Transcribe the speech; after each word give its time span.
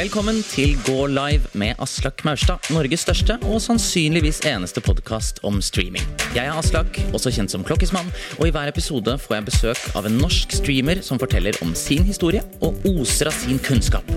Velkommen 0.00 0.38
til 0.48 0.78
Gå 0.86 1.10
live 1.12 1.50
med 1.60 1.76
Aslak 1.84 2.22
Maurstad, 2.24 2.70
Norges 2.72 3.02
største 3.04 3.34
og 3.44 3.58
sannsynligvis 3.60 4.38
eneste 4.48 4.80
podkast 4.80 5.42
om 5.44 5.58
streaming. 5.60 6.06
Jeg 6.32 6.46
er 6.46 6.56
Aslak, 6.56 6.96
også 7.12 7.28
kjent 7.36 7.52
som 7.52 7.66
Klokkismann, 7.68 8.08
og 8.38 8.48
i 8.48 8.54
hver 8.54 8.72
episode 8.72 9.18
får 9.20 9.36
jeg 9.36 9.48
besøk 9.50 9.98
av 10.00 10.08
en 10.08 10.16
norsk 10.22 10.56
streamer 10.56 11.04
som 11.04 11.20
forteller 11.20 11.58
om 11.60 11.76
sin 11.76 12.08
historie 12.08 12.40
og 12.64 12.80
oser 12.94 13.28
av 13.28 13.36
sin 13.42 13.60
kunnskap. 13.60 14.08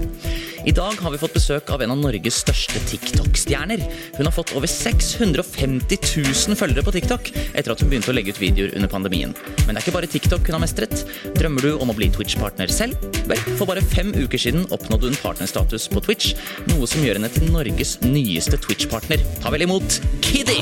I 0.64 0.72
dag 0.72 0.96
har 1.04 1.12
vi 1.12 1.18
fått 1.20 1.34
besøk 1.36 1.74
av 1.76 1.82
en 1.84 1.92
av 1.92 1.98
Norges 2.00 2.38
største 2.40 2.80
TikTok-stjerner. 2.88 3.82
Hun 4.16 4.30
har 4.30 4.32
fått 4.32 4.54
over 4.56 4.70
650 4.72 5.98
000 6.00 6.56
følgere 6.56 6.86
på 6.88 6.94
TikTok 6.96 7.32
etter 7.36 7.74
at 7.74 7.84
hun 7.84 7.90
begynte 7.92 8.14
å 8.14 8.16
legge 8.16 8.32
ut 8.32 8.40
videoer 8.40 8.72
under 8.78 8.88
pandemien. 8.88 9.34
Men 9.66 9.74
det 9.74 9.82
er 9.82 9.84
ikke 9.84 9.96
bare 9.98 10.08
TikTok 10.14 10.48
hun 10.48 10.56
har 10.56 10.64
mestret. 10.64 11.04
Drømmer 11.36 11.68
du 11.68 11.74
om 11.84 11.92
å 11.92 11.98
bli 11.98 12.08
Twitch-partner 12.16 12.72
selv? 12.72 12.96
Vel, 13.28 13.44
for 13.58 13.68
bare 13.68 13.84
fem 13.84 14.14
uker 14.16 14.40
siden 14.40 14.64
oppnådde 14.72 15.12
hun 15.12 15.20
partnerstatus 15.20 15.73
på 15.90 16.02
Twitch, 16.06 16.34
noe 16.70 16.86
som 16.90 17.02
gjør 17.02 17.18
henne 17.18 17.32
til 17.34 17.50
Norges 17.54 17.96
nyeste 18.06 18.60
Twitch-partner. 18.62 19.24
Ta 19.42 19.50
vel 19.54 19.66
imot 19.66 19.98
Kiddy! 20.22 20.60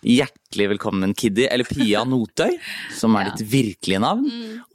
Hjertelig 0.00 0.66
velkommen, 0.72 1.12
Kiddy, 1.14 1.44
eller 1.52 1.66
Pia 1.68 2.04
Notøy, 2.08 2.54
som 2.96 3.16
er 3.20 3.28
Ja. 3.28 3.34
ditt 3.36 3.50
virkelige 3.52 4.00
navn, 4.00 4.24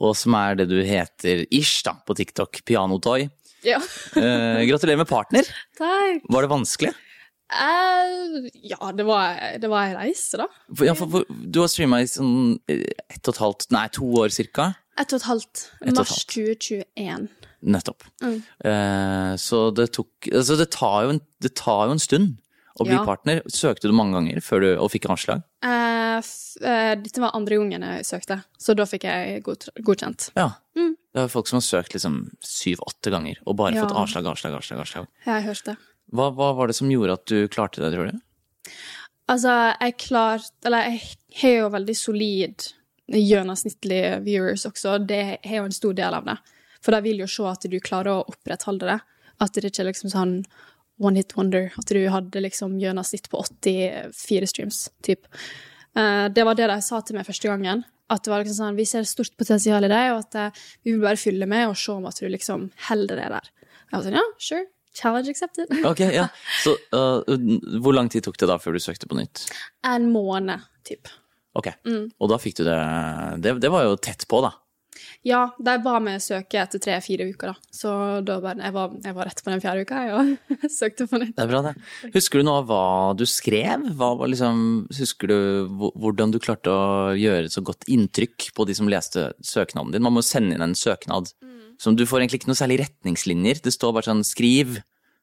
og 0.00 0.14
som 0.16 0.36
er 0.38 0.54
det 0.60 0.68
du 0.70 0.76
heter 0.86 1.42
ish 1.50 1.82
da, 1.86 1.96
på 2.06 2.14
TikTok, 2.14 2.60
Pianotøy. 2.64 3.26
Ja. 3.66 3.80
Eh, 4.14 4.62
gratulerer 4.68 5.00
med 5.00 5.08
partner. 5.10 5.42
Takk. 5.76 6.22
Var 6.30 6.42
det 6.46 6.50
vanskelig? 6.52 6.92
Eh, 7.52 8.48
ja, 8.66 8.92
det 8.92 9.04
var, 9.06 9.36
det 9.62 9.68
var 9.70 9.86
ei 9.86 9.94
reise, 9.94 10.40
da. 10.40 10.48
For, 10.72 10.86
ja, 10.88 10.94
for, 10.98 11.10
for, 11.12 11.28
du 11.30 11.60
har 11.62 11.70
streama 11.70 12.00
i 12.02 12.08
sånn 12.10 12.56
ett 12.66 13.22
og 13.22 13.34
et 13.34 13.42
halvt, 13.42 13.68
nei, 13.76 13.86
to 13.94 14.08
år 14.22 14.34
cirka. 14.34 14.72
Ett 14.98 15.12
og 15.12 15.20
et 15.20 15.28
halvt. 15.28 15.66
et 15.84 15.94
Mars 15.94 16.14
halvt. 16.14 16.32
2021. 16.34 17.28
Nettopp. 17.66 18.04
Mm. 18.22 18.40
Uh, 18.62 19.32
så 19.40 19.70
det 19.74 19.88
tok 19.96 20.28
Altså, 20.30 20.56
det 20.60 20.68
tar 20.74 21.06
jo 21.06 21.14
en, 21.16 21.22
det 21.42 21.54
tar 21.58 21.86
jo 21.88 21.96
en 21.96 22.02
stund 22.02 22.36
å 22.76 22.84
bli 22.84 22.94
Ja. 22.96 23.04
partner. 23.08 23.40
Søkte 23.48 23.88
du 23.88 23.94
mange 23.96 24.16
ganger 24.18 24.40
før 24.44 24.60
du, 24.60 24.68
og 24.76 24.90
fikk 24.92 25.08
avslag? 25.12 25.42
Uh, 25.64 26.20
eh, 26.60 26.92
dette 27.00 27.22
var 27.22 27.32
andre 27.36 27.56
gangen 27.56 27.82
jeg 27.86 28.04
søkte, 28.08 28.42
så 28.60 28.76
da 28.76 28.84
fikk 28.88 29.06
jeg 29.08 29.42
god, 29.46 29.68
godkjent. 29.86 30.30
Ja. 30.36 30.50
Mm. 30.76 30.94
Det 31.16 31.22
er 31.24 31.32
folk 31.32 31.48
som 31.48 31.56
har 31.56 31.64
søkt 31.64 31.96
liksom 31.96 32.18
syv-åtte 32.44 33.10
ganger 33.12 33.40
og 33.46 33.56
bare 33.56 33.74
Ja. 33.74 33.86
fått 33.86 33.96
avslag, 33.96 34.26
avslag, 34.28 34.58
avslag. 34.58 34.80
avslag. 34.84 35.06
Jeg 35.24 35.32
har 35.32 35.46
hørt 35.48 35.64
det. 35.64 35.76
Hva, 36.14 36.30
hva 36.34 36.52
var 36.54 36.70
det 36.70 36.76
som 36.78 36.90
gjorde 36.90 37.16
at 37.18 37.26
du 37.26 37.48
klarte 37.50 37.82
det, 37.82 37.90
tror 37.94 38.10
du? 38.10 38.20
Altså, 39.26 39.52
jeg 39.80 39.96
klarte 39.98 40.68
Eller 40.68 40.90
jeg 40.92 41.00
har 41.40 41.56
jo 41.56 41.70
veldig 41.74 41.96
solid 41.98 42.68
gjennomsnittlig 43.06 44.02
viewers 44.26 44.64
også. 44.66 44.98
Det 45.06 45.20
har 45.44 45.60
jo 45.60 45.66
en 45.68 45.74
stor 45.74 45.94
del 45.94 46.14
av 46.18 46.24
det. 46.26 46.36
For 46.82 46.94
de 46.94 47.02
vil 47.04 47.22
jo 47.22 47.28
se 47.30 47.44
at 47.46 47.66
du 47.70 47.76
klarer 47.82 48.16
å 48.16 48.24
opprettholde 48.26 48.88
det. 48.88 48.96
At 49.42 49.54
det 49.54 49.68
ikke 49.68 49.84
er 49.84 49.90
liksom 49.92 50.10
sånn 50.10 50.34
one 50.98 51.20
hit 51.20 51.36
wonder. 51.36 51.70
At 51.78 51.92
du 51.92 52.00
hadde 52.10 52.42
liksom 52.42 52.78
gjennomsnitt 52.82 53.28
på 53.30 53.42
84 53.44 54.50
streams, 54.50 54.80
typ. 55.06 55.28
Eh, 55.96 56.26
det 56.34 56.46
var 56.48 56.58
det 56.58 56.70
de 56.72 56.80
sa 56.82 57.00
til 57.02 57.18
meg 57.18 57.28
første 57.28 57.50
gangen. 57.50 57.84
At 58.10 58.22
det 58.24 58.32
var 58.32 58.42
liksom 58.42 58.58
sånn, 58.58 58.78
vi 58.78 58.86
ser 58.86 59.06
stort 59.08 59.34
potensial 59.38 59.86
i 59.86 59.90
deg, 59.90 60.12
og 60.14 60.24
at 60.24 60.38
eh, 60.38 60.64
vi 60.86 60.94
vil 60.94 61.02
bare 61.02 61.20
fylle 61.20 61.48
med 61.50 61.70
og 61.70 61.78
se 61.78 61.94
om 61.94 62.06
at 62.10 62.18
du 62.22 62.28
liksom 62.30 62.70
holder 62.88 63.22
det 63.22 63.30
der. 63.34 63.52
Jeg 63.86 63.94
var 63.94 64.06
sånn, 64.06 64.18
ja, 64.18 64.26
sure. 64.42 64.66
Challenge 64.96 65.28
accepted. 65.34 65.68
Ok, 65.92 66.00
ja. 66.14 66.26
Så 66.64 66.72
uh, 66.96 67.20
hvor 67.84 67.92
lang 67.96 68.08
tid 68.12 68.24
tok 68.26 68.38
det 68.40 68.48
da 68.50 68.56
før 68.62 68.78
du 68.78 68.82
søkte 68.82 69.08
på 69.10 69.18
nytt? 69.18 69.46
En 69.86 70.08
måned, 70.14 70.64
typ. 70.88 71.10
Ok, 71.56 71.70
Mm. 71.88 72.06
og 72.20 72.28
da 72.32 72.36
fikk 72.40 72.58
du 72.58 72.64
det 72.66 72.76
Det, 73.40 73.54
det 73.64 73.70
var 73.72 73.86
jo 73.86 73.96
tett 73.96 74.26
på, 74.28 74.42
da. 74.44 74.50
Ja, 75.26 75.42
de 75.60 75.72
ba 75.84 75.98
meg 76.00 76.22
søke 76.24 76.56
etter 76.62 76.80
tre-fire 76.80 77.26
uker, 77.28 77.50
da. 77.52 77.70
Så 77.74 77.90
da 78.24 78.38
bare, 78.40 78.56
jeg, 78.64 78.72
var, 78.72 78.92
jeg 79.04 79.16
var 79.16 79.28
rett 79.28 79.40
på 79.44 79.52
den 79.52 79.60
fjerde 79.60 79.82
uka, 79.84 80.02
jeg, 80.06 80.14
og 80.16 80.70
søkte 80.78 81.06
på 81.10 81.20
nytt. 81.20 81.34
Det 81.36 81.44
er 81.44 81.50
bra, 81.50 81.60
det. 81.66 81.72
Husker 82.14 82.40
du 82.40 82.46
noe 82.48 82.60
av 82.62 82.68
hva 82.70 82.80
du 83.18 83.24
skrev? 83.28 83.84
Hva 83.98 84.10
var 84.20 84.30
liksom, 84.32 84.62
husker 84.96 85.32
du 85.32 85.36
hvordan 86.00 86.32
du 86.32 86.38
klarte 86.40 86.72
å 86.72 87.12
gjøre 87.18 87.50
så 87.52 87.64
godt 87.66 87.84
inntrykk 87.92 88.50
på 88.56 88.68
de 88.70 88.76
som 88.78 88.88
leste 88.92 89.30
søknaden 89.44 89.92
din? 89.96 90.04
Man 90.06 90.16
må 90.16 90.24
sende 90.24 90.56
inn 90.56 90.64
en 90.64 90.76
søknad. 90.78 91.32
Som 91.78 91.96
du 91.96 92.06
får 92.08 92.22
egentlig 92.22 92.42
ikke 92.42 92.50
noe 92.52 92.58
særlig 92.58 92.80
retningslinjer. 92.84 93.62
Det 93.64 93.72
står 93.74 93.92
bare 93.96 94.08
sånn 94.08 94.24
skriv 94.24 94.78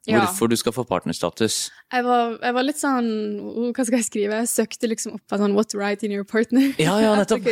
Ja. 0.06 0.20
hvorfor 0.20 0.50
du 0.52 0.56
skal 0.60 0.74
få 0.76 0.84
partnerstatus. 0.84 1.70
Jeg 1.94 2.04
var, 2.04 2.34
jeg 2.44 2.54
var 2.54 2.64
litt 2.68 2.80
sånn 2.82 3.06
oh, 3.40 3.70
Hva 3.72 3.86
skal 3.88 4.02
jeg 4.02 4.08
skrive? 4.10 4.40
Jeg 4.42 4.50
søkte 4.52 4.90
liksom 4.92 5.14
opp 5.16 5.24
på 5.32 5.38
sånn 5.40 5.54
What 5.56 5.70
to 5.72 5.78
write 5.80 6.04
in 6.04 6.12
your 6.12 6.26
partner. 6.28 6.74
Ja, 6.78 6.98
ja, 7.00 7.14
nettopp. 7.20 7.46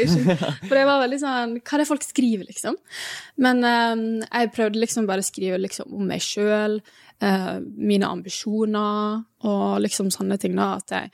For 0.67 0.75
jeg 0.75 0.89
var 0.89 0.99
veldig 1.05 1.19
sånn 1.21 1.53
Hva 1.61 1.77
er 1.77 1.83
det 1.83 1.87
folk 1.87 2.03
skriver, 2.03 2.43
liksom? 2.49 2.75
Men 3.39 3.63
um, 3.63 4.03
jeg 4.25 4.51
prøvde 4.57 4.83
liksom 4.83 5.07
bare 5.07 5.23
å 5.23 5.29
skrive 5.29 5.61
liksom 5.63 5.95
om 5.95 6.03
meg 6.11 6.19
sjøl, 6.25 6.81
mine 7.77 8.07
ambisjoner 8.09 9.21
og 9.45 9.79
liksom 9.83 10.09
sånne 10.11 10.39
ting, 10.41 10.55
da. 10.57 10.73
At 10.81 10.91
jeg 10.91 11.11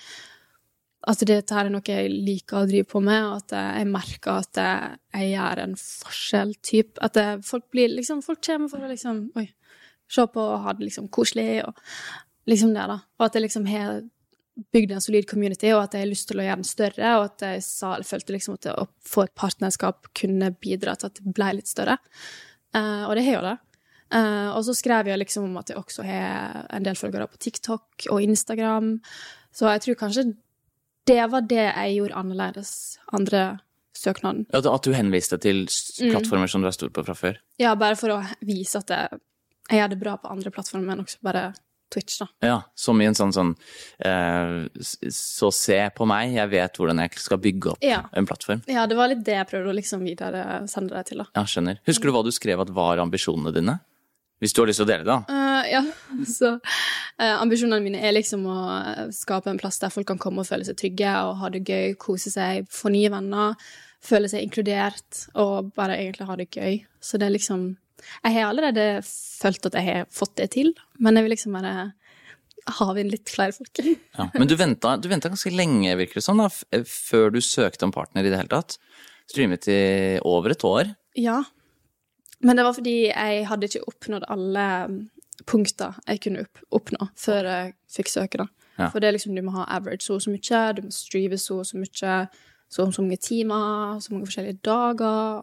at 1.08 1.22
dette 1.24 1.56
her 1.56 1.70
er 1.70 1.72
noe 1.72 1.88
jeg 1.88 2.12
liker 2.12 2.62
å 2.62 2.68
drive 2.68 2.88
på 2.92 3.00
med, 3.04 3.22
og 3.24 3.38
at 3.40 3.56
jeg 3.56 3.88
merker 3.88 4.42
at 4.42 4.60
jeg, 4.60 5.30
gjør 5.32 5.62
en 5.64 5.76
forskjell. 5.80 6.52
Typ. 6.68 7.00
At 7.04 7.20
folk 7.48 7.70
blir 7.72 7.94
liksom 7.94 8.20
Folk 8.26 8.42
kommer 8.44 8.72
for 8.72 8.84
å 8.84 8.90
liksom 8.92 9.22
Oi, 9.40 9.46
se 10.12 10.26
på 10.34 10.44
og 10.44 10.66
ha 10.66 10.74
det 10.76 10.88
liksom 10.88 11.08
koselig, 11.14 11.64
og 11.64 11.78
liksom 12.52 12.74
det, 12.76 12.86
da. 12.92 13.00
Og 13.20 13.28
at 13.28 13.38
jeg 13.38 13.46
liksom 13.46 13.68
har 13.72 14.02
bygd 14.74 14.96
en 14.96 15.04
solid 15.04 15.28
community, 15.30 15.70
og 15.74 15.84
at 15.84 15.96
jeg 15.96 16.04
har 16.04 16.10
lyst 16.10 16.28
til 16.32 16.42
å 16.42 16.46
gjøre 16.48 16.60
den 16.62 16.68
større, 16.68 17.14
og 17.20 17.28
at 17.28 17.46
jeg, 17.46 17.64
sa, 17.66 17.94
følte 18.08 18.34
liksom 18.34 18.58
at 18.58 18.70
å 18.74 18.88
få 19.06 19.28
et 19.28 19.36
partnerskap 19.38 20.10
kunne 20.18 20.52
bidra 20.64 20.96
til 20.98 21.12
at 21.12 21.22
det 21.22 21.34
ble 21.38 21.52
litt 21.60 21.70
større. 21.70 22.00
Uh, 22.76 23.06
og 23.08 23.16
det 23.18 23.26
har 23.28 23.38
jo 23.38 23.46
det. 23.46 23.56
Uh, 24.08 24.50
og 24.56 24.62
så 24.64 24.74
skrev 24.78 25.10
jeg 25.12 25.20
liksom 25.20 25.50
om 25.50 25.60
at 25.60 25.70
jeg 25.72 25.80
også 25.80 26.06
har 26.08 26.66
en 26.74 26.86
del 26.86 26.98
følgere 26.98 27.28
på 27.30 27.40
TikTok 27.44 28.08
og 28.14 28.24
Instagram, 28.24 28.96
så 29.54 29.74
jeg 29.74 29.84
tror 29.84 30.00
kanskje 30.00 30.30
det 31.08 31.22
var 31.32 31.42
det 31.50 31.64
jeg 31.64 31.96
gjorde 31.98 32.20
annerledes 32.20 32.72
andre 33.16 33.46
søknaden. 33.98 34.46
At 34.54 34.66
at 34.70 34.84
du 34.86 34.92
henviste 34.94 35.40
til 35.42 35.64
plattformer 35.66 36.04
Mm. 36.06 36.12
plattformer 36.14 36.50
som 36.52 36.62
du 36.62 36.68
er 36.70 36.76
stor 36.76 36.90
på 36.94 37.04
fra 37.08 37.16
før. 37.18 37.38
Ja, 37.60 37.74
bare 37.76 37.96
for 37.98 38.10
å 38.14 38.20
vise 38.46 38.78
at 38.84 38.88
jeg, 38.94 39.20
jeg 39.72 39.80
gjør 39.82 39.90
det 39.96 40.00
bra 40.04 40.18
på 40.22 40.30
andre 40.30 40.52
plattformer, 40.54 40.86
men 40.86 41.02
også 41.06 41.18
bare 41.24 41.54
Twitch, 41.90 42.18
da. 42.20 42.26
Ja, 42.44 42.56
som 42.76 43.00
i 43.02 43.06
en 43.08 43.16
sånn 43.16 43.32
sånn 43.32 43.54
eh, 44.04 44.68
Så 45.10 45.54
se 45.56 45.78
på 45.96 46.06
meg, 46.06 46.34
jeg 46.36 46.50
vet 46.52 46.76
hvordan 46.76 47.00
jeg 47.00 47.14
skal 47.24 47.40
bygge 47.40 47.72
opp 47.72 47.78
Ja. 47.82 48.02
en 48.14 48.28
plattform. 48.28 48.62
Ja, 48.68 48.86
det 48.86 48.98
var 48.98 49.08
litt 49.08 49.24
det 49.24 49.38
jeg 49.38 49.48
prøvde 49.48 49.72
å 49.72 49.76
liksom 49.78 50.04
videre 50.04 50.68
sende 50.68 50.90
deg 50.98 51.06
til, 51.08 51.18
da. 51.24 51.26
Ja, 51.34 51.44
skjønner. 51.48 51.80
Husker 51.88 52.04
du 52.04 52.12
hva 52.12 52.24
du 52.28 52.32
skrev 52.36 52.60
at 52.60 52.70
var 52.76 52.98
ambisjonene 53.00 53.54
dine? 53.56 53.80
Hvis 54.38 54.54
du 54.54 54.62
har 54.62 54.70
lyst 54.70 54.82
til 54.82 54.86
å 54.86 54.90
dele 54.92 55.08
da. 55.08 55.18
Uh, 55.26 55.66
ja, 55.72 55.82
så 56.38 56.54
uh, 56.60 57.36
ambisjonene 57.42 57.82
mine 57.84 58.02
er 58.06 58.14
liksom 58.14 58.46
å 58.52 58.60
eh, 58.78 59.04
skape 59.16 59.50
en 59.50 59.60
plass 59.62 59.82
der 59.82 59.94
folk 59.94 60.08
kan 60.12 60.22
komme 60.22 60.44
og 60.44 60.50
føle 60.50 60.68
seg 60.68 60.78
trygge 60.78 61.16
og 61.26 61.40
ha 61.42 61.52
det 61.54 61.64
gøy, 61.66 61.96
kose 62.02 62.34
seg, 62.34 62.70
få 62.74 62.94
nye 62.94 63.12
venner, 63.14 63.58
føle 64.06 64.30
seg 64.30 64.46
inkludert 64.46 65.24
og 65.42 65.72
bare 65.78 65.98
egentlig 65.98 66.30
ha 66.30 66.38
det 66.38 66.52
gøy. 66.54 66.84
Så 67.02 67.18
det 67.18 67.30
er 67.30 67.38
liksom 67.38 67.70
Jeg 67.98 68.36
har 68.36 68.52
allerede 68.52 69.02
følt 69.04 69.66
at 69.66 69.74
jeg 69.74 69.86
har 69.88 70.12
fått 70.14 70.36
det 70.38 70.52
til, 70.54 70.70
men 71.02 71.18
jeg 71.18 71.26
vil 71.26 71.34
liksom 71.34 71.58
bare 71.58 71.74
ha 72.78 72.88
inn 73.00 73.10
litt 73.10 73.30
flere 73.32 73.56
folk. 73.56 73.82
Ja. 74.18 74.30
Men 74.34 74.50
du 74.50 74.56
venta, 74.58 74.96
du 74.98 75.10
venta 75.10 75.30
ganske 75.32 75.52
lenge, 75.54 75.96
virker 75.98 76.20
det 76.20 76.26
sånn, 76.26 76.42
da, 76.42 76.84
før 76.86 77.34
du 77.34 77.42
søkte 77.42 77.86
om 77.88 77.94
partner 77.96 78.26
i 78.26 78.32
det 78.32 78.38
hele 78.38 78.54
tatt. 78.54 78.78
Streamet 79.30 79.68
i 79.70 79.82
over 80.26 80.54
et 80.54 80.66
år. 80.68 80.94
Ja. 81.18 81.42
Men 82.46 82.60
det 82.60 82.66
var 82.68 82.76
fordi 82.78 82.98
jeg 83.08 83.46
hadde 83.50 83.70
ikke 83.70 83.88
oppnådd 83.90 84.28
alle 84.34 84.66
mm, 84.92 84.98
punkter 85.50 85.98
jeg 86.08 86.22
kunne 86.26 86.44
opp 86.46 86.62
oppnå 86.82 87.10
før 87.18 87.50
jeg 87.50 87.74
fikk 87.98 88.12
søke, 88.14 88.44
da. 88.44 88.48
Ja. 88.78 88.92
For 88.92 89.02
det 89.02 89.10
er 89.10 89.16
liksom, 89.16 89.34
du 89.34 89.42
må 89.42 89.56
ha 89.56 89.66
average 89.74 90.06
så 90.06 90.18
og 90.18 90.22
så 90.26 90.34
mye, 90.34 90.62
du 90.78 90.84
må 90.86 90.94
strive 90.94 91.40
så 91.42 91.64
og 91.64 91.66
så 91.66 91.80
mye, 91.80 92.20
så 92.70 92.86
og 92.86 92.94
så 92.94 93.02
mange 93.02 93.18
timer, 93.18 93.98
så 94.04 94.14
mange 94.14 94.30
forskjellige 94.30 94.62
dager. 94.66 95.42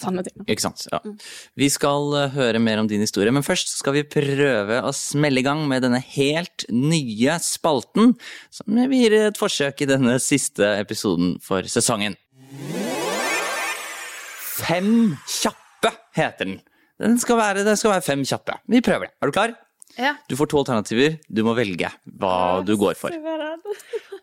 Sånne 0.00 0.24
ting. 0.24 0.46
Ikke 0.48 0.64
sant? 0.64 0.86
Ja. 0.88 1.00
Vi 1.60 1.68
skal 1.68 2.14
eh, 2.16 2.32
høre 2.32 2.60
mer 2.62 2.80
om 2.80 2.88
din 2.88 3.02
historie, 3.04 3.32
men 3.34 3.44
først 3.44 3.74
skal 3.74 3.98
vi 3.98 4.06
prøve 4.08 4.80
å 4.80 4.92
smelle 4.96 5.42
i 5.42 5.44
gang 5.44 5.66
med 5.68 5.84
denne 5.84 6.00
helt 6.14 6.64
nye 6.72 7.36
spalten, 7.44 8.14
som 8.54 8.80
vi 8.90 9.02
gir 9.04 9.18
et 9.18 9.40
forsøk 9.40 9.84
i 9.84 9.90
denne 9.90 10.16
siste 10.24 10.72
episoden 10.80 11.36
for 11.44 11.68
sesongen. 11.68 12.16
Fem 14.60 15.18
kjappe 15.28 15.59
heter 16.16 16.44
den. 16.44 16.60
Den 17.00 17.18
skal 17.18 17.36
være, 17.36 17.64
det 17.64 17.78
skal 17.78 17.90
være 17.94 18.02
fem 18.04 18.24
kjappe. 18.24 18.58
Vi 18.68 18.80
prøver 18.84 19.08
det. 19.08 19.14
Er 19.22 19.26
du 19.26 19.32
klar? 19.32 19.54
Ja. 19.98 20.14
Du 20.30 20.36
får 20.36 20.46
to 20.52 20.58
alternativer. 20.58 21.16
Du 21.28 21.42
må 21.44 21.54
velge 21.54 21.88
hva 22.04 22.62
du 22.66 22.76
går 22.76 22.94
for. 22.94 23.14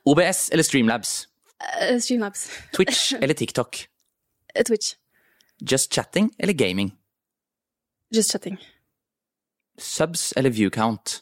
OBS 0.05 0.49
eller 0.53 0.63
Streamlabs? 0.63 1.27
Uh, 1.57 1.97
Streamlabs. 1.99 2.47
Twitch 2.75 3.13
eller 3.17 3.33
TikTok? 3.33 3.87
Uh, 4.55 4.63
Twitch. 4.63 4.95
Just 5.71 5.91
chatting 5.93 6.31
eller 6.39 6.53
gaming? 6.53 6.93
Just 8.13 8.31
chatting. 8.31 8.57
Subs 9.77 10.33
eller 10.37 10.49
viewcount? 10.49 11.21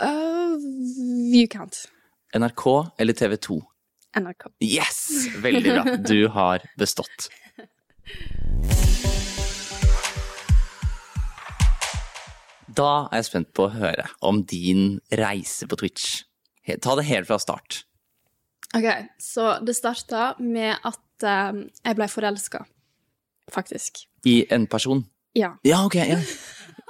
Uh, 0.00 0.56
view 1.32 1.46
count. 1.48 1.86
NRK 2.36 2.64
eller 2.98 3.12
TV2? 3.14 3.60
NRK. 4.18 4.48
Yes! 4.60 5.28
Veldig 5.36 5.72
bra. 5.72 5.96
Du 5.96 6.28
har 6.28 6.64
bestått. 6.80 7.28
Da 12.78 13.08
er 13.08 13.18
jeg 13.18 13.26
spent 13.26 13.52
på 13.56 13.66
å 13.66 13.74
høre 13.74 14.06
om 14.22 14.42
din 14.46 14.98
reise 15.18 15.66
på 15.66 15.78
Twitch. 15.80 16.22
Ta 16.84 16.94
det 16.98 17.08
helt 17.08 17.28
fra 17.30 17.38
start. 17.42 17.82
Ok, 18.76 18.86
så 19.22 19.56
det 19.64 19.74
starta 19.78 20.34
med 20.44 20.76
at 20.86 21.24
eh, 21.24 21.62
jeg 21.80 21.96
ble 21.96 22.08
forelska, 22.12 22.60
faktisk. 23.50 24.04
I 24.28 24.42
en 24.52 24.68
person. 24.70 25.02
Ja. 25.38 25.54
Ja, 25.66 25.80
ok. 25.86 25.96
Ja. 25.96 26.18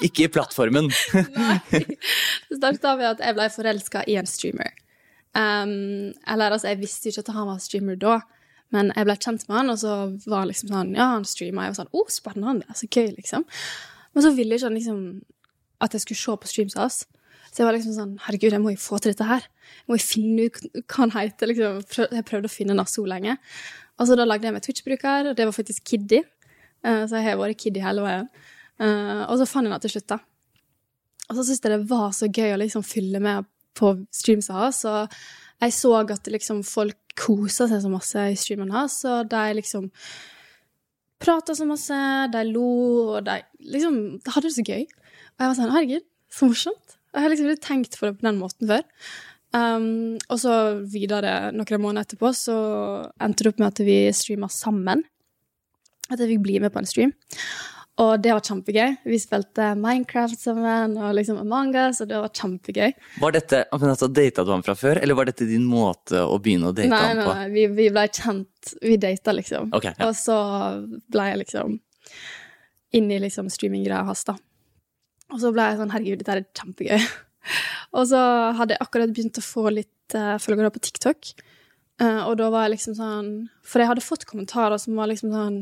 Ikke 0.04 0.26
i 0.26 0.32
plattformen. 0.32 0.90
Nei. 1.38 1.58
Det 1.70 2.58
starta 2.58 2.96
med 2.98 3.12
at 3.14 3.22
jeg 3.22 3.38
ble 3.38 3.48
forelska 3.54 4.04
i 4.10 4.18
en 4.18 4.28
streamer. 4.28 4.74
Um, 5.36 6.12
eller 6.26 6.54
altså, 6.54 6.70
jeg 6.72 6.80
visste 6.82 7.10
ikke 7.10 7.22
at 7.26 7.32
han 7.36 7.48
var 7.50 7.62
streamer 7.62 7.98
da, 8.00 8.18
men 8.74 8.90
jeg 8.92 9.08
ble 9.08 9.16
kjent 9.16 9.46
med 9.48 9.56
han, 9.56 9.72
og 9.72 9.78
så 9.80 9.92
var 10.28 10.42
han 10.42 10.50
liksom 10.50 10.72
sånn 10.72 10.90
Ja, 10.96 11.12
han 11.14 11.24
streama. 11.28 11.64
Jeg 11.64 11.72
var 11.72 11.78
sånn 11.78 11.92
Å, 11.92 12.02
oh, 12.02 12.10
spennende. 12.12 12.76
Så 12.76 12.88
gøy, 12.88 13.14
liksom. 13.16 13.46
Men 14.12 14.24
så 14.26 14.32
ville 14.36 14.58
ikke 14.58 14.68
han 14.68 14.76
liksom 14.76 15.00
at 15.84 15.94
jeg 15.94 16.04
skulle 16.04 16.20
se 16.20 16.34
på 16.42 16.50
streams 16.50 16.76
av 16.76 16.88
oss. 16.88 16.98
Så 17.48 17.62
jeg 17.62 17.68
var 17.68 17.76
liksom 17.76 17.94
sånn 17.96 18.14
Herregud, 18.26 18.52
jeg 18.52 18.62
må 18.62 18.74
jo 18.74 18.82
få 18.82 19.00
til 19.00 19.14
dette 19.14 19.28
her. 19.28 19.46
Jeg 19.46 19.88
må 19.88 19.98
jo 19.98 20.04
finne 20.04 20.48
ut 20.48 20.60
hva 20.84 21.00
han 21.00 21.14
heter. 21.14 21.52
liksom. 21.52 21.82
Jeg 22.12 22.26
prøvde 22.28 22.50
å 22.50 22.52
finne 22.52 22.76
han 22.76 22.90
så 22.90 23.04
lenge. 23.08 23.38
Og 23.98 24.10
så 24.10 24.16
da 24.18 24.26
lagde 24.28 24.46
jeg 24.46 24.54
meg 24.54 24.64
Twitch-bruker, 24.66 25.30
og 25.30 25.38
det 25.38 25.46
var 25.48 25.56
faktisk 25.56 25.86
Kiddy. 25.88 26.20
Eh, 26.84 27.04
så 27.08 27.18
jeg 27.18 27.26
har 27.26 27.38
vært 27.40 27.58
Kiddy 27.62 27.82
hele 27.82 28.04
veien. 28.04 28.28
Eh, 28.78 29.22
og 29.24 29.38
så 29.40 29.48
fant 29.48 29.66
jeg 29.66 29.74
han 29.74 29.82
til 29.82 29.94
slutt, 29.96 30.10
da. 30.12 30.20
Og 31.28 31.36
så 31.36 31.44
syntes 31.44 31.64
jeg 31.64 31.72
det 31.74 31.88
var 31.90 32.12
så 32.16 32.28
gøy 32.28 32.54
å 32.54 32.60
liksom 32.60 32.84
fylle 32.86 33.20
med 33.22 33.48
på 33.78 33.94
streams 34.14 34.50
hans. 34.52 34.82
Og 34.88 35.14
jeg 35.62 35.74
så 35.74 35.94
at 36.02 36.32
liksom 36.32 36.64
folk 36.66 36.98
kosa 37.18 37.66
seg 37.70 37.82
så 37.82 37.90
masse 37.90 38.26
i 38.30 38.36
streamen 38.38 38.74
hans, 38.74 39.00
og 39.08 39.30
de 39.30 39.46
liksom 39.58 39.88
prata 41.18 41.54
så 41.58 41.66
masse, 41.66 41.96
de 42.30 42.44
lo, 42.52 42.68
og 43.16 43.24
de 43.26 43.40
liksom 43.74 43.96
de 44.22 44.34
hadde 44.34 44.46
det 44.46 44.54
så 44.54 44.66
gøy. 44.66 44.84
Og 44.84 45.42
jeg 45.42 45.50
var 45.50 45.58
sånn, 45.58 45.74
herregud, 45.74 46.06
så 46.30 46.50
morsomt. 46.50 46.94
Jeg 47.14 47.24
har 47.24 47.32
liksom 47.32 47.48
ikke 47.50 47.66
tenkt 47.66 47.98
på 47.98 48.06
det 48.06 48.18
på 48.18 48.28
den 48.28 48.38
måten 48.38 48.70
før. 48.70 48.84
Um, 49.56 50.18
og 50.28 50.40
så 50.42 50.54
videre, 50.92 51.50
noen 51.56 51.82
måneder 51.82 52.04
etterpå, 52.04 52.30
så 52.36 52.58
endte 53.24 53.46
det 53.46 53.54
opp 53.54 53.62
med 53.62 53.70
at 53.70 53.82
vi 53.86 53.98
streama 54.14 54.50
sammen. 54.52 55.02
At 56.08 56.20
jeg 56.20 56.34
fikk 56.34 56.44
bli 56.44 56.58
med 56.62 56.72
på 56.74 56.82
en 56.82 56.88
stream. 56.88 57.14
Og 57.98 58.12
det 58.22 58.30
var 58.30 58.44
kjempegøy. 58.46 58.92
Vi 59.10 59.18
spilte 59.18 59.72
Minecraft 59.78 60.38
sammen 60.38 60.94
og 61.02 61.16
liksom 61.18 61.40
Among 61.42 61.72
us, 61.74 61.98
og 62.04 62.10
det 62.10 62.20
var 62.22 62.30
kjempegøy. 62.30 62.92
Var 63.18 63.34
dette, 63.34 63.64
altså, 63.74 64.06
Data 64.14 64.44
du 64.46 64.52
han 64.54 64.62
fra 64.66 64.76
før, 64.78 65.00
eller 65.02 65.18
var 65.18 65.26
dette 65.26 65.48
din 65.48 65.64
måte 65.66 66.22
å 66.22 66.36
begynne 66.42 66.70
å 66.70 66.76
date 66.76 66.92
Nei, 66.92 67.14
nei, 67.18 67.26
på? 67.26 67.34
nei, 67.34 67.48
vi, 67.56 67.64
vi 67.80 67.88
ble 67.94 68.04
kjent. 68.06 68.74
Vi 68.84 68.98
data, 69.02 69.34
liksom. 69.34 69.72
Okay, 69.74 69.96
ja. 69.98 70.06
Og 70.06 70.14
så 70.18 70.38
ble 71.10 71.26
jeg 71.32 71.42
liksom 71.42 71.74
inn 72.98 73.10
i 73.10 73.18
liksom 73.20 73.50
streaminggreia 73.52 74.06
hans, 74.06 74.22
da. 74.28 74.38
Og 75.34 75.42
så 75.42 75.50
ble 75.52 75.66
jeg 75.66 75.82
sånn 75.82 75.92
herregud, 75.92 76.22
dette 76.22 76.38
er 76.38 76.46
kjempegøy. 76.62 77.10
og 77.98 78.08
så 78.14 78.24
hadde 78.60 78.76
jeg 78.76 78.84
akkurat 78.86 79.12
begynt 79.16 79.42
å 79.42 79.48
få 79.48 79.68
litt 79.74 80.16
uh, 80.16 80.36
følgere 80.40 80.70
på 80.72 80.86
TikTok. 80.86 81.34
Uh, 81.98 82.22
og 82.28 82.38
da 82.38 82.46
var 82.54 82.68
jeg 82.68 82.76
liksom 82.76 82.94
sånn 82.94 83.30
For 83.66 83.82
jeg 83.82 83.90
hadde 83.90 84.04
fått 84.06 84.22
kommentarer 84.28 84.78
som 84.78 84.94
var 84.94 85.10
liksom 85.10 85.32
sånn 85.34 85.56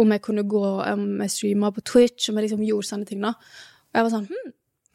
Om 0.00 0.10
jeg 0.10 0.22
kunne 0.26 0.42
gå 0.50 0.64
Om 0.90 1.02
jeg 1.22 1.30
streama 1.30 1.70
på 1.70 1.84
Twitch, 1.86 2.28
om 2.30 2.38
jeg 2.38 2.48
liksom 2.48 2.64
gjorde 2.66 2.88
sånne 2.88 3.06
ting, 3.06 3.20
da. 3.22 3.34
Og 3.34 3.98
jeg 3.98 4.06
var 4.06 4.14
sånn 4.14 4.28
hm, 4.30 4.52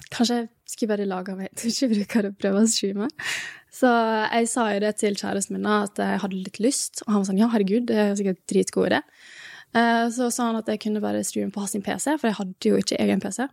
Kanskje 0.10 0.38
jeg 0.40 0.50
skulle 0.66 0.92
bare 0.96 1.06
lage 1.08 1.36
meg 1.38 1.52
Twitch-bruker 1.60 2.26
og 2.30 2.38
prøve 2.40 2.64
å 2.64 2.70
streame. 2.70 3.08
Så 3.74 3.90
jeg 3.90 4.48
sa 4.50 4.66
jo 4.74 4.80
det 4.82 4.96
til 4.98 5.18
kjæresten 5.20 5.56
min, 5.58 5.68
at 5.70 6.00
jeg 6.02 6.22
hadde 6.24 6.40
litt 6.40 6.60
lyst. 6.64 7.04
Og 7.06 7.12
han 7.14 7.22
var 7.22 7.28
sånn 7.30 7.42
ja, 7.42 7.50
herregud, 7.54 7.86
det 7.92 7.98
er 8.02 8.16
sikkert 8.18 8.42
dritgod 8.50 8.90
idé. 8.90 9.02
Eh, 9.78 10.08
Så 10.16 10.32
sa 10.34 10.48
han 10.50 10.58
at 10.58 10.72
jeg 10.72 10.82
kunne 10.82 11.04
bare 11.04 11.22
streame 11.28 11.54
på 11.54 11.62
hans 11.62 11.76
PC, 11.78 12.16
for 12.18 12.30
jeg 12.30 12.40
hadde 12.40 12.72
jo 12.72 12.80
ikke 12.82 12.98
egen 13.04 13.22
PC. 13.22 13.46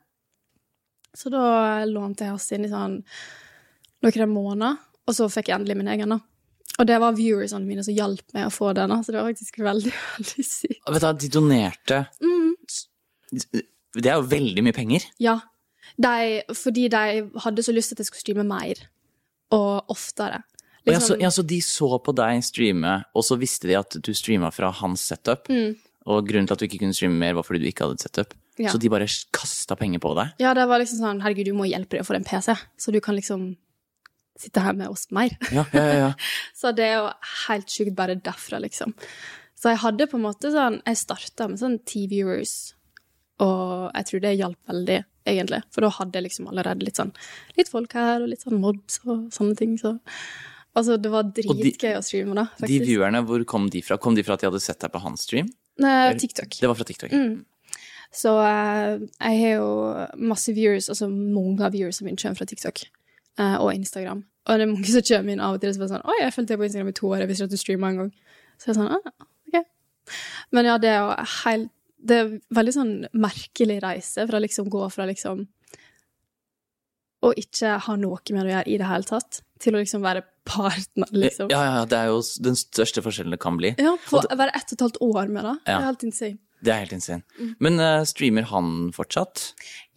Så 1.16 1.32
da 1.32 1.84
lånte 1.88 2.25
jeg 2.25 2.34
hans 2.34 2.49
inn 2.56 2.64
i 2.64 2.72
sånn 2.72 3.02
noen 4.04 4.32
måneder, 4.32 4.81
og 5.06 5.16
så 5.16 5.28
fikk 5.32 5.50
jeg 5.50 5.58
endelig 5.58 5.76
min 5.81 5.92
egen, 5.92 6.16
da. 6.16 6.20
Og 6.78 6.87
det 6.87 6.99
var 7.00 7.14
viewersene 7.17 7.64
mine 7.64 7.82
som 7.87 7.94
hjalp 7.96 8.34
meg 8.37 8.46
å 8.49 8.52
få 8.52 8.73
den, 8.76 8.93
så 9.02 9.12
det 9.14 9.20
var 9.23 9.31
faktisk 9.31 9.58
veldig, 9.64 9.93
veldig 10.19 10.44
sykt. 10.44 10.82
Vet 10.93 11.06
du, 11.06 11.12
de 11.25 11.32
donerte 11.38 12.02
Mm. 12.20 12.52
Det 13.96 14.11
er 14.11 14.19
jo 14.20 14.26
veldig 14.28 14.62
mye 14.67 14.76
penger. 14.76 15.06
Ja. 15.23 15.38
De, 15.96 16.43
fordi 16.55 16.88
de 16.93 17.00
hadde 17.43 17.64
så 17.64 17.73
lyst 17.75 17.90
til 17.90 17.96
at 17.96 18.02
jeg 18.05 18.11
skulle 18.11 18.23
streame 18.25 18.44
mer, 18.46 18.82
og 19.56 19.88
oftere. 19.94 20.43
Og 20.87 20.93
ja, 20.93 20.99
så, 21.00 21.14
Liksom- 21.17 21.23
ja, 21.25 21.31
så 21.34 21.43
de 21.46 21.61
så 21.64 21.88
på 22.05 22.14
deg 22.14 22.43
streame, 22.44 22.93
og 23.17 23.25
så 23.25 23.38
visste 23.40 23.67
de 23.70 23.75
at 23.78 23.96
du 24.02 24.12
streama 24.14 24.50
fra 24.52 24.70
hans 24.70 25.00
setup. 25.08 25.49
Mm. 25.49 25.75
Og 26.06 26.26
grunnen 26.28 26.46
til 26.46 26.55
at 26.55 26.61
du 26.61 26.67
ikke 26.69 26.78
kunne 26.84 26.94
streame 26.94 27.19
mer, 27.19 27.34
var 27.34 27.43
fordi 27.43 27.64
du 27.64 27.70
ikke 27.70 27.87
hadde 27.87 27.96
et 27.99 28.05
setup. 28.06 28.34
Ja. 28.61 28.70
Så 28.70 28.78
de 28.78 28.88
bare 28.93 29.08
kasta 29.34 29.75
penger 29.76 29.99
på 29.99 30.12
deg. 30.17 30.37
Ja, 30.40 30.52
det 30.55 30.69
var 30.69 30.78
liksom 30.81 31.00
sånn 31.02 31.19
Herregud, 31.25 31.49
du 31.50 31.56
må 31.56 31.67
hjelpe 31.69 31.96
deg 31.96 32.05
å 32.05 32.08
få 32.08 32.14
en 32.17 32.25
PC, 32.25 32.55
så 32.78 32.93
du 32.94 33.00
kan 33.00 33.17
liksom 33.17 33.56
sitte 34.40 34.62
her 34.64 34.76
med 34.76 34.92
oss 34.92 35.08
mer. 35.14 35.34
Ja, 35.54 35.64
ja, 35.72 35.84
ja. 36.00 36.12
Så 36.60 36.72
det 36.76 36.86
er 36.88 36.96
jo 36.98 37.10
helt 37.46 37.72
sjukt 37.72 37.96
bare 37.98 38.16
derfra, 38.18 38.60
liksom. 38.62 38.94
Så 39.56 39.72
jeg 39.72 39.80
hadde 39.82 40.08
på 40.10 40.18
en 40.18 40.26
måte 40.26 40.50
sånn 40.52 40.82
Jeg 40.84 40.98
starta 41.00 41.46
med 41.48 41.60
sånn 41.60 41.78
ti 41.88 42.02
viewers, 42.10 42.74
og 43.40 43.88
jeg 43.88 44.08
tror 44.10 44.22
det 44.24 44.34
hjalp 44.36 44.72
veldig, 44.72 44.98
egentlig. 45.28 45.62
For 45.72 45.86
da 45.86 45.92
hadde 45.96 46.20
jeg 46.20 46.26
liksom 46.28 46.50
allerede 46.52 46.84
litt 46.84 47.00
sånn 47.00 47.14
Litt 47.56 47.72
folk 47.72 47.96
her, 47.96 48.20
og 48.20 48.30
litt 48.32 48.44
sånn 48.44 48.60
mods 48.60 49.00
og 49.06 49.30
sånne 49.34 49.56
ting, 49.58 49.78
så 49.80 49.96
Altså, 50.76 50.98
det 51.00 51.08
var 51.08 51.24
dritgøy 51.32 51.94
å 51.96 52.02
streame, 52.04 52.34
da, 52.36 52.50
De 52.68 52.74
viewerne, 52.82 53.22
hvor 53.24 53.40
kom 53.48 53.70
de 53.72 53.80
fra? 53.80 53.96
Kom 53.96 54.12
de 54.12 54.20
fra 54.26 54.34
at 54.36 54.42
de 54.42 54.50
hadde 54.50 54.60
sett 54.60 54.82
deg 54.82 54.92
på 54.92 55.00
hans 55.00 55.22
stream? 55.24 55.48
Nei, 55.80 56.10
TikTok. 56.20 56.58
Det 56.60 56.68
var 56.68 56.76
fra 56.76 56.84
TikTok. 56.84 57.14
Mm. 57.16 57.38
Så 58.12 58.34
uh, 58.36 59.00
jeg 59.00 59.38
har 59.40 59.54
jo 59.54 59.70
masse 60.20 60.52
viewers, 60.52 60.90
altså 60.92 61.08
mange 61.08 61.64
av 61.64 61.72
viewersene 61.72 62.10
mine 62.10 62.20
kommer 62.20 62.36
fra 62.36 62.48
TikTok 62.48 62.84
og 63.36 63.74
Instagram. 63.74 64.24
Og 64.46 64.58
det 64.58 64.64
er 64.64 64.70
mange 64.70 64.88
som 64.88 65.02
kommer 65.04 65.34
inn 65.34 65.42
av 65.42 65.56
og 65.56 65.60
til 65.60 65.72
og 65.72 65.76
så 65.76 65.82
bare 65.82 65.90
sånn 65.90 66.04
'Oi, 66.06 66.18
jeg 66.22 66.34
fulgte 66.34 66.52
deg 66.52 66.60
på 66.60 66.66
Instagram 66.68 66.88
i 66.88 66.96
to 66.96 67.06
år, 67.08 67.18
jeg 67.18 67.28
visste 67.28 67.44
ikke 67.44 67.50
at 67.50 67.56
du 67.56 67.62
streama 67.62 67.88
en 67.90 67.98
gang'. 68.00 68.12
Så 68.56 68.68
jeg 68.68 68.72
er 68.72 68.78
sånn, 68.80 68.92
ah, 68.94 69.26
ok. 69.48 69.56
Men 70.56 70.70
ja, 70.70 70.78
det 70.78 70.92
er 70.92 71.00
jo 71.02 71.10
helt 71.42 71.72
Det 72.06 72.14
er 72.14 72.26
en 72.26 72.40
veldig 72.54 72.72
sånn 72.72 72.90
merkelig 73.18 73.80
reise 73.82 74.26
fra 74.28 74.38
liksom 74.38 74.68
gå 74.70 74.82
fra 74.92 75.06
liksom 75.08 75.46
å 77.24 77.32
ikke 77.34 77.78
ha 77.82 77.96
noe 77.98 78.20
med 78.30 78.44
det 78.44 78.52
å 78.52 78.52
gjøre 78.52 78.70
i 78.70 78.78
det 78.78 78.87
hele 78.87 79.08
tatt, 79.08 79.40
til 79.58 79.75
å 79.75 79.80
liksom 79.80 80.04
være 80.04 80.22
partner, 80.46 81.08
liksom. 81.11 81.50
Ja, 81.50 81.62
ja, 81.64 81.84
det 81.88 81.99
er 81.99 82.12
jo 82.12 82.20
den 82.44 82.58
største 82.61 83.02
forskjellen 83.02 83.34
det 83.34 83.40
kan 83.42 83.58
bli. 83.58 83.72
Ja, 83.80 83.96
på 84.06 84.20
å 84.20 84.38
være 84.38 84.54
ett 84.54 84.70
og 84.70 84.76
et 84.76 84.84
halvt 84.84 85.00
år 85.02 85.32
med 85.32 85.49
det. 85.49 85.54
Det 85.64 85.75
er 85.75 85.87
helt 85.88 86.06
insane. 86.06 86.38
Det 86.62 86.72
er 86.72 86.82
helt 86.84 86.94
insane. 86.96 87.22
Mm. 87.40 87.52
Men 87.66 87.82
uh, 87.82 88.04
streamer 88.08 88.46
han 88.52 88.70
fortsatt? 88.94 89.49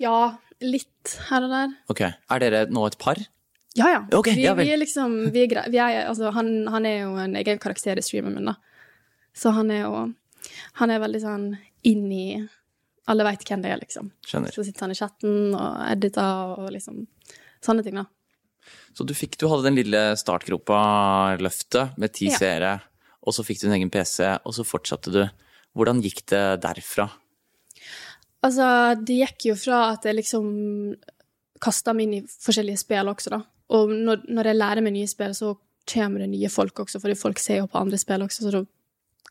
Ja, 0.02 0.16
litt 0.62 1.16
her 1.30 1.46
og 1.46 1.52
der. 1.54 1.76
Ok. 1.92 2.02
Er 2.08 2.40
dere 2.44 2.66
nå 2.72 2.86
et 2.90 2.98
par? 3.02 3.20
Ja, 3.78 3.88
ja. 3.94 4.00
Ok, 4.18 4.32
vi, 4.34 4.44
ja 4.44 4.56
vi 4.58 4.66
er 4.74 4.80
liksom 4.82 5.32
vi 5.32 5.44
er. 5.46 5.70
Vi 5.72 5.78
er, 5.80 6.08
altså, 6.10 6.32
han, 6.36 6.50
han 6.68 6.86
er 6.90 7.04
jo 7.04 7.12
en 7.22 7.36
egen 7.40 7.60
karakter 7.62 8.00
i 8.00 8.04
streamen 8.04 8.36
min, 8.36 8.50
da. 8.52 8.56
Så 9.38 9.54
han 9.56 9.70
er 9.72 9.84
jo 9.86 10.08
Han 10.80 10.90
er 10.92 11.00
veldig 11.04 11.20
sånn 11.22 11.44
inn 11.86 12.08
i 12.12 12.24
Alle 13.10 13.26
veit 13.28 13.44
hvem 13.46 13.62
det 13.64 13.72
er, 13.74 13.80
liksom. 13.82 14.10
Skjønner. 14.26 14.54
Så 14.56 14.66
sitter 14.66 14.88
han 14.88 14.94
i 14.96 14.98
chatten 14.98 15.54
og 15.54 15.78
editer 15.92 16.56
og 16.60 16.72
liksom 16.74 17.06
Sånne 17.64 17.84
ting, 17.84 18.00
da. 18.00 18.06
Så 18.96 19.06
du 19.08 19.14
fikk, 19.14 19.38
du 19.40 19.48
hadde 19.52 19.66
den 19.70 19.78
lille 19.78 20.02
startgropa-løftet 20.20 21.98
med 22.00 22.14
ti 22.16 22.30
Ja. 22.30 22.38
seere, 22.38 22.72
og 23.24 23.34
så 23.36 23.44
fikk 23.46 23.62
du 23.62 23.68
en 23.68 23.76
egen 23.78 23.90
PC, 23.92 24.24
og 24.46 24.54
så 24.56 24.64
fortsatte 24.66 25.12
du. 25.12 25.24
Hvordan 25.76 26.02
gikk 26.02 26.24
det 26.32 26.62
derfra? 26.64 27.10
Altså, 28.46 28.66
det 29.04 29.18
gikk 29.20 29.50
jo 29.50 29.56
fra 29.60 29.90
at 29.94 30.06
jeg 30.08 30.16
liksom 30.20 30.46
kasta 31.60 31.94
meg 31.96 32.08
inn 32.08 32.18
i 32.22 32.26
forskjellige 32.26 32.84
spill 32.86 33.12
også, 33.12 33.34
da. 33.36 33.42
Og 33.76 33.92
når, 33.92 34.24
når 34.32 34.50
jeg 34.50 34.58
lærer 34.58 34.86
meg 34.86 34.96
nye 34.96 35.10
spill, 35.12 35.34
så 35.36 35.54
kommer 35.90 36.24
det 36.24 36.30
nye 36.32 36.50
folk 36.52 36.86
også, 36.86 37.02
fordi 37.02 37.18
folk 37.20 37.42
ser 37.42 37.64
jo 37.64 37.72
på 37.72 37.82
andre 37.82 38.00
spill 38.00 38.24
også, 38.24 38.46
så 38.46 38.54
da 38.54 38.64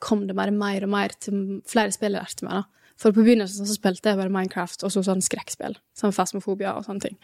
kom 0.03 0.27
det 0.29 0.37
bare 0.39 0.55
mer 0.55 0.85
og 0.87 0.93
mer 0.93 1.15
til 1.23 1.63
flere 1.67 1.95
spill 1.95 2.15
jeg 2.15 2.21
lærte 2.21 2.47
meg, 2.47 2.61
da. 2.61 2.85
For 2.99 3.15
på 3.15 3.23
begynnelsen 3.23 3.67
så 3.67 3.77
spilte 3.79 4.11
jeg 4.11 4.19
bare 4.19 4.33
Minecraft 4.35 4.83
og 4.87 4.91
så 4.91 5.05
sånn 5.07 5.23
skrekkspill, 5.23 5.77
sånn 5.99 6.15
Fasmofobia 6.15 6.75
og 6.75 6.87
sånne 6.87 7.05
ting. 7.07 7.19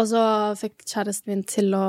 Og 0.00 0.08
så 0.10 0.22
fikk 0.58 0.86
kjæresten 0.88 1.30
min 1.30 1.44
til 1.48 1.76
å 1.76 1.84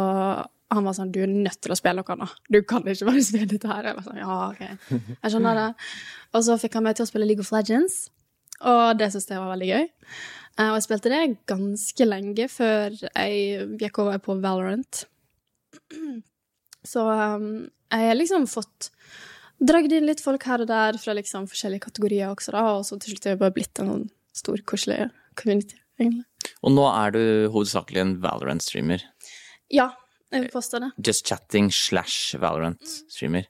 Han 0.74 0.84
var 0.84 0.96
sånn 0.98 1.12
'Du 1.14 1.22
er 1.22 1.28
nødt 1.30 1.62
til 1.62 1.72
å 1.72 1.78
spille 1.78 2.02
noe 2.02 2.10
annet. 2.10 2.30
Du 2.50 2.60
kan 2.64 2.82
ikke 2.82 3.06
bare 3.06 3.22
spille 3.24 3.46
dette 3.46 3.68
her.' 3.70 3.86
Jeg 3.86 3.96
var 3.96 4.04
sånn, 4.04 4.18
ja, 4.18 4.50
ok. 4.50 4.60
Jeg 5.24 5.32
skjønner 5.32 5.56
det. 5.56 5.76
Og 6.34 6.44
så 6.44 6.58
fikk 6.60 6.74
han 6.74 6.84
meg 6.84 6.96
til 6.96 7.06
å 7.06 7.08
spille 7.08 7.26
League 7.26 7.40
of 7.40 7.52
Legends. 7.52 8.10
Og 8.64 8.98
det 9.00 9.12
syntes 9.12 9.30
jeg 9.34 9.42
var 9.42 9.52
veldig 9.54 9.70
gøy. 9.72 9.86
Uh, 10.56 10.70
Og 10.70 10.78
jeg 10.78 10.86
spilte 10.86 11.12
det 11.12 11.22
ganske 11.50 12.08
lenge 12.08 12.48
før 12.48 12.96
jeg 12.96 13.68
gikk 13.82 14.00
over 14.06 14.22
på 14.24 14.38
Valorant. 14.44 15.06
Så 16.86 17.02
um, 17.02 17.66
jeg 17.92 18.10
har 18.12 18.18
liksom 18.18 18.46
fått 18.48 18.92
dragd 19.58 19.94
inn 19.96 20.08
litt 20.08 20.22
folk 20.24 20.44
her 20.48 20.64
og 20.64 20.70
der 20.70 21.00
fra 21.02 21.16
liksom 21.18 21.48
forskjellige 21.50 21.88
kategorier 21.88 22.30
også, 22.30 22.54
da, 22.54 22.64
og 22.76 22.84
så 22.86 22.98
til 23.00 23.14
slutt 23.14 23.26
er 23.26 23.34
jeg 23.34 23.42
bare 23.42 23.56
blitt 23.56 23.82
en 23.82 23.92
sånn 23.92 24.08
stor, 24.36 24.62
koselig 24.68 25.08
community, 25.40 25.80
egentlig. 25.98 26.26
Og 26.62 26.76
nå 26.76 26.84
er 26.92 27.16
du 27.16 27.22
hovedsakelig 27.54 28.02
en 28.04 28.16
Valorant-streamer. 28.24 29.06
Ja. 29.74 29.94
Jeg 30.34 30.48
vil 30.48 30.52
påstå 30.52 30.82
det. 30.84 30.90
Just 31.06 31.30
chatting 31.30 31.70
slash 31.72 32.36
Valorant-streamer. 32.42 33.46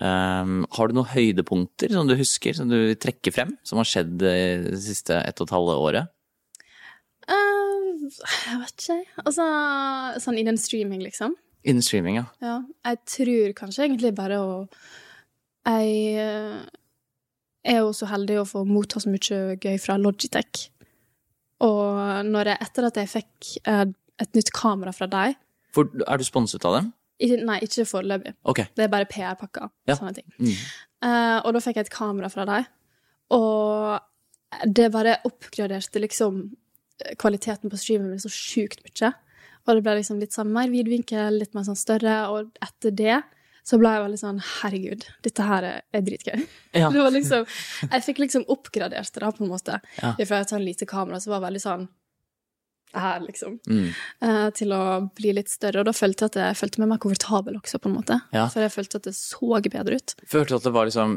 Um, 0.00 0.62
har 0.72 0.88
du 0.88 0.96
noen 0.96 1.10
høydepunkter 1.12 1.92
som 1.92 2.08
du 2.08 2.16
husker, 2.16 2.56
som 2.56 2.70
du 2.70 2.94
trekker 2.96 3.34
frem, 3.34 3.52
som 3.66 3.78
har 3.78 3.88
skjedd 3.88 4.16
det 4.22 4.80
siste 4.80 5.18
ett 5.20 5.42
og 5.42 5.50
et 5.50 5.54
halvt 5.54 5.74
året? 5.76 6.12
Uh, 7.28 8.08
jeg 8.08 8.60
vet 8.62 8.84
ikke. 8.86 8.98
Altså, 9.26 9.46
sånn 10.24 10.40
innen 10.40 10.60
streaming, 10.60 11.04
liksom. 11.04 11.36
Innen 11.62 11.84
streaming, 11.84 12.18
ja. 12.18 12.26
Ja. 12.42 12.56
Jeg 12.88 13.02
tror 13.06 13.56
kanskje 13.60 13.86
egentlig 13.86 14.14
bare 14.18 14.40
å 14.42 14.52
Jeg 15.62 15.90
eh, 16.18 16.62
er 17.62 17.76
jo 17.84 17.92
så 17.94 18.08
heldig 18.10 18.40
å 18.40 18.48
få 18.48 18.64
motta 18.66 18.98
så 18.98 19.12
mye 19.12 19.54
gøy 19.62 19.76
fra 19.78 19.94
Logitech. 20.00 20.64
Og 21.62 22.00
jeg, 22.34 22.56
etter 22.56 22.88
at 22.88 22.98
jeg 22.98 23.12
fikk 23.12 23.52
eh, 23.70 23.84
et 24.22 24.34
nytt 24.34 24.50
kamera 24.54 24.90
fra 24.94 25.06
deg 25.10 25.36
For, 25.74 25.86
er 25.86 26.18
du 26.18 26.26
sponset 26.26 26.66
av 26.66 26.80
dem? 26.80 26.90
Nei, 27.22 27.58
ikke 27.66 27.86
foreløpig. 27.88 28.34
Okay. 28.52 28.70
Det 28.76 28.86
er 28.86 28.92
bare 28.92 29.08
PR-pakker. 29.10 29.70
Ja. 29.88 29.98
Sånne 29.98 30.14
ting. 30.16 30.26
Mm. 30.38 30.54
Uh, 31.02 31.38
og 31.42 31.52
da 31.54 31.62
fikk 31.62 31.78
jeg 31.78 31.88
et 31.88 31.94
kamera 31.94 32.30
fra 32.32 32.46
deg, 32.48 32.70
og 33.34 34.66
det 34.68 34.90
bare 34.92 35.20
oppgraderte 35.26 36.02
liksom 36.02 36.42
kvaliteten 37.18 37.72
på 37.72 37.78
streamen 37.80 38.12
min 38.12 38.22
så 38.22 38.30
sjukt 38.32 38.82
mye. 38.86 39.12
Og 39.62 39.78
det 39.78 39.84
ble 39.86 39.94
liksom 40.00 40.18
litt 40.20 40.34
sånn 40.34 40.50
mer 40.52 40.70
vidvinkel, 40.72 41.38
litt 41.38 41.54
mer 41.56 41.66
sånn 41.66 41.78
større, 41.78 42.16
og 42.34 42.52
etter 42.64 42.94
det 42.98 43.20
så 43.62 43.78
ble 43.78 43.92
jeg 43.94 44.02
veldig 44.02 44.18
sånn 44.18 44.38
Herregud, 44.42 45.04
dette 45.22 45.44
her 45.46 45.66
er, 45.66 45.82
er 45.94 46.04
dritgøy. 46.06 46.46
Ja. 46.74 46.88
Det 46.94 46.98
var 46.98 47.12
liksom 47.14 47.44
Jeg 47.86 48.04
fikk 48.08 48.22
liksom 48.24 48.46
oppgradert 48.50 49.12
det, 49.14 49.22
da, 49.22 49.30
på 49.30 49.44
en 49.44 49.52
måte. 49.52 49.78
Ja. 50.00 50.16
Fra 50.18 50.40
et 50.42 50.50
sånn 50.50 50.64
lite 50.66 50.88
kamera 50.90 51.20
som 51.22 51.36
var 51.36 51.44
veldig 51.46 51.62
sånn 51.62 51.86
her, 52.94 53.20
liksom. 53.24 53.58
Mm. 53.68 53.88
eh, 54.22 54.50
til 54.56 54.72
å 54.76 55.10
bli 55.16 55.32
litt 55.36 55.48
større. 55.52 55.80
Og 55.80 55.88
da 55.88 55.94
følte 55.96 56.26
jeg 56.26 56.32
at 56.32 56.40
jeg 56.42 56.58
følte 56.60 56.82
meg 56.82 56.88
mer 56.92 57.00
komfortabel 57.02 57.56
også, 57.60 57.80
på 57.82 57.90
en 57.90 57.96
måte. 57.96 58.18
Ja. 58.34 58.46
For 58.52 58.64
jeg 58.64 58.74
følte 58.74 59.00
at 59.00 59.08
det 59.08 59.14
så 59.18 59.60
bedre 59.62 59.98
ut. 60.00 60.14
Følte 60.28 60.52
du 60.52 60.56
at 60.56 60.66
det 60.68 60.72
var 60.74 60.86
liksom 60.88 61.14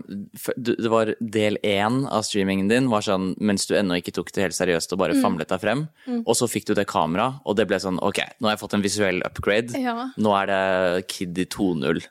Det 0.56 0.90
var 0.92 1.14
del 1.20 1.58
én 1.64 2.06
av 2.08 2.24
streamingen 2.24 2.68
din 2.70 2.90
var 2.90 3.02
sånn 3.06 3.34
mens 3.40 3.66
du 3.68 3.76
ennå 3.76 3.98
ikke 4.00 4.14
tok 4.16 4.32
det 4.32 4.48
helt 4.48 4.58
seriøst 4.58 4.92
og 4.94 4.96
Mm. 4.96 5.02
bare 5.04 5.22
famlet 5.22 5.48
deg 5.52 5.60
frem, 5.62 5.82
og 6.26 6.36
så 6.36 6.48
fikk 6.48 6.66
du 6.66 6.74
det 6.74 6.88
kameraet, 6.88 7.42
og 7.46 7.56
det 7.58 7.68
ble 7.68 7.78
sånn 7.82 8.00
ok, 8.02 8.20
nå 8.40 8.48
har 8.48 8.56
jeg 8.56 8.62
fått 8.64 8.74
en 8.74 8.82
visuell 8.86 9.22
upgrade. 9.28 9.76
Ja. 9.80 10.10
Nå 10.18 10.34
er 10.42 10.46
det 10.50 11.08
Kiddy 11.12 11.42
i 11.46 11.46
2.0 11.46 12.02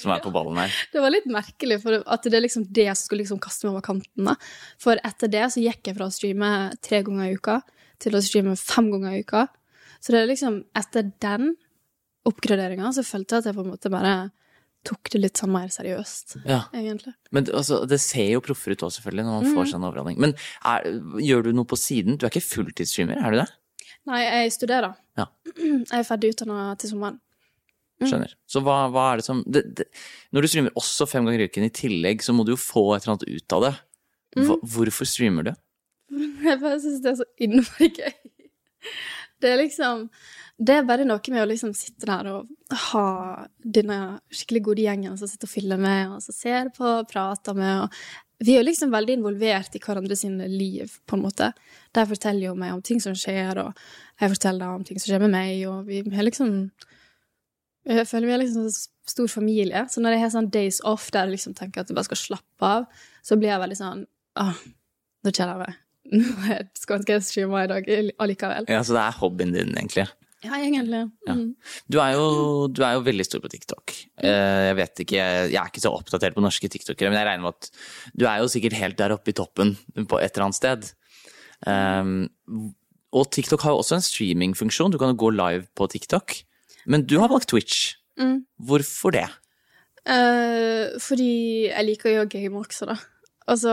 som 0.00 0.10
er 0.10 0.18
på 0.24 0.32
ballen 0.34 0.58
her. 0.58 0.72
Det 0.92 1.00
var 1.00 1.12
litt 1.14 1.26
merkelig, 1.30 1.80
for 1.82 2.02
at 2.02 2.22
det 2.26 2.34
er 2.34 2.42
liksom 2.42 2.66
det 2.74 2.88
som 2.96 3.04
skulle 3.06 3.22
liksom 3.22 3.38
kaste 3.42 3.66
meg 3.66 3.76
over 3.76 3.84
kanten. 3.86 4.32
For 4.82 4.98
etter 5.06 5.30
det 5.30 5.44
så 5.54 5.62
gikk 5.62 5.86
jeg 5.86 5.96
fra 5.96 6.08
å 6.10 6.14
streame 6.14 6.50
tre 6.82 7.02
ganger 7.06 7.30
i 7.30 7.36
uka 7.38 7.60
til 8.04 8.16
å 8.18 8.22
streame 8.24 8.54
fem 8.60 8.90
ganger 8.92 9.16
i 9.18 9.24
uka. 9.24 9.46
Så 10.04 10.12
det 10.14 10.20
er 10.22 10.30
liksom 10.30 10.62
etter 10.76 11.10
den 11.24 11.54
oppgraderinga 12.28 12.92
så 12.96 13.04
følte 13.04 13.36
jeg 13.36 13.44
at 13.44 13.50
jeg 13.50 13.56
på 13.58 13.64
en 13.64 13.72
måte 13.72 13.92
bare 13.92 14.14
tok 14.84 15.08
det 15.14 15.20
litt 15.22 15.40
sånn 15.40 15.52
mer 15.52 15.70
seriøst, 15.72 16.34
Ja. 16.44 16.66
egentlig. 16.76 17.14
Men 17.32 17.46
altså, 17.56 17.86
det 17.88 17.98
ser 18.04 18.26
jo 18.34 18.42
proffer 18.44 18.74
ut 18.74 18.82
også, 18.84 19.00
selvfølgelig, 19.00 19.24
når 19.24 19.36
man 19.40 19.54
får 19.56 19.70
sånn 19.72 19.86
overhandling. 19.88 20.18
Men 20.20 20.34
er, 20.68 20.88
gjør 21.24 21.46
du 21.46 21.52
noe 21.56 21.64
på 21.68 21.78
siden? 21.80 22.18
Du 22.20 22.26
er 22.26 22.32
ikke 22.32 22.44
fulltidsstreamer, 22.44 23.16
er 23.16 23.32
du 23.32 23.38
det? 23.40 23.46
Nei, 24.04 24.20
jeg 24.26 24.52
studerer. 24.52 24.92
Ja. 25.16 25.24
Jeg 25.56 25.96
er 26.02 26.04
ferdig 26.04 26.34
utdanna 26.34 26.74
til 26.76 26.90
sommeren. 26.92 27.16
Skjønner. 28.04 28.34
Så 28.50 28.60
hva, 28.60 28.90
hva 28.92 29.04
er 29.12 29.20
det 29.20 29.24
som 29.24 29.38
det, 29.46 29.62
det, 29.78 29.84
Når 30.34 30.44
du 30.44 30.48
streamer 30.50 30.74
også 30.76 31.06
fem 31.08 31.24
ganger 31.24 31.44
i 31.44 31.46
uken 31.48 31.64
i 31.64 31.70
tillegg, 31.72 32.24
så 32.26 32.34
må 32.36 32.44
du 32.44 32.52
jo 32.52 32.60
få 32.60 32.82
et 32.96 33.06
eller 33.06 33.14
annet 33.14 33.28
ut 33.30 33.54
av 33.56 33.62
det. 33.64 33.72
Hva, 34.44 34.56
hvorfor 34.74 35.08
streamer 35.08 35.46
du? 35.46 35.52
Jeg 36.48 36.60
bare 36.62 36.80
syns 36.82 37.02
det 37.04 37.12
er 37.12 37.20
så 37.20 37.28
innmari 37.42 37.90
gøy. 37.94 38.16
Det 39.42 39.50
er 39.50 39.60
liksom 39.60 40.08
Det 40.56 40.76
er 40.76 40.86
bare 40.86 41.06
noe 41.08 41.32
med 41.34 41.42
å 41.42 41.48
liksom 41.50 41.72
sitte 41.74 42.06
der 42.06 42.28
og 42.30 42.76
ha 42.92 43.06
denne 43.58 44.20
skikkelig 44.30 44.62
gode 44.68 44.84
gjengen 44.84 45.16
som 45.18 45.28
sitter 45.28 45.48
og 45.48 45.50
filmer 45.50 45.80
med, 45.82 46.12
og 46.14 46.22
som 46.22 46.36
ser 46.36 46.70
på 46.76 46.86
og 47.00 47.08
prater 47.10 47.56
med. 47.58 47.82
Og 47.82 48.44
vi 48.46 48.54
er 48.54 48.62
jo 48.62 48.68
liksom 48.68 48.92
veldig 48.94 49.16
involvert 49.18 49.74
i 49.74 49.82
hverandre 49.82 50.14
sine 50.18 50.46
liv, 50.46 50.94
på 51.10 51.18
en 51.18 51.24
måte. 51.24 51.50
De 51.90 52.06
forteller 52.06 52.48
jo 52.48 52.54
meg 52.58 52.70
om 52.76 52.82
ting 52.86 53.02
som 53.02 53.18
skjer, 53.18 53.58
og 53.64 53.82
jeg 54.22 54.34
forteller 54.36 54.78
om 54.78 54.86
ting 54.86 55.02
som 55.02 55.10
skjer 55.10 55.24
med 55.26 55.34
meg, 55.34 55.66
og 55.66 55.90
vi 55.90 56.04
er 56.04 56.28
liksom 56.28 56.56
Jeg 57.84 58.06
føler 58.08 58.30
vi 58.30 58.32
er 58.38 58.44
liksom 58.46 58.70
stor 59.10 59.28
familie. 59.28 59.84
Så 59.90 60.00
når 60.00 60.14
jeg 60.14 60.22
har 60.22 60.30
sånn 60.32 60.52
days 60.54 60.78
off 60.88 61.10
der 61.10 61.26
jeg 61.26 61.34
liksom 61.34 61.58
tenker 61.58 61.82
at 61.82 61.90
jeg 61.90 61.98
bare 61.98 62.08
skal 62.08 62.22
slappe 62.22 62.70
av, 62.78 62.86
så 63.26 63.36
blir 63.36 63.50
jeg 63.52 63.60
veldig 63.60 63.80
sånn 63.82 64.06
Åh, 64.40 64.62
nå 65.24 65.32
kjenner 65.34 65.58
jeg 65.58 65.66
meg. 65.66 65.83
Ønske 66.94 67.14
jeg 67.16 67.24
streama 67.24 67.64
i 67.64 67.70
dag 67.70 67.88
allikevel. 68.20 68.68
Ja, 68.68 68.82
Så 68.84 68.94
det 68.96 69.02
er 69.04 69.18
hobbyen 69.18 69.54
din, 69.56 69.72
egentlig. 69.76 70.04
Ja, 70.44 70.58
egentlig. 70.60 71.00
Mm. 71.24 71.54
Du 71.88 71.96
er 72.04 72.12
jo, 72.18 72.24
du 72.68 72.82
er 72.84 72.98
jo 72.98 73.04
veldig 73.06 73.24
stor 73.24 73.40
på 73.40 73.48
TikTok. 73.48 73.94
Eh, 74.20 74.66
Jeg 74.68 74.76
vet 74.76 75.00
ikke, 75.06 75.16
jeg 75.48 75.56
er 75.56 75.70
ikke 75.70 75.80
så 75.80 75.94
oppdatert 75.96 76.36
på 76.36 76.44
norske 76.44 76.68
tiktokere, 76.68 77.08
men 77.08 77.16
jeg 77.16 77.28
regner 77.30 77.46
med 77.46 77.56
at 77.56 77.70
du 78.12 78.26
er 78.28 78.42
jo 78.42 78.50
sikkert 78.52 78.76
helt 78.76 78.98
der 79.00 79.14
oppe 79.16 79.32
i 79.32 79.36
toppen 79.38 79.72
på 79.96 80.20
et 80.20 80.34
eller 80.36 80.50
annet 80.50 80.58
sted. 80.60 80.90
Um, 81.64 82.28
og 83.14 83.30
TikTok 83.32 83.62
har 83.64 83.72
jo 83.72 83.80
også 83.80 83.96
en 83.96 84.04
streamingfunksjon. 84.04 84.92
Du 84.92 84.98
kan 85.00 85.14
jo 85.14 85.20
gå 85.24 85.30
live 85.32 85.64
på 85.78 85.88
TikTok. 85.88 86.36
Men 86.84 87.06
du 87.08 87.16
har 87.22 87.30
valgt 87.32 87.48
Twitch. 87.54 87.94
Mm. 88.20 88.42
Hvorfor 88.68 89.14
det? 89.16 89.24
Eh, 90.04 90.92
fordi 91.00 91.70
jeg 91.70 91.86
liker 91.88 92.10
å 92.10 92.14
gjøre 92.18 92.32
game 92.34 92.60
også, 92.60 92.90
da. 92.90 92.98
Altså 93.48 93.72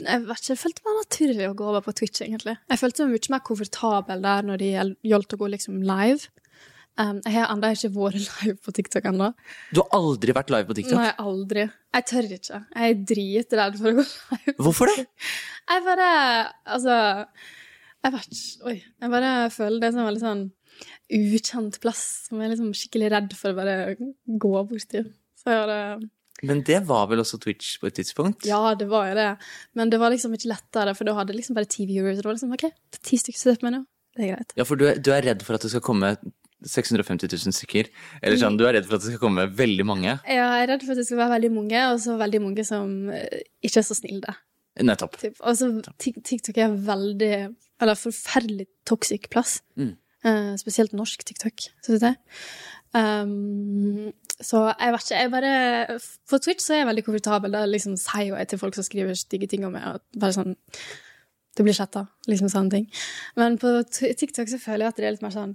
jeg 0.00 0.22
vet 0.26 0.40
ikke, 0.40 0.52
jeg 0.52 0.60
følte 0.60 0.80
det 0.80 0.88
var 0.88 1.00
naturlig 1.00 1.48
å 1.48 1.56
gå 1.58 1.66
over 1.70 1.84
på 1.84 1.94
Twitch, 1.98 2.22
egentlig. 2.24 2.56
Jeg 2.70 2.80
følte 2.80 3.06
meg 3.06 3.14
mye 3.14 3.34
mer 3.34 3.44
komfortabel 3.48 4.24
der 4.24 4.48
når 4.48 4.62
det 4.62 4.70
gjaldt 5.10 5.36
å 5.36 5.40
gå 5.40 5.50
liksom 5.54 5.82
live. 5.86 6.32
Um, 6.94 7.18
jeg 7.26 7.34
har 7.34 7.50
ennå 7.50 7.72
ikke 7.74 7.90
vært 7.96 8.18
live 8.44 8.56
på 8.62 8.74
TikTok 8.76 9.08
ennå. 9.10 9.32
Du 9.74 9.80
har 9.82 9.96
aldri 9.98 10.34
vært 10.36 10.52
live 10.54 10.68
på 10.68 10.76
TikTok. 10.78 10.98
Nei, 11.00 11.10
aldri. 11.18 11.66
Jeg 11.96 12.06
tør 12.10 12.28
ikke. 12.36 12.60
Jeg 12.70 12.94
er 12.94 13.00
dritredd 13.10 13.78
for 13.80 13.90
å 13.90 13.96
gå 13.98 14.04
live. 14.06 14.56
Hvorfor 14.62 14.92
det? 14.92 15.06
Jeg 15.70 15.80
bare 15.80 16.08
Altså 16.68 16.94
Jeg 18.04 18.12
vet 18.12 18.26
ikke 18.36 18.68
Oi. 18.68 18.74
Jeg 18.84 19.12
bare 19.14 19.30
føler 19.54 19.80
det 19.80 19.90
som 19.94 20.02
en 20.02 20.08
veldig 20.10 20.22
sånn 20.22 20.44
ukjent 21.14 21.78
plass 21.80 22.02
som 22.26 22.40
jeg 22.40 22.48
er 22.48 22.50
liksom 22.52 22.72
skikkelig 22.74 23.08
redd 23.12 23.34
for 23.38 23.52
å 23.52 23.56
bare 23.56 23.94
gå 24.26 24.52
bort 24.66 24.86
til. 24.90 25.06
Så 25.38 25.52
jeg 25.52 25.60
bare 25.62 25.78
Men 26.42 26.62
det 26.66 26.80
var 26.88 27.06
vel 27.08 27.22
også 27.22 27.38
Twitch 27.40 27.76
på 27.80 27.88
et 27.88 27.96
tidspunkt? 27.96 28.46
Ja, 28.48 28.74
det 28.78 28.88
var 28.90 29.08
jo 29.08 29.16
det. 29.16 29.30
Men 29.78 29.92
det 29.92 30.00
var 30.02 30.12
liksom 30.12 30.34
ikke 30.34 30.50
lettere, 30.50 30.94
for 30.98 31.06
da 31.08 31.14
hadde 31.16 31.36
liksom 31.36 31.56
bare 31.56 31.70
ti 31.70 31.86
viewers. 31.88 32.18
Og 32.18 32.24
det 32.24 32.30
var 32.30 32.38
liksom 32.38 32.56
OK, 32.56 32.66
ti 33.00 33.20
stykker 33.20 33.40
som 33.40 33.52
ser 33.52 33.60
på 33.60 33.68
meg 33.68 33.76
nå. 33.78 33.84
Det 34.14 34.26
er 34.26 34.34
greit. 34.34 34.56
Ja, 34.58 34.66
for 34.66 34.78
du 34.78 34.88
er, 34.90 34.98
du 34.98 35.12
er 35.14 35.24
redd 35.26 35.44
for 35.46 35.56
at 35.56 35.64
det 35.64 35.72
skal 35.72 35.84
komme 35.84 36.14
650 36.64 37.28
000 37.28 37.54
stykker? 37.54 37.90
Eller 38.22 38.40
sånn, 38.40 38.58
du 38.58 38.64
er 38.66 38.78
redd 38.78 38.88
for 38.88 38.96
at 38.96 39.04
det 39.04 39.14
skal 39.14 39.22
komme 39.22 39.46
veldig 39.58 39.86
mange? 39.88 40.16
Ja, 40.24 40.48
Jeg 40.54 40.66
er 40.66 40.70
redd 40.74 40.86
for 40.86 40.94
at 40.94 41.02
det 41.02 41.06
skal 41.08 41.20
være 41.20 41.34
veldig 41.36 41.52
mange, 41.54 41.82
og 41.90 42.00
så 42.02 42.16
veldig 42.20 42.40
mange 42.44 42.66
som 42.66 42.94
eh, 43.12 43.42
ikke 43.64 43.82
er 43.82 43.86
så 43.86 43.98
snille. 43.98 44.36
Nettopp. 44.84 45.18
Typ. 45.20 45.36
Og 45.44 45.58
så 45.58 45.68
TikTok 46.02 46.56
er 46.58 46.72
veldig 46.82 47.34
Eller 47.84 47.98
forferdelig 47.98 48.66
toxic 48.88 49.28
plass. 49.30 49.60
Mm. 49.78 49.92
Uh, 50.24 50.54
spesielt 50.58 50.94
norsk 50.96 51.20
TikTok, 51.26 51.66
syns 51.84 52.02
jeg. 52.06 52.16
Um, 52.96 54.10
så 54.42 54.64
jeg 54.72 54.94
vet 54.94 55.04
ikke, 55.04 55.20
jeg 55.20 55.30
bare 55.30 55.54
For 56.26 56.42
Twitch 56.42 56.64
så 56.64 56.74
er 56.74 56.82
jeg 56.82 56.90
veldig 56.90 57.06
komfortabel. 57.06 57.54
Da 57.54 57.64
liksom 57.68 57.94
sier 58.00 58.34
jeg 58.34 58.50
til 58.50 58.60
folk 58.60 58.74
som 58.74 58.86
skriver 58.86 59.18
stygge 59.18 59.50
ting 59.50 59.66
om 59.66 59.74
meg, 59.76 59.98
at 59.98 60.20
bare 60.20 60.34
sånn 60.34 60.56
Det 61.54 61.62
blir 61.62 61.76
chatta. 61.76 62.06
Liksom 62.26 62.50
sånne 62.50 62.74
ting. 62.74 62.88
Men 63.38 63.58
på 63.62 63.76
TikTok 63.94 64.50
så 64.50 64.58
føler 64.58 64.86
jeg 64.86 64.94
at 64.94 64.98
det 64.98 65.06
er 65.06 65.16
litt 65.16 65.26
mer 65.26 65.34
sånn 65.34 65.54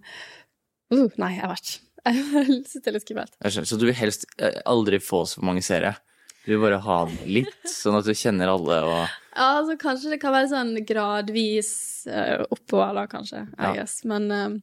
uh, 0.94 1.10
Nei, 1.20 1.36
jeg 1.38 1.52
vet 1.52 1.72
ikke. 1.72 1.86
Jeg 2.10 2.62
sitter 2.66 2.86
det 2.86 2.90
er 2.90 2.96
litt 2.96 3.04
skummelt. 3.04 3.34
Så 3.68 3.78
du 3.78 3.84
vil 3.90 3.98
helst 4.00 4.24
eh, 4.40 4.62
aldri 4.72 5.02
få 5.04 5.26
så 5.28 5.44
mange 5.44 5.62
seere? 5.62 5.98
Du 6.46 6.54
vil 6.54 6.62
bare 6.64 6.80
ha 6.82 7.00
litt, 7.28 7.60
sånn 7.68 7.98
at 8.00 8.08
du 8.08 8.16
kjenner 8.16 8.50
alle 8.50 8.78
og 8.88 8.96
Ja, 8.96 9.60
altså 9.60 9.76
kanskje 9.78 10.14
det 10.16 10.22
kan 10.22 10.34
være 10.34 10.48
sånn 10.50 10.72
gradvis 10.88 11.72
uh, 12.08 12.46
oppover, 12.48 12.96
da, 12.96 13.04
kanskje. 13.12 13.44
Ja. 13.60 13.86
Men 14.10 14.32
eh, 14.34 14.56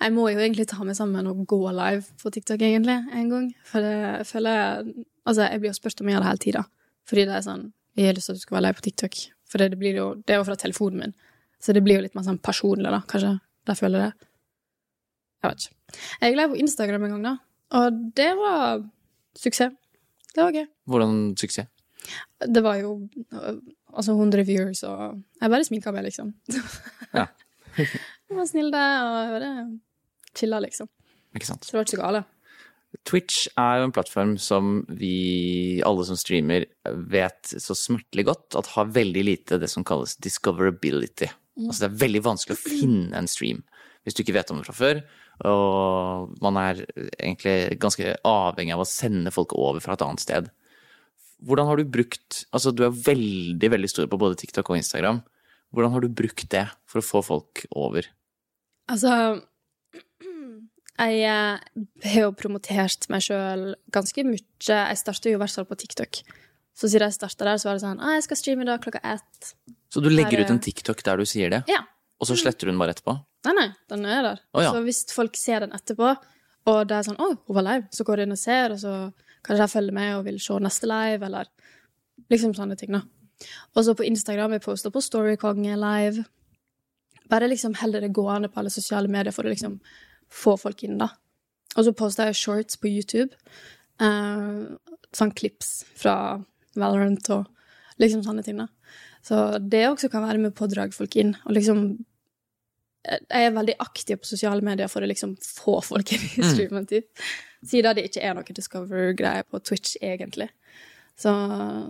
jeg 0.00 0.12
må 0.16 0.26
jo 0.30 0.40
egentlig 0.40 0.66
ta 0.70 0.80
meg 0.86 0.96
sammen 0.96 1.28
og 1.28 1.42
gå 1.48 1.58
live 1.76 2.06
på 2.22 2.32
TikTok, 2.32 2.62
egentlig, 2.64 2.96
en 3.12 3.32
gang. 3.32 3.48
For 3.68 3.84
det, 3.84 3.96
jeg 4.20 4.28
føler 4.30 4.84
Altså, 5.28 5.44
jeg 5.44 5.60
blir 5.60 5.68
jo 5.68 5.76
spurt 5.76 6.00
om 6.00 6.08
jeg 6.08 6.16
gjør 6.16 6.22
det 6.24 6.30
hele 6.30 6.42
tida. 6.44 6.62
Fordi 7.10 7.24
det 7.28 7.34
er 7.36 7.44
sånn 7.44 7.66
Jeg 7.98 8.06
har 8.06 8.16
lyst 8.16 8.30
til 8.30 8.32
at 8.32 8.38
du 8.38 8.44
skal 8.46 8.56
være 8.56 8.64
live 8.64 8.78
på 8.78 8.84
TikTok. 8.86 9.18
For 9.50 9.60
det, 9.60 9.66
det 9.74 9.78
blir 9.82 9.98
jo 9.98 10.06
Det 10.24 10.34
er 10.34 10.40
jo 10.40 10.46
fra 10.48 10.56
telefonen 10.56 11.04
min. 11.04 11.12
Så 11.60 11.74
det 11.76 11.82
blir 11.84 11.98
jo 11.98 12.04
litt 12.06 12.16
mer 12.16 12.24
sånn 12.24 12.40
personlig, 12.40 12.88
da, 12.88 13.02
kanskje. 13.10 13.34
Der 13.68 13.76
føler 13.76 14.00
jeg 14.06 14.12
det. 14.14 14.28
Jeg 15.40 15.50
vet 15.50 15.66
ikke. 15.66 15.98
Jeg 16.22 16.30
er 16.30 16.38
live 16.38 16.54
på 16.54 16.62
Instagram 16.64 17.04
en 17.04 17.14
gang, 17.14 17.26
da. 17.26 17.34
Og 17.80 18.00
det 18.16 18.30
var 18.38 18.80
suksess. 19.36 19.76
Det 20.30 20.40
var 20.40 20.56
gøy. 20.56 20.64
Hvordan 20.88 21.20
suksess? 21.40 21.68
Det 22.40 22.62
var 22.64 22.80
jo 22.80 22.94
altså 23.92 24.14
100 24.14 24.46
viewers, 24.48 24.82
og 24.88 25.20
jeg 25.40 25.52
bare 25.52 25.66
sminka 25.66 25.92
meg, 25.92 26.06
liksom. 26.08 26.32
Ja. 27.12 27.26
jeg 27.76 28.38
var 28.38 28.48
snill 28.48 28.72
det, 28.72 28.86
og 29.04 29.16
jeg 29.20 29.32
bare 29.36 29.52
chilla, 30.36 30.60
liksom. 30.62 30.90
Ikke 31.36 31.48
sant? 31.48 31.64
Så 31.64 31.74
det 31.74 31.78
var 31.78 31.88
ikke 31.88 31.96
så 31.96 32.02
gale. 32.02 32.22
Twitch 33.06 33.44
er 33.60 33.78
jo 33.78 33.86
en 33.86 33.94
plattform 33.94 34.32
som 34.42 34.80
vi, 34.98 35.80
alle 35.86 36.04
som 36.08 36.18
streamer, 36.18 36.66
vet 37.12 37.52
så 37.62 37.76
smertelig 37.78 38.26
godt 38.26 38.58
at 38.58 38.72
har 38.74 38.90
veldig 38.96 39.22
lite 39.28 39.60
det 39.62 39.70
som 39.70 39.86
kalles 39.86 40.16
discoverability. 40.22 41.30
Altså 41.60 41.84
det 41.84 41.90
er 41.90 42.00
veldig 42.02 42.22
vanskelig 42.24 42.56
å 42.56 42.62
finne 42.62 43.18
en 43.18 43.28
stream 43.30 43.62
hvis 44.00 44.16
du 44.16 44.22
ikke 44.22 44.32
vet 44.38 44.50
om 44.52 44.60
det 44.60 44.64
fra 44.64 44.76
før. 44.76 45.02
og 45.44 46.30
man 46.40 46.56
er 46.56 46.78
egentlig 47.20 47.76
ganske 47.80 48.14
avhengig 48.24 48.72
av 48.72 48.82
å 48.84 48.88
sende 48.88 49.32
folk 49.34 49.52
over 49.52 49.80
fra 49.84 49.92
et 49.96 50.04
annet 50.06 50.24
sted. 50.24 50.48
Hvordan 51.44 51.68
har 51.68 51.76
du 51.76 51.84
brukt 51.84 52.44
Altså, 52.52 52.72
du 52.72 52.84
er 52.84 52.96
veldig, 52.96 53.70
veldig 53.70 53.88
stor 53.88 54.08
på 54.08 54.18
både 54.20 54.36
TikTok 54.40 54.70
og 54.70 54.80
Instagram. 54.80 55.20
Hvordan 55.72 55.92
har 55.92 56.00
du 56.00 56.08
brukt 56.08 56.48
det 56.50 56.66
for 56.88 57.00
å 57.00 57.06
få 57.06 57.22
folk 57.22 57.64
over? 57.76 58.08
Altså 58.90 59.12
Jeg 61.00 61.22
eh, 61.24 61.84
har 62.12 62.26
jo 62.26 62.32
promotert 62.36 63.06
meg 63.12 63.24
sjøl 63.24 63.70
ganske 63.94 64.24
mye. 64.26 64.44
Jeg 64.66 65.00
starta 65.00 65.30
jo 65.30 65.38
i 65.38 65.40
hvert 65.40 65.54
fall 65.56 65.68
på 65.68 65.78
TikTok. 65.80 66.20
Så 66.76 66.88
siden 66.88 67.08
jeg 67.08 67.16
starta 67.16 67.46
der, 67.48 67.60
så 67.60 67.70
var 67.70 67.78
det 67.78 67.84
sånn 67.84 68.00
ah, 68.00 68.14
'Jeg 68.16 68.26
skal 68.28 68.38
streame 68.40 68.66
da 68.68 68.76
klokka 68.80 69.00
ett'. 69.00 69.54
Så 69.90 70.02
du 70.02 70.08
legger 70.08 70.38
Her, 70.38 70.44
ut 70.44 70.50
en 70.50 70.60
TikTok 70.60 71.02
der 71.02 71.16
du 71.16 71.24
sier 71.26 71.50
det, 71.50 71.64
Ja. 71.68 71.80
og 72.20 72.26
så 72.28 72.36
sletter 72.36 72.66
du 72.66 72.72
den 72.72 72.78
bare 72.78 72.94
etterpå? 72.94 73.16
Nei, 73.44 73.52
nei, 73.56 73.68
den 73.88 74.04
er 74.06 74.22
der. 74.22 74.40
Oh, 74.54 74.62
ja. 74.62 74.70
Så 74.70 74.84
hvis 74.84 75.04
folk 75.12 75.36
ser 75.36 75.60
den 75.60 75.72
etterpå, 75.72 76.16
og 76.66 76.88
det 76.88 76.96
er 76.96 77.02
sånn 77.02 77.16
'Å, 77.16 77.38
hun 77.46 77.56
var 77.56 77.62
live', 77.64 77.88
så 77.90 78.04
går 78.04 78.16
de 78.16 78.22
inn 78.22 78.32
og 78.32 78.38
ser, 78.38 78.72
og 78.72 78.78
så 78.78 79.12
kanskje 79.42 79.64
jeg 79.64 79.70
følger 79.70 79.92
med 79.92 80.16
og 80.16 80.24
vil 80.24 80.38
se 80.38 80.52
neste 80.52 80.86
live, 80.86 81.24
eller 81.24 81.46
liksom 82.30 82.54
sånne 82.54 82.76
ting, 82.78 82.92
da. 82.92 83.02
Og 83.74 83.84
så 83.84 83.94
på 83.96 84.06
Instagram 84.06 84.52
jeg 84.52 84.62
poster 84.62 84.90
på 84.90 85.00
Storykonge 85.00 85.76
live. 85.76 86.24
Bare 87.28 87.48
liksom 87.48 87.74
holder 87.74 88.00
det 88.00 88.12
gående 88.12 88.48
på 88.48 88.58
alle 88.60 88.70
sosiale 88.70 89.08
medier 89.08 89.32
for 89.32 89.44
å 89.44 89.48
liksom 89.52 89.80
få 90.30 90.56
folk 90.60 90.84
inn, 90.86 90.98
da. 91.00 91.10
Og 91.76 91.86
så 91.86 91.94
poster 91.96 92.30
jeg 92.30 92.38
shorts 92.40 92.78
på 92.80 92.90
YouTube. 92.90 93.34
Eh, 94.02 94.60
sånn 95.16 95.34
klips 95.36 95.80
fra 95.98 96.14
Valorant 96.78 97.32
og 97.34 97.48
liksom 98.02 98.22
sånne 98.26 98.44
ting, 98.46 98.60
da. 98.62 98.68
Så 99.26 99.58
det 99.60 99.84
også 99.88 100.08
kan 100.12 100.24
være 100.24 100.40
med 100.40 100.54
på 100.56 100.64
å 100.64 100.70
dra 100.70 100.86
folk 100.94 101.18
inn. 101.20 101.34
Og 101.46 101.58
liksom 101.58 101.82
Jeg 103.00 103.46
er 103.46 103.54
veldig 103.56 103.78
aktiv 103.80 104.18
på 104.20 104.28
sosiale 104.28 104.60
medier 104.60 104.88
for 104.92 105.00
å 105.00 105.08
liksom 105.08 105.30
få 105.40 105.78
folk 105.80 106.10
inn 106.12 106.24
i 106.36 106.44
streamen, 106.44 106.84
typ. 106.84 107.06
Siden 107.64 107.96
det 107.96 108.10
ikke 108.10 108.20
er 108.20 108.34
noe 108.36 108.56
Discover-greie 108.56 109.46
på 109.48 109.60
Twitch, 109.64 109.94
egentlig. 110.04 110.50
Så 111.16 111.32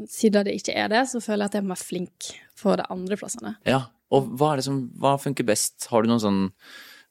siden 0.07 0.47
det 0.47 0.55
ikke 0.55 0.77
er 0.79 0.87
det, 0.93 1.01
så 1.11 1.19
føler 1.19 1.49
jeg 1.49 1.51
at 1.51 1.57
jeg 1.59 1.67
må 1.67 1.75
være 1.75 1.89
flink 1.89 2.29
på 2.63 2.77
de 2.79 2.87
andre 2.95 3.19
plassene. 3.19 3.57
Ja. 3.67 3.89
Og 4.11 4.31
hva 4.39 4.53
er 4.53 4.61
det 4.61 4.67
som 4.67 4.79
Hva 4.99 5.17
funker 5.23 5.47
best? 5.47 5.87
Har 5.91 6.03
du 6.03 6.11
noen 6.11 6.23
sånn 6.23 6.41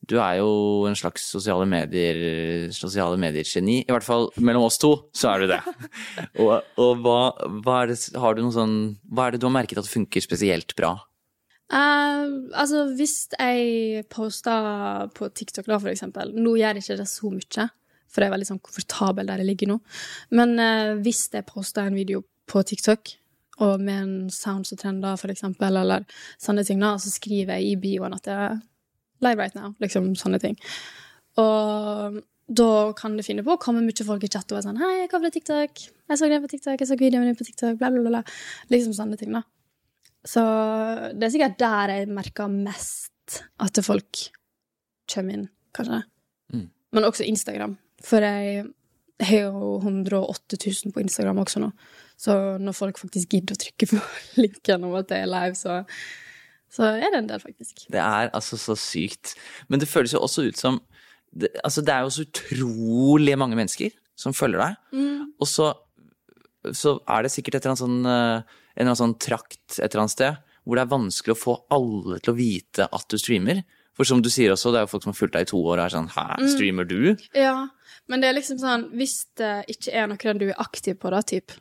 Du 0.08 0.16
er 0.18 0.40
jo 0.40 0.86
en 0.88 0.98
slags 0.98 1.26
sosiale 1.34 1.68
medier 1.70 2.72
sosiale 2.74 3.20
medier-geni. 3.20 3.82
I 3.84 3.94
hvert 3.94 4.06
fall 4.06 4.30
mellom 4.40 4.66
oss 4.70 4.80
to, 4.82 4.94
så 5.14 5.34
er 5.34 5.44
du 5.44 5.52
det. 5.52 5.60
og 6.42 6.56
og 6.80 7.04
hva, 7.04 7.20
hva 7.66 7.82
er 7.84 7.92
det 7.92 8.00
Har 8.18 8.36
du 8.36 8.42
noe 8.46 8.56
sånn 8.56 8.78
Hva 9.12 9.28
er 9.28 9.36
det 9.36 9.42
du 9.44 9.50
har 9.50 9.58
merket 9.60 9.82
at 9.82 9.90
funker 9.90 10.24
spesielt 10.24 10.76
bra? 10.80 10.96
Uh, 11.70 12.50
altså, 12.58 12.88
hvis 12.98 13.28
jeg 13.36 14.06
poster 14.10 15.12
på 15.14 15.30
TikTok, 15.30 15.68
da, 15.70 15.78
for 15.78 15.92
eksempel 15.92 16.32
Nå 16.34 16.56
gjør 16.58 16.80
jeg 16.80 16.86
ikke 16.86 16.98
det 17.04 17.10
så 17.12 17.30
mye, 17.30 17.68
for 18.10 18.24
jeg 18.24 18.32
er 18.32 18.34
veldig 18.34 18.50
sånn 18.50 18.64
komfortabel 18.66 19.30
der 19.30 19.44
jeg 19.44 19.52
ligger 19.52 19.74
nå. 19.76 19.78
Men 20.34 20.56
uh, 20.58 20.98
hvis 21.04 21.28
jeg 21.36 21.46
poster 21.46 21.86
en 21.86 22.00
video 22.00 22.24
på 22.50 22.64
TikTok, 22.66 23.14
og 23.60 23.82
med 23.84 24.02
en 24.02 24.14
sound 24.34 24.66
som 24.66 24.80
trender, 24.80 25.20
for 25.20 25.30
eksempel, 25.30 25.78
eller 25.82 26.06
sånne 26.42 26.64
ting, 26.66 26.80
da, 26.82 26.96
så 26.98 27.12
skriver 27.12 27.60
jeg 27.60 27.74
i 27.74 27.80
bioen 27.82 28.16
at 28.16 28.32
er 28.32 28.58
live 29.26 29.40
right 29.40 29.56
now. 29.58 29.74
Liksom 29.84 30.14
sånne 30.20 30.40
ting. 30.42 30.58
Og 31.40 32.20
da 32.50 32.70
kan 32.98 33.14
du 33.18 33.24
finne 33.26 33.46
på 33.46 33.54
å 33.54 33.62
komme 33.62 33.84
mye 33.86 34.06
folk 34.06 34.24
i 34.26 34.32
chat 34.32 34.50
og 34.50 34.58
være 34.58 34.66
sånn 34.66 34.82
'Hei, 34.82 35.08
hva 35.08 35.20
ble 35.22 35.30
TikTok?' 35.32 35.86
'Jeg 36.10 36.18
så 36.18 36.30
den 36.30 36.42
på 36.42 36.50
TikTok. 36.50 36.80
Jeg 36.80 36.88
så 36.88 36.98
videoen 36.98 37.30
din 37.30 37.36
på 37.36 37.46
TikTok.' 37.46 37.78
Bla, 37.78 37.92
bla. 37.92 38.02
bla. 38.02 38.24
Liksom 38.72 38.94
sånne 38.94 39.18
ting, 39.18 39.32
da. 39.32 39.44
Så 40.26 40.42
det 41.14 41.24
er 41.24 41.30
sikkert 41.30 41.60
der 41.60 41.94
jeg 41.94 42.10
merker 42.10 42.50
mest 42.50 43.44
at 43.60 43.78
folk 43.86 44.32
kommer 45.08 45.34
inn, 45.34 45.50
kanskje. 45.74 46.04
Mm. 46.54 46.70
Men 46.92 47.04
også 47.04 47.28
Instagram. 47.28 47.78
For 48.04 48.20
jeg 48.26 48.66
har 49.22 49.52
jo 49.52 49.78
108 49.84 50.58
000 50.58 50.94
på 50.94 51.04
Instagram 51.04 51.42
også 51.44 51.62
nå. 51.64 51.72
Så 52.18 52.58
når 52.60 52.76
folk 52.76 53.00
faktisk 53.00 53.36
gidder 53.36 53.56
å 53.56 53.62
trykke 53.62 53.90
på 53.94 54.02
linken 54.44 54.84
om 54.84 54.98
at 55.00 55.10
det 55.12 55.22
er 55.22 55.32
live, 55.32 55.56
så, 55.56 55.84
så 56.70 56.86
er 56.92 57.10
det 57.10 57.20
en 57.24 57.30
del, 57.32 57.42
faktisk. 57.42 57.88
Det 57.90 58.02
er 58.02 58.30
altså 58.36 58.58
så 58.62 58.76
sykt. 58.78 59.34
Men 59.70 59.82
det 59.82 59.90
føles 59.90 60.14
jo 60.14 60.22
også 60.26 60.48
ut 60.50 60.60
som 60.60 60.80
det, 61.30 61.52
Altså, 61.64 61.82
det 61.86 61.94
er 61.94 62.06
jo 62.06 62.14
så 62.14 62.26
utrolig 62.26 63.36
mange 63.38 63.58
mennesker 63.58 63.94
som 64.18 64.34
følger 64.34 64.62
deg. 64.62 64.78
Og 65.40 65.48
så, 65.50 65.72
så 66.76 66.98
er 67.08 67.26
det 67.26 67.34
sikkert 67.34 67.60
et 67.60 67.66
eller 67.66 67.76
annet 67.76 67.84
sånn, 67.84 68.00
eh, 68.06 68.62
en 68.76 68.82
eller 68.82 68.90
annen 68.90 69.02
sånn 69.02 69.18
trakt 69.22 69.80
et 69.80 69.90
eller 69.90 70.06
annet 70.06 70.16
sted 70.18 70.46
hvor 70.70 70.78
det 70.78 70.84
er 70.86 70.92
vanskelig 70.92 71.34
å 71.34 71.40
få 71.40 71.54
alle 71.74 72.20
til 72.22 72.34
å 72.34 72.38
vite 72.38 72.86
at 72.94 73.06
du 73.10 73.18
streamer. 73.18 73.64
For 73.98 74.08
som 74.08 74.22
du 74.24 74.30
sier 74.32 74.54
også, 74.54 74.72
det 74.72 74.80
er 74.80 74.86
jo 74.86 74.92
folk 74.92 75.06
som 75.06 75.14
har 75.14 75.18
fulgt 75.18 75.34
deg 75.36 75.48
i 75.48 75.50
to 75.50 75.60
år 75.60 75.80
og 75.80 75.86
er 75.88 75.94
sånn 75.96 76.12
Hæ, 76.14 76.26
streamer 76.54 76.86
du? 76.88 77.00
Ja, 77.36 77.56
men 78.08 78.22
det 78.22 78.30
er 78.30 78.38
liksom 78.38 78.60
sånn 78.62 78.86
Hvis 78.96 79.26
det 79.40 79.50
ikke 79.74 79.96
er 79.96 80.08
noe 80.12 80.36
du 80.40 80.46
er 80.52 80.62
aktiv 80.62 81.00
på, 81.02 81.12
da, 81.12 81.20
typ, 81.26 81.56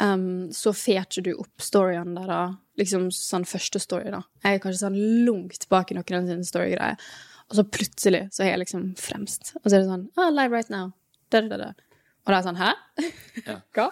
um, 0.00 0.48
så 0.54 0.72
får 0.76 1.02
ikke 1.02 1.24
du 1.26 1.32
opp 1.34 1.64
storyene 1.64 2.16
der, 2.16 2.30
da. 2.30 2.42
Liksom 2.80 3.10
sånn 3.12 3.44
første 3.48 3.82
story, 3.82 4.12
da. 4.14 4.22
Jeg 4.44 4.56
er 4.56 4.62
kanskje 4.62 4.86
sånn 4.86 4.98
langt 5.26 5.68
bak 5.72 5.92
i 5.92 5.98
noen 5.98 6.28
sine 6.28 6.48
storygreier. 6.48 7.12
Og 7.50 7.58
så 7.58 7.64
plutselig 7.68 8.26
så 8.32 8.46
er 8.46 8.54
jeg 8.54 8.62
liksom 8.62 8.84
fremst. 8.96 9.52
Og 9.60 9.66
så 9.66 9.76
er 9.76 9.82
det 9.82 9.90
sånn 9.90 10.06
ah, 10.16 10.30
Live 10.32 10.56
right 10.56 10.70
now. 10.72 10.94
Da, 11.32 11.42
da, 11.44 11.58
da. 11.60 11.72
Og 12.22 12.30
da 12.30 12.36
er 12.36 12.38
jeg 12.38 12.46
sånn 12.46 12.60
Hæ? 12.60 12.70
Ja. 13.44 13.58
Hva? 13.76 13.88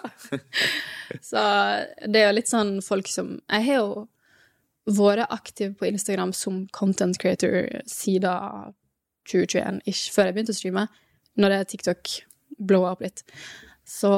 så 1.24 1.42
det 2.06 2.22
er 2.22 2.28
jo 2.28 2.36
litt 2.36 2.50
sånn 2.50 2.76
folk 2.84 3.08
som 3.10 3.34
Jeg 3.50 3.66
har 3.66 3.80
jo 3.80 4.06
vært 4.90 5.30
aktiv 5.30 5.74
på 5.78 5.88
Instagram 5.90 6.32
som 6.34 6.64
content 6.74 7.18
creator 7.20 7.68
siden 7.90 8.72
2021-ish, 9.28 10.08
før 10.14 10.30
jeg 10.30 10.34
begynte 10.34 10.54
å 10.54 10.56
streame, 10.56 10.86
når 11.38 11.52
det 11.52 11.58
TikTok 11.70 12.14
blowa 12.58 12.94
opp 12.94 13.04
litt. 13.04 13.22
Så 13.90 14.10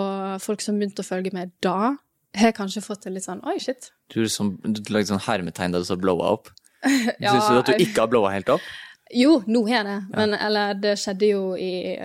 folk 0.44 0.60
som 0.60 0.76
begynte 0.78 1.00
å 1.04 1.06
følge 1.06 1.32
med 1.32 1.52
da, 1.64 1.94
har 2.36 2.54
kanskje 2.56 2.82
fått 2.84 3.06
det 3.06 3.14
litt 3.14 3.26
sånn 3.26 3.42
Oi, 3.48 3.58
shit. 3.60 3.90
Du, 4.12 4.20
som, 4.28 4.54
du 4.64 4.80
lagde 4.92 5.10
sånn 5.10 5.22
hermetegn 5.24 5.74
da 5.74 5.80
du 5.80 5.88
så 5.88 5.96
blowa 6.00 6.34
opp. 6.36 6.50
Ja, 6.82 7.32
Syns 7.32 7.48
du 7.50 7.60
at 7.60 7.70
du 7.70 7.84
ikke 7.84 8.04
har 8.04 8.12
blowa 8.12 8.32
helt 8.34 8.52
opp? 8.52 8.64
Jo, 9.12 9.40
nå 9.46 9.64
har 9.68 9.82
jeg 9.82 9.88
det. 9.88 9.98
Men 10.16 10.36
eller, 10.36 10.76
det 10.80 10.94
skjedde 11.00 11.28
jo 11.28 11.42
i, 11.60 11.96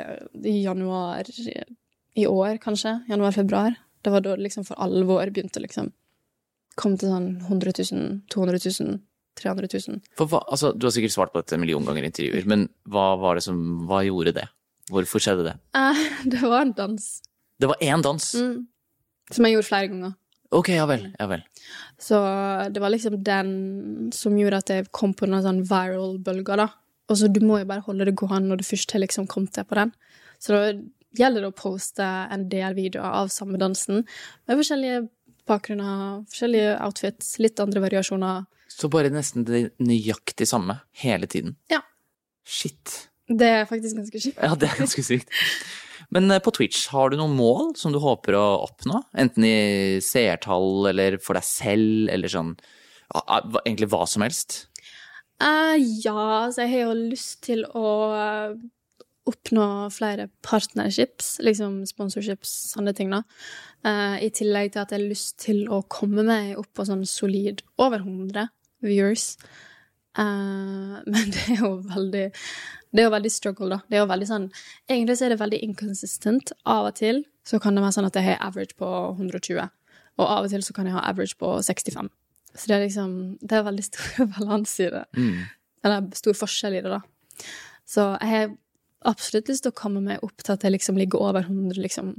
i 0.43 0.55
januar 0.63 1.27
i 1.27 2.25
år, 2.27 2.57
kanskje. 2.63 2.97
Januar-februar. 3.11 3.77
Det 4.03 4.11
var 4.11 4.23
da 4.23 4.35
det 4.35 4.47
liksom 4.47 4.67
for 4.67 4.79
alvor 4.83 5.31
begynte 5.33 5.63
liksom 5.63 5.93
Kom 6.77 6.93
til 6.93 7.09
sånn 7.09 7.39
100 7.41 7.71
000, 7.89 8.09
200 8.29 8.59
000, 8.61 8.99
300 9.41 9.69
000. 9.89 10.01
Hva, 10.19 10.43
altså, 10.43 10.69
du 10.77 10.83
har 10.85 10.91
sikkert 10.93 11.15
svart 11.15 11.31
på 11.33 11.41
dette 11.41 11.55
en 11.57 11.63
million 11.63 11.81
ganger 11.87 12.05
i 12.05 12.11
intervjuer, 12.11 12.45
men 12.45 12.67
hva 12.85 13.15
var 13.17 13.39
det 13.39 13.47
som 13.47 13.63
Hva 13.89 14.03
gjorde 14.05 14.35
det? 14.37 14.43
Hvorfor 14.93 15.23
skjedde 15.23 15.47
det? 15.47 15.55
Eh, 15.73 16.03
det 16.35 16.43
var 16.43 16.67
en 16.67 16.75
dans 16.77 17.07
Det 17.57 17.69
var 17.69 17.77
én 17.81 18.03
dans? 18.05 18.33
Mm. 18.35 18.67
som 19.31 19.45
jeg 19.45 19.57
gjorde 19.57 19.67
flere 19.67 19.87
ganger. 19.91 20.15
Ok, 20.55 20.69
ja 20.71 20.85
vel. 20.87 21.01
Ja 21.19 21.25
vel. 21.27 21.41
Så 21.99 22.17
det 22.71 22.79
var 22.79 22.93
liksom 22.93 23.17
den 23.23 24.11
som 24.15 24.37
gjorde 24.39 24.61
at 24.61 24.71
jeg 24.71 24.91
kom 24.95 25.15
på 25.17 25.27
noen 25.27 25.43
sånn 25.43 25.63
viral-bølger, 25.67 26.61
da. 26.61 26.69
Og 27.07 27.19
så 27.19 27.27
du 27.31 27.41
må 27.43 27.59
jo 27.61 27.67
bare 27.67 27.83
holde 27.83 28.07
det 28.07 28.15
gående 28.19 28.51
når 28.51 28.61
du 28.61 28.67
først 28.67 28.93
har 28.95 29.03
liksom 29.03 29.27
kommet 29.31 29.55
deg 29.57 29.67
på 29.67 29.75
den. 29.79 29.91
Så 30.39 30.55
da 30.55 30.61
gjelder 31.17 31.43
det 31.43 31.51
å 31.51 31.57
poste 31.57 32.05
en 32.05 32.45
del 32.51 32.75
videoer 32.77 33.19
av 33.23 33.31
samme 33.33 33.59
dansen 33.59 34.03
med 34.03 34.59
forskjellige 34.59 35.07
bakgrunner, 35.47 36.23
forskjellige 36.31 36.77
outfits, 36.83 37.35
litt 37.43 37.59
andre 37.63 37.83
variasjoner. 37.83 38.47
Så 38.71 38.89
bare 38.91 39.11
nesten 39.11 39.47
det 39.47 39.69
nøyaktig 39.79 40.47
samme 40.49 40.81
hele 41.03 41.27
tiden. 41.31 41.55
Ja. 41.71 41.81
Shit. 42.47 43.07
Det 43.27 43.47
er 43.61 43.67
faktisk 43.67 43.99
ganske 43.99 44.21
sykt. 44.23 44.39
Ja, 44.39 44.55
det 44.59 44.69
er 44.69 44.79
ganske 44.79 45.03
sykt. 45.03 45.31
Men 46.15 46.31
eh, 46.31 46.41
på 46.43 46.53
Twitch, 46.55 46.87
har 46.93 47.11
du 47.11 47.17
noen 47.19 47.35
mål 47.37 47.73
som 47.79 47.93
du 47.93 47.99
håper 48.03 48.37
å 48.37 48.45
oppnå? 48.67 49.01
Enten 49.17 49.45
i 49.47 49.57
seertall 50.03 50.89
eller 50.93 51.19
for 51.23 51.39
deg 51.39 51.47
selv, 51.47 52.09
eller 52.13 52.31
sånn 52.31 52.55
Egentlig 53.07 53.87
hva 53.87 54.01
som 54.09 54.25
helst? 54.25 54.65
Uh, 55.39 55.77
ja, 56.03 56.49
så 56.51 56.65
jeg 56.65 56.73
har 56.73 56.89
jo 56.89 56.95
lyst 57.13 57.37
til 57.45 57.61
å 57.77 57.91
eh, 58.17 58.57
oppnå 59.31 59.67
flere 59.95 60.25
partnerships, 60.43 61.37
liksom 61.45 61.77
sponsorships, 61.87 62.51
sånne 62.73 62.91
ting, 62.97 63.13
da. 63.13 63.21
Uh, 63.85 64.17
I 64.19 64.27
tillegg 64.35 64.73
til 64.73 64.83
at 64.83 64.91
jeg 64.91 64.99
har 64.99 65.07
lyst 65.13 65.37
til 65.45 65.63
å 65.71 65.83
komme 65.87 66.25
meg 66.27 66.57
opp 66.59 66.67
på 66.75 66.87
sånn 66.89 67.05
solid 67.07 67.63
over 67.79 68.03
100 68.03 68.49
viewers. 68.83 69.37
Eh, 70.17 70.93
men 71.13 71.33
det 71.33 71.43
er 71.53 71.61
jo 71.61 71.75
veldig 71.85 72.25
Det 72.91 73.03
er 73.03 73.05
jo 73.05 73.13
veldig 73.13 73.31
struggle, 73.31 73.69
da. 73.75 73.79
Det 73.87 73.97
er 73.97 74.01
jo 74.01 74.11
veldig 74.11 74.29
sånn 74.29 74.45
Egentlig 74.89 75.17
så 75.19 75.27
er 75.27 75.35
det 75.35 75.41
veldig 75.41 75.59
inconsistent. 75.69 76.53
Av 76.65 76.89
og 76.91 76.95
til 76.99 77.25
så 77.47 77.61
kan 77.63 77.77
det 77.77 77.83
være 77.83 77.95
sånn 77.95 78.07
at 78.09 78.17
jeg 78.19 78.27
har 78.27 78.41
average 78.43 78.75
på 78.75 78.87
120, 79.13 79.69
og 80.19 80.25
av 80.25 80.43
og 80.43 80.51
til 80.51 80.63
så 80.65 80.73
kan 80.75 80.89
jeg 80.89 80.97
ha 80.97 81.03
average 81.07 81.37
på 81.39 81.53
65. 81.63 82.09
Så 82.57 82.67
det 82.67 82.75
er 82.75 82.81
liksom 82.83 83.11
Det 83.39 83.55
er 83.55 83.63
veldig 83.63 83.85
stor 83.85 84.25
balanse 84.35 84.87
i 84.87 84.89
det. 84.91 85.05
Eller 85.85 86.09
stor 86.17 86.35
forskjell 86.35 86.75
i 86.75 86.81
det, 86.83 86.91
da. 86.91 87.45
Så 87.87 88.09
jeg 88.19 88.33
har 88.33 88.49
absolutt 89.07 89.51
lyst 89.51 89.63
til 89.63 89.71
å 89.71 89.77
komme 89.77 90.01
meg 90.03 90.23
opp 90.25 90.43
til 90.43 90.57
at 90.57 90.65
jeg 90.65 90.75
liksom 90.75 90.99
ligger 90.99 91.23
over 91.23 91.45
100, 91.45 91.79
liksom. 91.79 92.11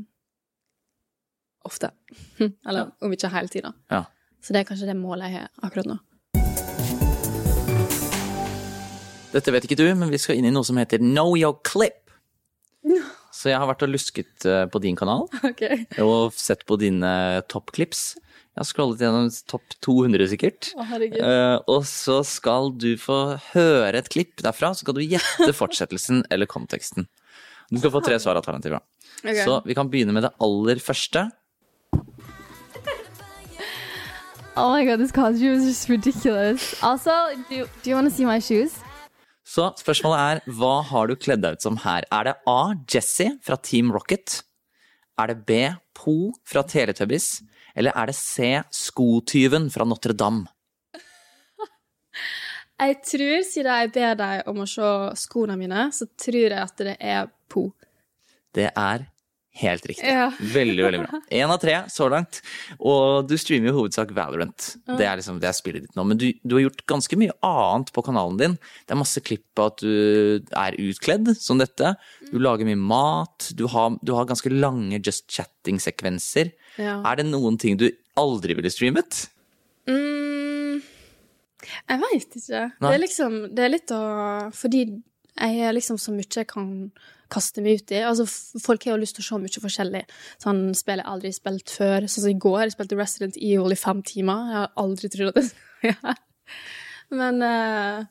Ofte. 1.69 1.91
Eller 2.69 2.95
om 3.05 3.13
ikke 3.13 3.33
hele 3.35 3.53
tida. 3.53 3.75
Ja. 3.93 4.07
Så 4.41 4.55
det 4.55 4.63
er 4.63 4.71
kanskje 4.71 4.89
det 4.89 4.97
målet 4.97 5.29
jeg 5.29 5.43
har 5.43 5.51
akkurat 5.67 5.91
nå. 5.91 5.99
Dette 9.29 9.53
vet 9.53 9.67
ikke 9.67 9.77
du, 9.77 9.89
men 9.99 10.09
vi 10.13 10.21
skal 10.21 10.39
inn 10.39 10.49
i 10.49 10.53
noe 10.55 10.65
som 10.65 10.79
heter 10.81 11.03
Know 11.03 11.35
your 11.37 11.59
clip. 11.67 12.09
Så 13.35 13.53
jeg 13.53 13.61
har 13.61 13.69
vært 13.69 13.85
og 13.85 13.93
lusket 13.93 14.47
eh, 14.49 14.65
på 14.71 14.81
din 14.83 14.97
kanal 14.99 15.27
okay. 15.47 15.85
og 16.03 16.35
sett 16.35 16.65
på 16.67 16.79
dine 16.81 17.11
toppklips. 17.51 18.17
Jeg 18.19 18.59
har 18.65 18.67
scrollet 18.67 19.05
gjennom 19.05 19.29
topp 19.47 19.77
200 19.85 20.31
sikkert. 20.33 20.71
Å. 20.75 20.87
Eh, 20.97 21.59
og 21.71 21.85
så 21.87 22.17
skal 22.27 22.73
du 22.75 22.91
få 22.99 23.37
høre 23.53 24.01
et 24.01 24.11
klipp 24.11 24.41
derfra, 24.43 24.73
så 24.73 24.83
skal 24.83 24.97
du 24.97 25.05
gjette 25.05 25.53
fortsettelsen 25.55 26.25
eller 26.35 26.51
konteksten. 26.51 27.07
Du 27.69 27.79
skal 27.79 27.93
få 27.95 28.03
tre 28.03 28.17
svaralternativer. 28.19 28.81
Okay. 29.21 29.45
Så 29.45 29.61
vi 29.69 29.77
kan 29.77 29.93
begynne 29.93 30.17
med 30.17 30.25
det 30.25 30.33
aller 30.43 30.81
første. 30.83 31.29
Oh 34.59 34.73
my 34.75 34.83
god, 34.83 34.99
this 34.99 35.13
costume 35.13 35.55
is 35.55 35.69
just 35.69 35.89
ridiculous. 35.89 36.75
Also, 36.83 37.13
do, 37.49 37.69
do 37.85 37.91
you 37.91 37.95
want 37.95 38.09
to 38.09 38.11
see 38.11 38.25
my 38.25 38.41
shoes? 38.41 38.81
Så 39.49 39.71
spørsmålet 39.81 40.21
er, 40.21 40.41
hva 40.59 40.83
har 40.85 41.09
du 41.09 41.17
kledd 41.17 41.41
deg 41.41 41.57
ut 41.57 41.65
som 41.65 41.79
her? 41.81 42.05
Er 42.13 42.29
det 42.29 42.35
A. 42.51 42.75
Jesse 42.85 43.31
fra 43.45 43.57
Team 43.57 43.93
Rocket? 43.95 44.43
Er 45.19 45.33
det 45.33 45.39
B. 45.49 45.61
Po 45.97 46.35
fra 46.47 46.63
Teletubbies? 46.69 47.41
Eller 47.79 47.97
er 47.97 48.11
det 48.11 48.17
C. 48.19 48.59
Skotyven 48.75 49.71
fra 49.73 49.87
Notre-Dame? 49.89 50.45
Jeg 52.79 53.01
tror, 53.03 53.41
siden 53.43 53.75
jeg 53.75 53.91
ber 53.97 54.13
deg 54.21 54.51
om 54.53 54.61
å 54.63 54.67
se 54.71 54.89
skoene 55.19 55.57
mine, 55.59 55.89
så 55.91 56.07
tror 56.15 56.45
jeg 56.45 56.61
at 56.63 56.85
det 56.87 56.95
er 57.03 57.33
Po. 57.51 57.65
Det 58.55 58.69
er 58.71 59.09
helt 59.61 59.87
riktig. 59.91 60.09
Ja. 60.09 60.29
Veldig, 60.39 60.83
veldig 60.85 61.01
bra. 61.05 61.21
Én 61.41 61.53
av 61.53 61.61
tre 61.63 61.77
så 61.93 62.09
langt. 62.13 62.41
Og 62.79 63.29
du 63.29 63.35
streamer 63.41 63.71
jo 63.71 63.79
hovedsak 63.81 64.13
Valorant. 64.17 64.69
Det 64.89 65.07
er 65.07 65.21
liksom 65.21 65.41
det 65.43 65.51
er 65.51 65.57
spillet 65.57 65.87
ditt 65.87 65.99
nå. 65.99 66.05
Men 66.09 66.21
du, 66.21 66.29
du 66.43 66.57
har 66.57 66.67
gjort 66.67 66.85
ganske 66.95 67.19
mye 67.21 67.35
annet 67.47 67.93
på 67.95 68.05
kanalen 68.07 68.39
din. 68.41 68.59
Det 68.87 68.95
er 68.97 69.01
masse 69.03 69.23
klipp 69.25 69.63
av 69.63 69.73
at 69.73 69.85
du 69.85 70.45
er 70.65 70.79
utkledd 70.89 71.33
som 71.39 71.61
dette. 71.63 71.95
Du 72.33 72.39
lager 72.43 72.69
mye 72.69 72.79
mat. 72.79 73.51
Du 73.59 73.67
har, 73.73 73.99
du 74.03 74.15
har 74.17 74.29
ganske 74.29 74.53
lange 74.53 75.01
just 75.03 75.29
chatting-sekvenser. 75.35 76.55
Ja. 76.79 77.01
Er 77.03 77.21
det 77.21 77.29
noen 77.31 77.59
ting 77.61 77.79
du 77.81 77.89
aldri 78.19 78.57
ville 78.59 78.71
streamet? 78.73 79.27
Mm, 79.89 80.81
jeg 81.89 82.01
veit 82.03 82.37
ikke. 82.39 82.65
Nei. 82.79 82.89
Det 82.89 82.95
er 82.95 83.03
liksom 83.03 83.37
Det 83.57 83.63
er 83.65 83.71
litt 83.73 83.93
å 83.95 84.01
Fordi 84.55 84.83
jeg 85.39 85.69
er 85.69 85.77
liksom 85.77 85.99
så 86.01 86.13
mye 86.15 86.29
jeg 86.29 86.49
kan 86.51 86.69
kaste 87.33 87.63
meg 87.65 87.83
ut 87.83 87.93
i. 87.93 88.01
Altså, 88.09 88.25
folk 88.63 88.87
har 88.87 88.97
jo 88.97 89.03
lyst 89.03 89.19
til 89.19 89.25
å 89.25 89.29
se 89.29 89.41
mye 89.43 89.63
forskjellig. 89.65 90.03
Sånn 90.43 90.63
spill 90.79 91.03
jeg 91.03 91.11
aldri 91.13 91.33
spilt 91.37 91.73
før. 91.75 92.07
Sånn 92.07 92.25
som 92.25 92.33
i 92.33 92.41
går, 92.41 92.63
jeg 92.65 92.77
spilte 92.77 92.99
Resident 92.99 93.37
Evil 93.37 93.75
i 93.75 93.79
fem 93.79 94.03
timer. 94.07 94.49
Jeg 94.49 94.61
har 94.63 94.73
aldri 94.85 95.13
trodd 95.13 95.33
at 95.35 95.53
det. 95.85 96.17
Men 97.19 97.43
uh, 97.45 98.05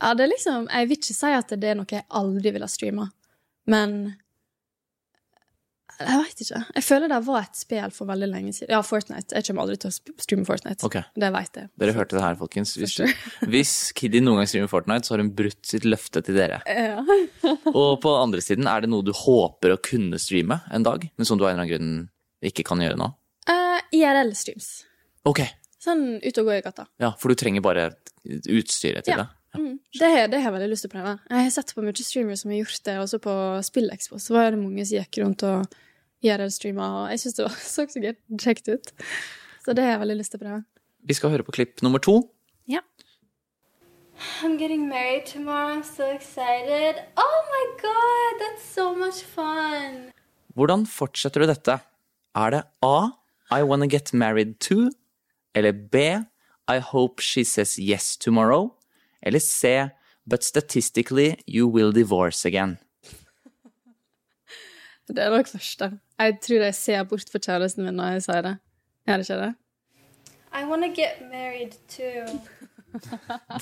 ja, 0.00 0.12
det 0.14 0.24
er 0.24 0.30
liksom 0.32 0.64
Jeg 0.66 0.88
vil 0.90 0.98
ikke 0.98 1.14
si 1.14 1.32
at 1.34 1.52
det 1.54 1.70
er 1.70 1.76
noe 1.78 1.90
jeg 1.90 2.06
aldri 2.18 2.50
ville 2.54 2.68
streama, 2.70 3.08
men 3.70 4.14
jeg 6.00 6.18
veit 6.20 6.40
ikke. 6.44 6.60
Jeg 6.74 6.84
føler 6.86 7.08
det 7.12 7.18
var 7.26 7.42
et 7.44 7.56
spill 7.58 7.90
for 7.94 8.08
veldig 8.10 8.28
lenge 8.30 8.52
siden. 8.56 8.70
Ja, 8.74 8.80
Fortnite. 8.86 9.34
Jeg 9.36 9.46
kommer 9.48 9.62
aldri 9.64 9.76
til 9.82 9.90
å 9.92 10.22
streame 10.24 10.46
Fortnite. 10.48 10.84
Ok. 10.88 10.96
Det 11.14 11.30
veit 11.36 11.58
jeg. 11.60 11.68
Dere 11.80 11.94
hørte 11.96 12.16
det 12.18 12.22
her, 12.24 12.38
folkens. 12.40 12.74
Hvis, 12.80 12.96
hvis 13.54 13.74
Kiddy 13.98 14.20
noen 14.24 14.40
gang 14.42 14.50
streamer 14.50 14.70
Fortnite, 14.72 15.06
så 15.08 15.14
har 15.14 15.22
hun 15.24 15.32
brutt 15.38 15.60
sitt 15.68 15.84
løfte 15.88 16.22
til 16.26 16.38
dere. 16.38 16.60
Ja. 16.66 17.02
Og 17.74 18.00
på 18.04 18.14
andre 18.20 18.40
siden, 18.44 18.66
er 18.70 18.84
det 18.84 18.90
noe 18.92 19.04
du 19.06 19.12
håper 19.14 19.74
å 19.76 19.80
kunne 19.84 20.18
streame 20.22 20.60
en 20.74 20.86
dag, 20.86 21.06
men 21.16 21.28
som 21.28 21.38
du 21.38 21.44
av 21.46 21.52
en 21.52 21.60
eller 21.60 21.66
annen 21.68 21.74
grunn 21.74 22.50
ikke 22.50 22.66
kan 22.66 22.82
gjøre 22.84 22.98
nå? 23.00 23.10
Uh, 23.48 23.78
IRL-streams. 23.94 24.72
Ok, 25.28 25.44
Sånn 25.84 26.14
ut 26.24 26.38
og 26.40 26.46
gå 26.48 26.52
i 26.56 26.62
gata. 26.64 26.86
ja, 27.00 27.10
for 27.20 27.28
du 27.28 27.36
trenger 27.36 27.60
bare 27.64 27.90
utstyret 28.24 29.04
til 29.04 29.12
Ja. 29.18 29.24
det. 29.24 29.28
Mm. 29.54 29.78
Det, 29.98 30.08
har- 30.10 30.28
det 30.28 30.40
har 30.42 30.50
jeg 30.50 30.54
veldig 30.58 30.70
lyst 30.72 30.82
til 30.86 30.90
å 30.90 30.94
prøve. 30.96 31.14
Jeg 31.30 31.44
har 31.46 31.50
sett 31.54 31.74
på 31.76 31.82
mye 31.86 32.04
streamere 32.04 32.36
som 32.36 32.50
har 32.50 32.58
gjort 32.58 32.80
det, 32.88 32.94
også 32.98 33.18
på 33.22 33.34
SpillExpo. 33.68 34.18
Så 34.18 34.34
var 34.34 34.50
det 34.50 34.58
mange 34.58 34.84
som 34.86 34.98
gikk 34.98 35.18
rundt 35.22 35.42
og 35.46 35.66
IRL-streama, 36.24 36.86
og 37.04 37.10
jeg 37.12 37.20
syns 37.22 37.34
det 37.38 37.44
var 37.46 37.58
så 37.74 37.86
så 37.86 38.14
kjekt 38.46 38.68
ut. 38.72 38.92
Så 39.64 39.74
det 39.76 39.84
har 39.84 39.94
jeg 39.96 40.00
veldig 40.04 40.16
lyst 40.18 40.34
til 40.34 40.40
å 40.40 40.44
prøve. 40.44 40.64
Vi 41.04 41.14
skal 41.14 41.30
høre 41.34 41.44
på 41.46 41.52
klipp 41.52 41.82
nummer 41.84 41.98
to. 42.02 42.16
Ja. 42.66 42.80
I'm 44.42 44.56
getting 44.58 44.88
married 44.88 45.26
tomorrow. 45.26 45.68
I'm 45.74 45.82
so 45.84 46.04
excited. 46.10 46.96
Oh 47.16 47.40
my 47.54 47.64
god, 47.82 48.40
that's 48.42 48.64
so 48.74 48.94
much 48.94 49.22
fun. 49.24 50.10
Hvordan 50.54 50.86
fortsetter 50.86 51.40
du 51.42 51.46
dette? 51.50 51.78
Er 52.34 52.50
det 52.50 52.62
A. 52.82 53.10
I 53.50 53.62
wanna 53.62 53.86
get 53.86 54.12
married 54.14 54.58
to? 54.60 54.90
Eller 55.54 55.72
B. 55.72 55.96
I 56.68 56.78
hope 56.78 57.20
she 57.20 57.44
says 57.44 57.78
yes 57.78 58.16
tomorrow? 58.16 58.72
Eller 59.24 59.40
C. 59.40 59.90
But 60.28 60.44
statistically 60.44 61.34
you 61.48 61.68
will 61.68 61.92
divorce 61.92 62.48
again. 62.48 62.78
Det 65.08 65.18
er 65.20 65.30
nok 65.30 65.48
første. 65.48 65.90
Jeg 66.18 66.38
tror 66.42 66.62
jeg 66.64 66.74
ser 66.74 67.02
bort 67.08 67.28
for 67.32 67.42
kjæresten 67.42 67.84
min 67.84 67.98
når 67.98 68.16
jeg 68.16 68.22
sier 68.28 68.42
det. 68.46 68.54
Er 69.06 69.20
det 69.20 69.28
ikke 69.28 69.40
det? 69.42 69.54
I 70.54 70.64
want 70.64 70.84
to 70.86 70.92
get 70.94 71.20
married 71.32 71.74
too. 71.90 72.40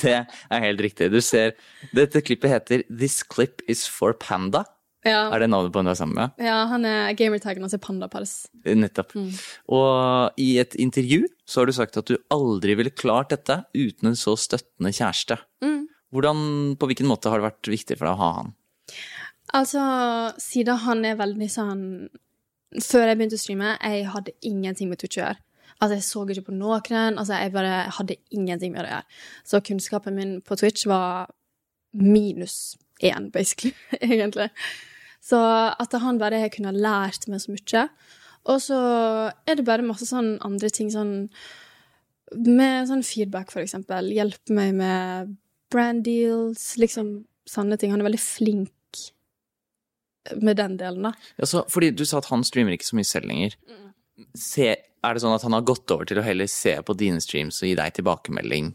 Det 0.02 0.12
er 0.50 0.60
helt 0.60 0.80
riktig. 0.80 1.08
Du 1.10 1.20
ser, 1.24 1.54
dette 1.96 2.20
klippet 2.20 2.52
heter 2.52 2.82
This 2.90 3.22
clip 3.24 3.62
is 3.68 3.88
for 3.88 4.12
panda. 4.12 4.64
Ja, 5.04 5.32
Er 5.34 5.42
det 5.42 5.48
navnet 5.50 5.72
på 5.74 5.80
en 5.80 5.88
du 5.88 5.90
er 5.90 5.98
sammen 5.98 6.14
med? 6.14 6.30
ja 6.38 6.60
han 6.70 6.84
er 6.86 7.12
gamertaggen 7.18 7.64
hans 7.64 7.74
er 7.74 7.82
Pandapals. 7.82 8.46
Nettopp. 8.64 9.16
Og 9.68 10.38
i 10.38 10.58
et 10.62 10.76
intervju 10.78 11.24
så 11.44 11.60
har 11.60 11.66
du 11.66 11.74
sagt 11.74 11.96
at 11.98 12.06
du 12.06 12.16
aldri 12.30 12.76
ville 12.78 12.94
klart 12.94 13.32
dette 13.34 13.64
uten 13.74 14.12
en 14.12 14.18
så 14.18 14.36
støttende 14.38 14.92
kjæreste. 14.94 15.40
Hvordan, 16.12 16.76
på 16.76 16.86
hvilken 16.86 17.08
måte 17.08 17.30
har 17.32 17.40
det 17.40 17.48
vært 17.48 17.70
viktig 17.72 17.96
for 17.98 18.06
deg 18.06 18.14
å 18.14 18.20
ha 18.20 18.32
han? 18.36 18.52
Altså, 19.56 19.82
siden 20.40 20.78
han 20.84 21.04
er 21.08 21.16
veldig 21.18 21.48
sånn 21.50 21.80
Før 22.80 23.08
jeg 23.10 23.18
begynte 23.18 23.36
å 23.36 23.40
streame, 23.40 23.72
jeg 23.82 24.06
hadde 24.08 24.32
ingenting 24.48 24.88
med 24.88 25.00
Twitch 25.00 25.18
å 25.18 25.24
gjøre. 25.26 25.40
Altså, 25.82 25.96
jeg 25.98 26.04
så 26.06 26.22
ikke 26.30 26.46
på 26.46 26.54
noen. 26.56 27.18
Altså, 27.18 27.34
jeg 27.36 27.52
bare 27.52 27.82
hadde 27.98 28.16
ingenting 28.32 28.72
med 28.72 28.80
det 28.84 28.88
å 28.88 28.94
gjøre. 28.94 29.18
Så 29.44 29.60
kunnskapen 29.66 30.16
min 30.16 30.38
på 30.40 30.56
Twitch 30.56 30.86
var 30.88 31.26
minus 31.92 32.78
én, 33.02 33.28
basically, 33.34 33.74
egentlig. 34.00 34.48
Så 35.22 35.38
at 35.38 35.94
han 36.02 36.18
bare 36.18 36.40
har 36.42 36.52
kunnet 36.52 36.78
lært 36.78 37.28
meg 37.30 37.42
så 37.42 37.54
mye. 37.54 37.86
Og 38.50 38.58
så 38.64 38.78
er 39.46 39.58
det 39.58 39.66
bare 39.68 39.86
masse 39.86 40.08
sånn 40.08 40.34
andre 40.42 40.70
ting, 40.74 40.90
sånn 40.90 41.30
Med 42.32 42.88
sånn 42.88 43.04
feedback, 43.04 43.50
for 43.52 43.60
eksempel. 43.60 44.08
Hjelpe 44.08 44.54
meg 44.56 44.72
med 44.78 45.34
brand 45.72 46.00
deals, 46.06 46.78
liksom 46.80 47.26
sånne 47.48 47.76
ting. 47.76 47.92
Han 47.92 48.00
er 48.00 48.08
veldig 48.08 48.22
flink 48.22 48.72
med 50.40 50.56
den 50.56 50.78
delen, 50.80 51.10
da. 51.10 51.12
Ja, 51.36 51.48
så, 51.50 51.64
fordi 51.68 51.90
du 51.92 52.06
sa 52.08 52.22
at 52.22 52.30
han 52.30 52.44
streamer 52.46 52.76
ikke 52.76 52.88
så 52.88 52.96
mye 52.98 53.08
selv 53.08 53.28
lenger. 53.28 53.56
Se, 54.38 54.68
er 54.78 55.14
det 55.14 55.22
sånn 55.24 55.34
at 55.34 55.44
han 55.44 55.56
har 55.56 55.66
gått 55.66 55.90
over 55.92 56.08
til 56.08 56.20
å 56.22 56.24
heller 56.24 56.48
se 56.50 56.76
på 56.86 56.96
dine 56.98 57.20
streams 57.20 57.60
og 57.62 57.68
gi 57.68 57.76
deg 57.78 57.96
tilbakemelding? 57.98 58.72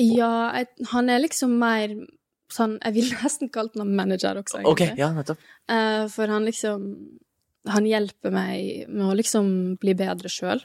Ja, 0.00 0.50
jeg, 0.56 0.70
han 0.92 1.10
er 1.12 1.22
liksom 1.22 1.56
mer 1.60 1.94
sånn 2.54 2.78
Jeg 2.80 2.96
vil 2.98 3.10
nesten 3.22 3.50
kalt 3.52 3.78
han 3.78 3.94
manager 3.96 4.40
også, 4.42 4.60
egentlig. 4.60 4.90
Okay, 4.90 4.98
ja, 5.00 5.10
nettopp. 5.16 5.42
Eh, 5.70 6.04
for 6.12 6.32
han 6.32 6.48
liksom 6.48 6.90
Han 7.68 7.86
hjelper 7.86 8.32
meg 8.32 8.88
med 8.88 9.04
å 9.10 9.16
liksom 9.18 9.50
bli 9.80 9.92
bedre 9.98 10.30
sjøl. 10.32 10.62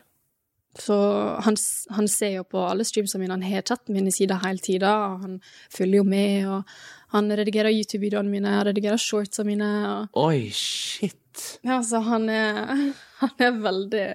Så 0.79 0.95
han, 1.43 1.55
han 1.95 2.07
ser 2.11 2.33
jo 2.33 2.43
på 2.51 2.59
alle 2.67 2.83
streamsene 2.87 3.21
mine, 3.21 3.35
han 3.37 3.45
har 3.47 3.63
chatten 3.63 3.95
min 3.95 4.09
i 4.09 4.11
sida 4.11 4.37
hele 4.43 4.59
tida, 4.63 4.91
og 5.07 5.21
han 5.23 5.37
følger 5.71 6.01
jo 6.01 6.07
med, 6.07 6.47
og 6.51 7.15
han 7.15 7.31
redigerer 7.39 7.71
YouTube-videoene 7.71 8.31
mine, 8.31 8.51
han 8.57 8.67
redigerer 8.67 8.99
shortsene 8.99 9.53
mine, 9.53 9.69
og 9.91 10.19
Oi, 10.25 10.49
shit. 10.51 11.45
Ja, 11.63 11.79
så 11.83 12.01
han 12.03 12.27
er, 12.31 12.75
han 13.21 13.47
er 13.47 13.55
veldig, 13.63 14.07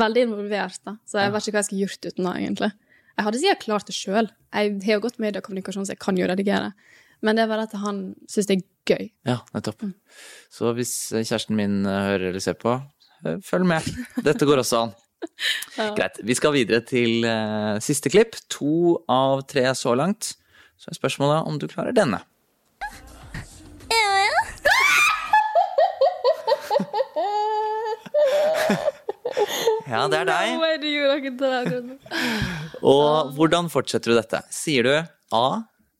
veldig 0.00 0.24
involvert, 0.30 0.80
da. 0.88 0.96
Så 1.04 1.20
jeg 1.20 1.34
vet 1.34 1.44
ikke 1.44 1.58
hva 1.58 1.64
jeg 1.64 1.68
skulle 1.68 1.84
gjort 1.84 2.08
uten 2.08 2.30
det, 2.30 2.34
egentlig. 2.40 2.72
Jeg 3.16 3.24
hadde 3.24 3.40
sikkert 3.40 3.64
klart 3.64 3.88
det 3.88 3.96
sjøl. 3.96 4.28
Jeg 4.52 4.76
har 4.84 4.98
jo 4.98 5.04
gått 5.06 5.20
mediekommunikasjon, 5.22 5.86
så 5.88 5.94
jeg 5.94 6.02
kan 6.02 6.18
jo 6.20 6.28
redigere. 6.28 6.72
Men 7.24 7.38
det 7.38 7.46
er 7.46 7.48
bare 7.48 7.64
at 7.64 7.74
han 7.80 8.02
syns 8.28 8.48
det 8.50 8.58
er 8.58 8.64
gøy. 8.92 9.08
Ja, 9.28 9.38
nettopp. 9.56 9.86
Så 10.52 10.72
hvis 10.76 10.92
kjæresten 11.14 11.56
min 11.56 11.80
eh, 11.88 12.02
hører 12.10 12.28
eller 12.30 12.44
ser 12.44 12.58
på, 12.60 12.76
eh, 13.24 13.38
følg 13.44 13.66
med. 13.72 13.88
Dette 14.26 14.48
går 14.48 14.60
også 14.60 14.82
an. 14.84 14.92
Greit. 15.96 16.20
Vi 16.28 16.36
skal 16.36 16.52
videre 16.54 16.82
til 16.84 17.24
uh, 17.24 17.80
siste 17.82 18.12
klipp. 18.12 18.36
To 18.52 19.00
av 19.08 19.46
tre 19.48 19.64
så 19.74 19.96
langt. 19.96 20.34
Så 20.76 20.92
er 20.92 21.00
spørsmålet 21.00 21.48
om 21.48 21.56
du 21.60 21.66
klarer 21.72 21.96
denne. 21.96 22.20
Ja, 23.88 24.04
det 29.86 30.18
er 30.18 30.28
deg. 30.28 30.46
Og 32.94 33.32
hvordan 33.36 33.70
fortsetter 33.72 34.12
du 34.12 34.18
dette? 34.18 34.42
Sier 34.50 34.86
du 34.86 34.94
A. 35.36 35.46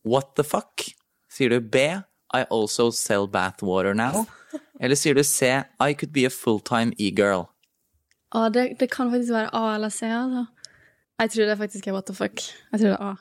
What 0.06 0.34
the 0.38 0.44
fuck? 0.46 0.86
Sier 1.30 1.50
du 1.54 1.60
B. 1.60 1.86
I 2.34 2.42
also 2.50 2.90
sell 2.90 3.28
bathwater 3.30 3.94
now? 3.94 4.26
Eller 4.80 4.98
sier 4.98 5.14
du 5.14 5.22
C. 5.24 5.62
I 5.80 5.94
could 5.94 6.12
be 6.12 6.26
a 6.26 6.32
fulltime 6.32 6.92
e-girl? 6.98 7.46
Å, 8.34 8.48
det, 8.52 8.74
det 8.80 8.90
kan 8.92 9.12
faktisk 9.12 9.32
være 9.32 9.52
A 9.54 9.76
eller 9.76 9.92
C, 9.94 10.08
altså. 10.10 10.42
Jeg 11.22 11.30
tror 11.32 11.46
det 11.48 11.54
faktisk 11.60 11.86
er 11.86 11.94
what 11.94 12.08
the 12.10 12.16
fuck. 12.16 12.42
Jeg 12.72 12.82
tror 12.82 12.90
det 12.90 12.96
er 12.96 13.04
A. 13.06 13.14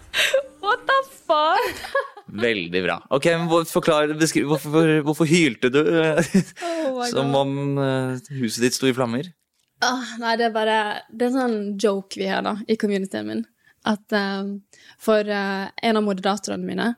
What 0.64 0.86
the 0.88 0.96
fuck? 1.26 1.82
Veldig 2.30 2.82
bra. 2.84 2.96
Ok, 3.10 3.26
men 3.26 3.66
Forklar, 3.68 4.12
beskriv, 4.20 4.46
hvorfor, 4.48 5.00
hvorfor 5.04 5.28
hylte 5.28 5.70
du 5.72 5.80
Oh 5.82 7.02
som 7.10 7.34
om 7.34 7.78
eh, 7.80 8.32
huset 8.38 8.64
ditt 8.64 8.76
sto 8.76 8.88
i 8.88 8.94
flammer? 8.96 9.28
Ah, 9.82 10.04
nei, 10.20 10.34
det 10.36 10.44
er 10.50 10.52
bare 10.52 10.78
Det 11.08 11.24
er 11.24 11.30
en 11.30 11.38
sånn 11.38 11.78
joke 11.80 12.18
vi 12.20 12.26
har 12.28 12.42
da, 12.44 12.56
i 12.68 12.76
communityen 12.76 13.26
min. 13.28 13.44
At 13.88 14.12
eh, 14.12 14.50
For 15.00 15.24
uh, 15.24 15.70
en 15.82 15.96
av 15.96 16.04
moderatorene 16.04 16.66
mine 16.68 16.90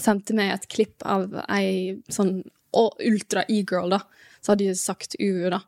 sendte 0.00 0.32
meg 0.38 0.52
et 0.54 0.68
klipp 0.72 1.02
av 1.04 1.34
ei 1.50 1.98
sånn 2.08 2.38
å- 2.72 2.94
ultra 3.02 3.42
e-girl, 3.50 3.90
da. 3.90 3.98
Så 4.40 4.52
hadde 4.54 4.68
de 4.70 4.74
sagt 4.78 5.16
UU, 5.20 5.50
da. 5.50 5.58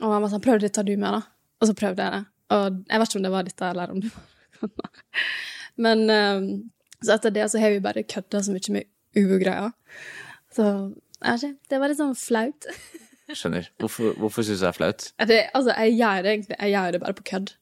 Og 0.00 0.12
han 0.12 0.22
var 0.22 0.30
sånn 0.30 0.40
'Prøv 0.44 0.60
dette, 0.62 0.84
du 0.86 0.94
med', 0.96 1.18
da. 1.18 1.22
Og 1.60 1.68
så 1.68 1.74
prøvde 1.74 2.04
jeg 2.04 2.12
det. 2.12 2.24
Og 2.54 2.84
jeg 2.88 3.00
vet 3.00 3.08
ikke 3.10 3.16
om 3.18 3.22
det 3.26 3.32
var 3.34 3.42
dette, 3.42 3.64
eller 3.70 3.90
om 3.90 4.00
det 4.00 4.10
var 4.14 4.22
noe. 4.62 4.90
Men 5.84 6.10
eh, 6.10 6.40
så 7.02 7.16
etter 7.18 7.30
det 7.34 7.50
så 7.50 7.58
har 7.60 7.70
vi 7.74 7.80
bare 7.84 8.02
kødda 8.06 8.40
så 8.42 8.52
mye 8.54 8.72
med 8.72 8.86
UU-greia. 9.16 9.72
Så 10.54 10.64
jeg 11.22 11.32
vet 11.32 11.42
ikke. 11.42 11.58
Det 11.68 11.80
var 11.80 11.88
litt 11.92 11.98
sånn 12.00 12.14
flaut. 12.16 12.66
Skjønner. 13.34 13.70
Hvorfor, 13.82 14.14
hvorfor 14.22 14.46
syns 14.46 14.60
du 14.60 14.66
det 14.66 14.70
er 14.70 14.76
flaut? 14.76 15.06
Det, 15.26 15.38
altså, 15.50 15.74
jeg 15.74 15.96
gjør 15.98 16.20
det 16.22 16.34
egentlig 16.34 16.58
Jeg 16.60 16.74
gjør 16.76 16.92
det 16.94 17.00
bare 17.02 17.16
på 17.18 17.24
kødd. 17.32 17.54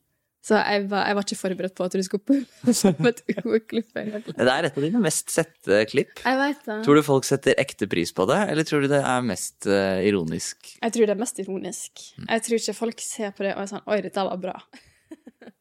Så 0.45 0.59
jeg 0.61 0.83
var, 0.91 1.07
jeg 1.09 1.17
var 1.17 1.25
ikke 1.25 1.39
forberedt 1.41 1.75
på 1.79 1.87
at 1.87 1.95
du 1.97 2.03
skulle 2.05 2.27
pulle 2.29 2.73
som 2.83 3.07
et 3.09 3.23
UO-klipp. 3.33 3.95
Det 3.97 4.45
er 4.45 4.69
et 4.69 4.77
av 4.77 4.85
dine 4.85 5.01
mest 5.01 5.33
sette 5.33 5.79
klipp. 5.89 6.21
Jeg 6.21 6.41
vet 6.41 6.67
det. 6.69 6.79
Tror 6.85 7.01
du 7.01 7.05
folk 7.07 7.25
setter 7.25 7.57
ekte 7.61 7.89
pris 7.89 8.13
på 8.13 8.27
det, 8.29 8.43
eller 8.53 8.69
tror 8.69 8.85
du 8.85 8.91
det 8.93 9.01
er 9.01 9.25
mest 9.25 9.65
uh, 9.71 10.05
ironisk? 10.05 10.75
Jeg 10.83 10.97
tror 10.97 11.09
det 11.09 11.15
er 11.15 11.23
mest 11.23 11.41
ironisk. 11.41 12.03
Jeg 12.27 12.45
tror 12.45 12.61
ikke 12.61 12.77
folk 12.77 13.05
ser 13.07 13.33
på 13.33 13.47
det 13.47 13.55
og 13.55 13.65
er 13.65 13.71
sånn 13.73 13.87
Oi, 13.89 14.03
dette 14.05 14.27
var 14.29 14.43
bra. 14.43 14.59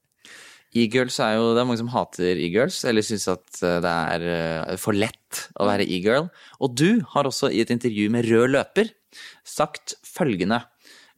E-girls 0.74 1.20
er 1.22 1.36
jo 1.38 1.52
Det 1.54 1.62
er 1.62 1.68
mange 1.70 1.80
som 1.84 1.92
hater 1.94 2.40
e-girls, 2.42 2.82
eller 2.90 3.06
syns 3.06 3.28
at 3.32 3.62
eh, 3.62 3.80
det 3.86 3.94
er 4.18 4.24
eh, 4.34 4.76
for 4.82 4.98
lett 4.98 5.46
å 5.62 5.68
være 5.70 5.86
e-girl. 5.86 6.28
Og 6.66 6.76
du 6.76 7.04
har 7.14 7.30
også 7.30 7.52
i 7.54 7.62
et 7.64 7.72
intervju 7.72 8.10
med 8.12 8.28
Rød 8.28 8.56
løper 8.56 8.90
sagt 9.44 9.96
følgende 10.08 10.62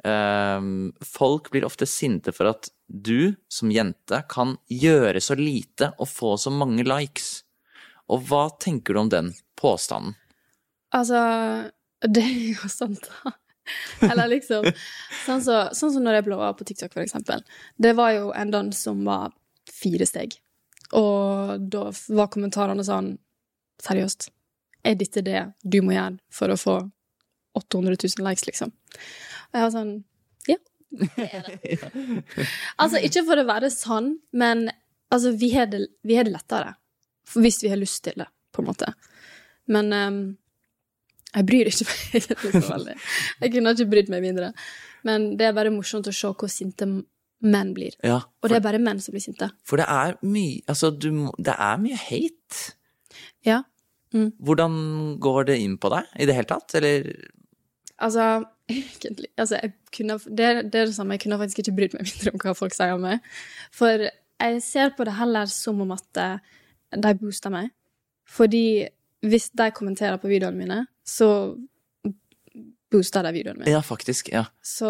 ehm, 0.06 0.92
Folk 1.06 1.52
blir 1.54 1.68
ofte 1.68 1.88
sinte 1.90 2.34
for 2.36 2.52
at 2.52 2.70
du 2.88 3.34
som 3.50 3.72
jente 3.74 4.22
kan 4.30 4.58
gjøre 4.70 5.22
så 5.24 5.38
lite 5.40 5.94
og 5.98 6.10
få 6.12 6.36
så 6.38 6.54
mange 6.54 6.86
likes. 6.86 7.42
Og 8.14 8.22
hva 8.30 8.48
tenker 8.62 8.94
du 8.94 9.02
om 9.02 9.10
den 9.10 9.32
påstanden? 9.58 10.14
Altså, 10.96 11.18
det 12.06 12.24
er 12.24 12.54
jo 12.54 12.70
sant, 12.72 13.10
da. 13.10 13.34
Eller 14.06 14.30
liksom 14.30 14.68
Sånn 15.26 15.42
som 15.42 15.46
så, 15.46 15.56
sånn 15.74 15.96
som 15.96 16.04
når 16.06 16.20
jeg 16.20 16.26
blowa 16.28 16.52
på 16.54 16.68
TikTok, 16.70 16.94
for 16.94 17.02
eksempel. 17.02 17.42
Det 17.82 17.96
var 17.98 18.14
jo 18.14 18.32
en 18.38 18.52
dans 18.54 18.82
som 18.88 19.02
var 19.08 19.34
fire 19.74 20.06
steg. 20.06 20.38
Og 20.94 21.66
da 21.74 21.88
var 22.14 22.32
kommentarene 22.34 22.86
sånn 22.86 23.16
Seriøst, 23.82 24.30
er 24.88 24.94
dette 24.96 25.20
det 25.26 25.42
du 25.60 25.82
må 25.84 25.92
gjøre 25.92 26.16
for 26.32 26.54
å 26.54 26.56
få 26.56 26.76
800 27.56 27.98
000 27.98 28.28
likes, 28.28 28.46
liksom? 28.50 28.72
Og 29.50 29.60
jeg 29.60 29.66
var 29.68 29.74
sånn 29.74 29.94
Ja. 30.52 30.58
Det 30.96 31.28
er 31.28 31.48
det. 31.50 31.80
altså, 32.82 33.02
ikke 33.04 33.26
for 33.28 33.42
å 33.42 33.48
være 33.48 33.72
sånn, 33.74 34.14
men 34.32 34.70
altså, 35.12 35.34
vi 35.36 35.52
har 35.56 35.68
det, 35.72 35.88
lettere. 36.04 36.76
Hvis 37.36 37.64
vi 37.64 37.72
har 37.74 37.82
lyst 37.82 38.04
til 38.06 38.20
det, 38.22 38.30
på 38.54 38.62
en 38.64 38.70
måte. 38.70 38.94
Men 39.72 39.92
um, 39.92 40.20
jeg 41.36 41.48
bryr 41.50 41.72
ikke 41.72 41.88
meg 41.90 42.30
så 42.64 42.70
veldig. 42.70 42.96
Jeg 43.42 43.54
kunne 43.56 43.76
ikke 43.76 43.90
brydd 43.92 44.14
meg 44.14 44.24
mindre. 44.24 44.54
Men 45.06 45.34
det 45.40 45.50
er 45.50 45.58
bare 45.58 45.74
morsomt 45.74 46.08
å 46.10 46.16
se 46.16 46.32
hvor 46.32 46.52
sinte 46.52 46.88
menn 47.46 47.74
blir. 47.76 47.98
Ja, 48.06 48.22
Og 48.42 48.50
det 48.50 48.60
er 48.60 48.66
bare 48.66 48.82
menn 48.82 49.02
som 49.04 49.14
blir 49.16 49.24
sinte. 49.26 49.52
For 49.68 49.82
det 49.82 49.86
er 49.92 50.16
mye 50.26 50.64
Altså, 50.72 50.90
du 50.90 51.28
Det 51.38 51.54
er 51.54 51.82
mye 51.82 52.00
hate. 52.00 52.62
Ja. 53.46 53.64
Hvordan 54.16 55.18
går 55.20 55.50
det 55.52 55.58
inn 55.60 55.76
på 55.82 55.92
deg 55.92 56.08
i 56.24 56.28
det 56.30 56.38
hele 56.38 56.48
tatt, 56.48 56.72
eller 56.80 57.10
Altså, 58.02 58.44
egentlig 58.72 59.30
altså, 59.38 59.60
kunne, 59.96 60.18
det, 60.26 60.50
det 60.74 60.82
er 60.82 60.90
det 60.90 60.96
samme. 60.98 61.16
Jeg 61.16 61.26
kunne 61.26 61.40
faktisk 61.42 61.64
ikke 61.64 61.76
brydd 61.80 61.96
meg 61.98 62.10
mindre 62.10 62.34
om 62.36 62.44
hva 62.44 62.56
folk 62.58 62.76
sier 62.76 62.96
om 62.98 63.06
meg. 63.06 63.24
For 63.76 64.08
jeg 64.10 64.62
ser 64.66 64.92
på 64.98 65.08
det 65.08 65.16
heller 65.20 65.48
som 65.52 65.80
om 65.86 65.94
at 65.96 66.22
eh, 66.22 66.58
de 66.96 67.14
booster 67.22 67.54
meg. 67.54 67.72
Fordi 68.28 68.66
hvis 69.26 69.50
de 69.58 69.70
kommenterer 69.74 70.18
på 70.22 70.30
videoene 70.30 70.58
mine, 70.60 70.82
så 71.06 71.28
booster 72.92 73.26
de 73.26 73.32
videoene 73.36 73.62
mine. 73.64 73.72
Ja, 73.74 73.82
faktisk. 73.86 74.30
Ja. 74.34 74.46
Så 74.66 74.90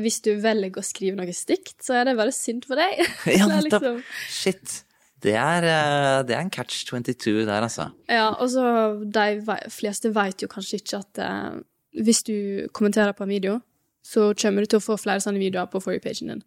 hvis 0.00 0.20
du 0.24 0.32
velger 0.42 0.80
å 0.80 0.84
skrive 0.86 1.18
noe 1.18 1.34
stygt, 1.36 1.78
så 1.84 1.98
er 2.00 2.08
det 2.08 2.16
bare 2.18 2.34
synd 2.34 2.66
for 2.68 2.78
deg. 2.80 3.00
Ja, 3.38 3.48
nettopp. 3.52 3.70
liksom- 3.70 4.02
Shit. 4.32 4.82
Det 5.26 5.32
er, 5.40 5.64
eh, 5.64 6.22
det 6.28 6.34
er 6.36 6.42
en 6.44 6.50
catch 6.52 6.84
22 6.86 7.46
der, 7.48 7.64
altså. 7.64 7.88
Ja, 8.12 8.28
og 8.36 8.50
så 8.52 8.62
de 9.00 9.56
fleste 9.72 10.10
vet 10.14 10.44
jo 10.44 10.48
kanskje 10.52 10.76
ikke 10.82 11.00
at 11.00 11.20
eh, 11.24 11.56
hvis 11.96 12.22
du 12.26 12.36
kommenterer 12.76 13.16
på 13.16 13.24
en 13.24 13.32
video, 13.32 13.58
så 14.06 14.30
kommer 14.38 14.62
du 14.62 14.70
til 14.70 14.80
å 14.80 14.84
få 14.84 14.98
flere 15.00 15.22
sånne 15.24 15.42
videoer 15.42 15.68
på 15.70 15.82
for 15.82 15.96
you-pagen 15.96 16.30
din. 16.30 16.42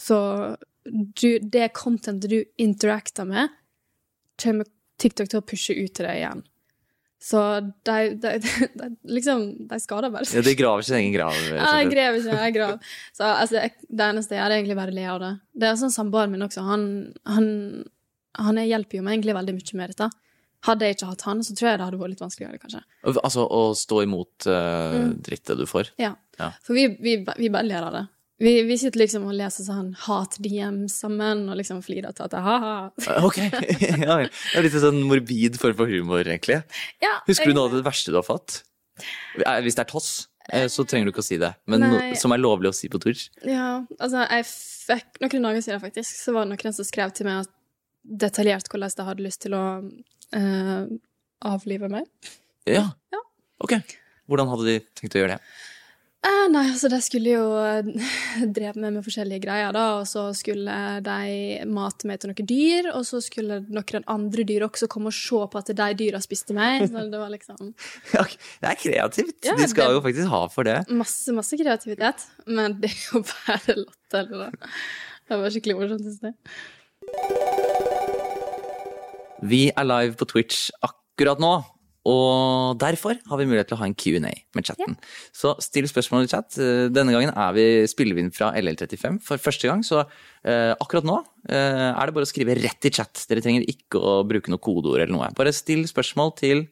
Så 0.00 0.18
du, 0.84 1.38
det 1.38 1.72
contentet 1.78 2.30
du 2.30 2.40
interacter 2.60 3.28
med, 3.28 3.52
kommer 4.42 4.68
TikTok 5.00 5.30
til 5.30 5.40
å 5.40 5.46
pushe 5.46 5.76
ut 5.76 5.94
til 5.94 6.08
deg 6.08 6.18
igjen. 6.20 6.42
Så 7.22 7.38
de, 7.86 7.96
de, 8.18 8.32
de, 8.80 8.88
liksom, 9.06 9.44
de 9.70 9.78
skader 9.80 10.10
bare 10.10 10.26
Ja, 10.26 10.42
de 10.42 10.56
graver 10.58 10.82
sin 10.86 10.98
egen 10.98 11.14
grav. 11.14 11.36
Ja, 11.52 11.68
jeg 11.78 11.92
graver 11.92 12.18
ikke, 12.18 12.38
jeg 12.40 12.54
grav. 12.56 12.88
Så 13.14 13.28
altså, 13.28 13.60
jeg, 13.60 13.76
det 13.86 14.08
eneste 14.08 14.34
jeg 14.34 14.42
gjør, 14.42 14.50
er 14.50 14.58
egentlig 14.58 14.78
bare 14.80 14.94
å 14.94 14.96
le 14.96 15.04
av 15.12 15.20
det. 15.22 15.32
Det 15.62 15.68
er 15.68 15.78
sånn 15.78 15.94
samboeren 15.94 16.34
min 16.34 16.42
også. 16.48 16.64
Han, 16.66 16.84
han, 17.30 17.46
han 18.42 18.58
hjelper 18.64 18.98
jo 18.98 19.06
meg 19.06 19.20
egentlig 19.20 19.38
veldig 19.38 19.54
mye 19.60 19.78
med 19.78 19.94
dette. 19.94 20.10
Hadde 20.66 20.86
jeg 20.86 20.96
ikke 20.96 21.10
hatt 21.10 21.24
han, 21.26 21.42
så 21.42 21.56
tror 21.58 21.72
jeg 21.72 21.78
det 21.80 21.86
hadde 21.88 21.98
vært 21.98 22.14
litt 22.14 22.22
vanskeligere, 22.22 22.58
kanskje. 22.62 22.82
Altså 23.10 23.44
å 23.50 23.62
stå 23.74 24.02
imot 24.04 24.46
uh, 24.46 25.10
drittet 25.18 25.58
du 25.58 25.66
får. 25.66 25.90
Ja. 25.98 26.12
Ja. 26.38 26.52
For 26.62 26.78
vi, 26.78 26.86
vi, 27.02 27.16
vi 27.26 27.50
bare 27.52 27.66
ler 27.66 27.86
av 27.88 27.96
det. 27.96 28.04
Vi, 28.42 28.52
vi 28.66 28.76
sitter 28.78 29.04
liksom 29.04 29.28
og 29.30 29.36
leser 29.38 29.62
sånn 29.66 29.92
hat-DM 30.02 30.80
sammen, 30.90 31.44
og 31.52 31.58
liksom 31.60 31.78
flirer 31.84 32.14
til 32.16 32.26
at 32.26 32.32
det 32.34 32.40
ha-ha. 32.42 32.74
Ok, 33.22 33.38
ja. 34.02 34.16
Det 34.24 34.58
er 34.58 34.66
litt 34.66 34.78
sånn 34.82 34.98
morbid 35.06 35.58
form 35.62 35.76
for 35.78 35.90
humor, 35.90 36.24
egentlig. 36.24 36.58
Ja, 37.04 37.20
Husker 37.28 37.52
du 37.52 37.58
noe 37.58 37.70
av 37.70 37.76
det 37.76 37.84
verste 37.86 38.10
du 38.14 38.18
har 38.18 38.26
fått? 38.26 38.62
Eh, 39.38 39.60
Hvis 39.62 39.78
det 39.78 39.84
er 39.84 39.90
toss, 39.92 40.10
eh, 40.50 40.66
så 40.72 40.82
trenger 40.88 41.06
du 41.06 41.12
ikke 41.14 41.22
å 41.22 41.28
si 41.28 41.38
det. 41.38 41.52
Men 41.70 41.86
no, 41.86 42.02
som 42.18 42.34
er 42.34 42.42
lovlig 42.42 42.72
å 42.72 42.76
si 42.76 42.90
på 42.90 42.98
tur. 43.02 43.18
Ja, 43.46 43.84
altså, 43.98 44.26
jeg 44.26 44.48
fikk 44.50 45.22
noen 45.22 45.50
dager 45.50 45.66
siden, 45.68 45.84
faktisk, 45.84 46.18
så 46.18 46.34
var 46.34 46.48
det 46.48 46.56
noen 46.56 46.78
som 46.80 46.88
skrev 46.88 47.14
til 47.14 47.30
meg 47.30 47.44
at 47.44 47.54
detaljert 48.02 48.70
hvordan 48.70 48.94
de 48.96 49.08
hadde 49.08 49.26
lyst 49.26 49.42
til 49.44 49.56
å 49.56 49.64
uh, 49.82 50.84
avlive 51.52 51.90
meg. 51.92 52.08
Ja. 52.68 52.88
Ja. 53.14 53.22
Ok. 53.62 53.78
Hvordan 54.30 54.50
hadde 54.52 54.68
de 54.68 54.80
tenkt 54.98 55.16
å 55.18 55.22
gjøre 55.22 55.36
det? 55.36 55.52
Eh, 56.22 56.44
nei, 56.54 56.68
altså 56.70 56.86
de 56.86 57.00
skulle 57.02 57.32
jo 57.32 57.46
eh, 57.58 57.88
dreve 58.56 58.78
med 58.78 58.94
med 58.94 59.02
forskjellige 59.02 59.42
greier, 59.42 59.72
da, 59.74 59.86
og 59.98 60.04
så 60.06 60.28
skulle 60.38 60.76
de 61.02 61.64
mate 61.66 62.06
meg 62.06 62.20
til 62.22 62.30
noen 62.30 62.46
dyr, 62.46 62.88
og 62.92 63.02
så 63.08 63.18
skulle 63.24 63.58
noen 63.66 64.06
andre 64.10 64.44
dyr 64.46 64.62
også 64.68 64.86
komme 64.92 65.10
og 65.10 65.16
se 65.18 65.40
på 65.50 65.62
at 65.62 65.72
de 65.80 65.88
dyra 65.98 66.20
spiste 66.22 66.54
meg. 66.54 66.86
Så 66.86 67.02
det 67.10 67.22
var 67.24 67.32
liksom 67.32 67.72
Ja, 68.14 68.22
det 68.62 68.70
er 68.70 68.78
kreativt. 68.84 69.34
Ja, 69.48 69.56
de 69.58 69.66
skal 69.72 69.96
jo 69.96 70.04
faktisk 70.04 70.30
ha 70.30 70.44
for 70.52 70.70
det. 70.70 70.78
masse, 70.94 71.34
masse 71.34 71.58
kreativitet, 71.58 72.28
men 72.46 72.78
det 72.78 72.92
er 72.92 73.02
jo 73.08 73.24
bare 73.32 73.80
latterlig, 73.82 74.46
da. 74.46 74.70
Det 75.26 75.42
var 75.42 75.56
skikkelig 75.56 75.78
morsomt, 75.80 76.06
syns 76.06 76.30
jeg. 76.30 77.61
Vi 79.42 79.68
er 79.70 79.86
live 79.86 80.18
på 80.18 80.28
Twitch 80.30 80.68
akkurat 80.86 81.40
nå. 81.42 81.54
Og 82.02 82.78
derfor 82.82 83.14
har 83.30 83.38
vi 83.38 83.46
mulighet 83.46 83.68
til 83.70 83.76
å 83.76 83.80
ha 83.82 83.86
en 83.86 83.94
Q&A 83.94 84.32
med 84.56 84.66
chatten. 84.66 84.96
Så 85.30 85.52
still 85.62 85.86
spørsmål 85.86 86.26
i 86.26 86.30
chat. 86.32 86.56
Eh, 86.58 86.88
Denne 86.90 87.14
gangen 87.14 87.30
er 87.30 87.54
vi, 87.54 87.66
spiller 87.90 88.18
vi 88.18 88.24
inn 88.24 88.32
fra 88.34 88.50
LL35 88.58 89.20
for 89.22 89.42
første 89.42 89.70
gang, 89.70 89.84
så 89.86 90.00
eh, 90.02 90.72
akkurat 90.82 91.06
nå 91.06 91.20
eh, 91.46 91.90
er 91.92 92.02
det 92.02 92.16
bare 92.16 92.26
å 92.26 92.30
skrive 92.30 92.58
rett 92.58 92.90
i 92.90 92.94
chat. 92.94 93.22
Dere 93.30 93.44
trenger 93.44 93.68
ikke 93.70 94.02
å 94.02 94.16
bruke 94.26 94.50
noe 94.50 94.62
kodeord 94.62 94.98
eller 94.98 95.14
noe. 95.14 95.30
Bare 95.38 95.54
still 95.54 95.86
spørsmål 95.86 96.34
til, 96.42 96.64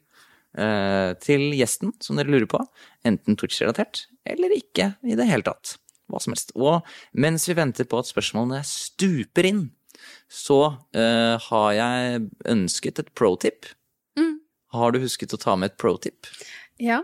eh, 0.58 1.12
til 1.22 1.46
gjesten 1.60 1.94
som 2.02 2.18
dere 2.18 2.34
lurer 2.34 2.50
på. 2.50 2.64
Enten 3.06 3.38
Twitch-relatert 3.38 4.08
eller 4.26 4.58
ikke 4.58 4.96
i 5.06 5.14
det 5.18 5.30
hele 5.30 5.46
tatt. 5.46 5.76
Hva 6.10 6.18
som 6.18 6.34
helst. 6.34 6.50
Og 6.58 6.82
mens 7.14 7.46
vi 7.46 7.54
venter 7.54 7.86
på 7.86 8.02
at 8.02 8.10
spørsmålene 8.10 8.64
stuper 8.66 9.46
inn, 9.46 9.68
så 10.30 10.60
uh, 10.96 11.36
har 11.48 11.70
jeg 11.76 12.24
ønsket 12.48 12.98
et 13.02 13.14
pro-tip. 13.14 13.66
Har 14.70 14.92
du 14.94 15.00
husket 15.02 15.32
å 15.34 15.38
ta 15.40 15.56
med 15.58 15.72
et 15.72 15.78
pro-tip? 15.82 16.28
Ja. 16.78 17.00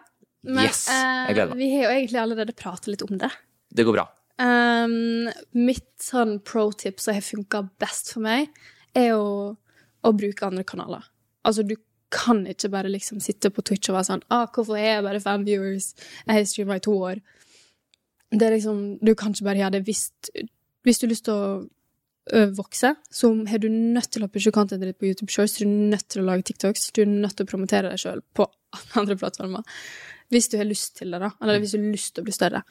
Men 0.46 0.68
Yes, 0.68 0.84
jeg 0.86 1.34
gleder 1.34 1.50
meg. 1.50 1.56
eh, 1.56 1.58
vi 1.58 1.70
har 1.72 1.82
jo 1.82 1.94
egentlig 1.96 2.20
allerede 2.22 2.54
pratet 2.54 2.86
litt 2.92 3.02
om 3.02 3.18
det. 3.18 3.30
Det 3.74 3.82
går 3.82 3.96
bra. 3.96 4.04
Um, 4.38 5.26
mitt 5.56 5.88
sånn 5.98 6.36
pro-tip 6.46 7.00
som 7.02 7.16
har 7.16 7.24
funka 7.26 7.64
best 7.82 8.12
for 8.14 8.22
meg, 8.22 8.52
er 8.94 9.08
jo 9.16 9.56
å 10.06 10.12
bruke 10.14 10.46
andre 10.46 10.62
kanaler. 10.62 11.02
Altså, 11.42 11.66
du 11.66 11.74
kan 12.14 12.44
ikke 12.46 12.70
bare 12.70 12.92
liksom 12.92 13.18
sitte 13.20 13.50
på 13.50 13.64
Twitch 13.66 13.90
og 13.90 13.96
være 13.96 14.08
sånn 14.12 14.22
ah, 14.30 14.46
'Hvorfor 14.46 14.78
er 14.78 15.02
jeg 15.02 15.02
bare 15.02 15.20
fem 15.20 15.44
viewers? 15.44 15.94
Jeg 16.26 16.36
har 16.36 16.44
streama 16.44 16.76
i 16.76 16.84
to 16.86 16.94
år.' 16.94 17.20
Det 18.30 18.42
er 18.46 18.54
liksom, 18.54 18.98
Du 19.02 19.14
kan 19.14 19.32
ikke 19.34 19.44
bare 19.44 19.58
gjøre 19.58 19.72
det 19.72 19.84
hvis, 19.86 20.10
hvis 20.84 20.98
du 20.98 21.06
har 21.06 21.10
lyst 21.10 21.24
til 21.24 21.34
å 21.34 21.66
vokse, 22.56 22.90
så 23.12 23.30
er 23.46 23.60
du 23.62 23.68
nødt 23.70 24.10
til 24.10 24.24
å 24.26 24.28
pushe 24.32 24.50
contentet 24.54 24.90
ditt 24.90 24.98
på 24.98 25.06
YouTube 25.06 25.30
Shorts, 25.30 25.58
du 25.60 25.66
er 25.66 25.92
nødt 25.92 26.08
til 26.10 26.24
å 26.24 26.26
lage 26.26 26.48
TikToks, 26.48 26.88
du 26.96 27.04
er 27.04 27.10
nødt 27.10 27.36
til 27.38 27.46
å 27.46 27.50
promotere 27.50 27.92
deg 27.92 28.02
sjøl 28.02 28.22
på 28.34 28.48
andre 29.00 29.16
plattformer. 29.20 29.76
Hvis 30.34 30.50
du 30.50 30.56
har 30.58 30.66
lyst 30.66 30.96
til 30.98 31.14
det, 31.14 31.20
da. 31.22 31.30
Eller 31.42 31.62
hvis 31.62 31.76
du 31.76 31.78
har 31.78 31.92
lyst 31.92 32.16
til 32.16 32.24
å 32.24 32.26
bli 32.26 32.34
større. 32.34 32.64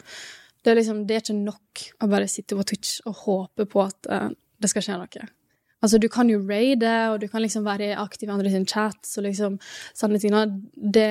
Det 0.59 0.73
er 0.73 0.79
liksom, 0.79 1.05
det 1.07 1.15
er 1.15 1.23
ikke 1.23 1.37
nok 1.37 1.85
å 2.03 2.09
bare 2.11 2.27
sitte 2.31 2.57
på 2.57 2.65
Twitch 2.67 2.97
og 3.05 3.21
håpe 3.23 3.67
på 3.69 3.83
at 3.85 4.09
uh, 4.11 4.27
det 4.59 4.71
skal 4.71 4.83
skje 4.83 4.99
noe. 4.99 5.27
Altså, 5.85 5.99
du 6.01 6.09
kan 6.09 6.27
jo 6.31 6.41
raide, 6.41 6.91
og 7.13 7.19
du 7.21 7.27
kan 7.29 7.43
liksom 7.43 7.63
være 7.67 7.93
aktiv 8.01 8.27
i 8.27 8.33
andre 8.33 8.51
sin 8.51 8.65
chat, 8.67 8.97
så 9.05 9.21
liksom 9.21 9.59
sånne 9.95 10.19
ting, 10.19 10.35
det 10.73 11.09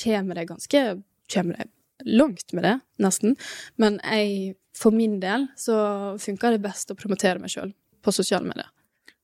kommer 0.00 0.38
deg 0.38 0.52
ganske 0.52 0.84
Kommer 1.32 1.56
deg 1.56 1.70
langt 2.12 2.52
med 2.52 2.66
det, 2.66 2.72
nesten. 3.00 3.38
Men 3.80 3.94
jeg, 4.04 4.56
for 4.76 4.92
min 4.92 5.14
del, 5.22 5.46
så 5.56 5.76
funker 6.20 6.52
det 6.52 6.64
best 6.66 6.92
å 6.92 6.96
promotere 6.98 7.40
meg 7.40 7.54
sjøl 7.54 7.70
på 8.02 8.14
sosiale 8.14 8.48
medier. 8.48 8.70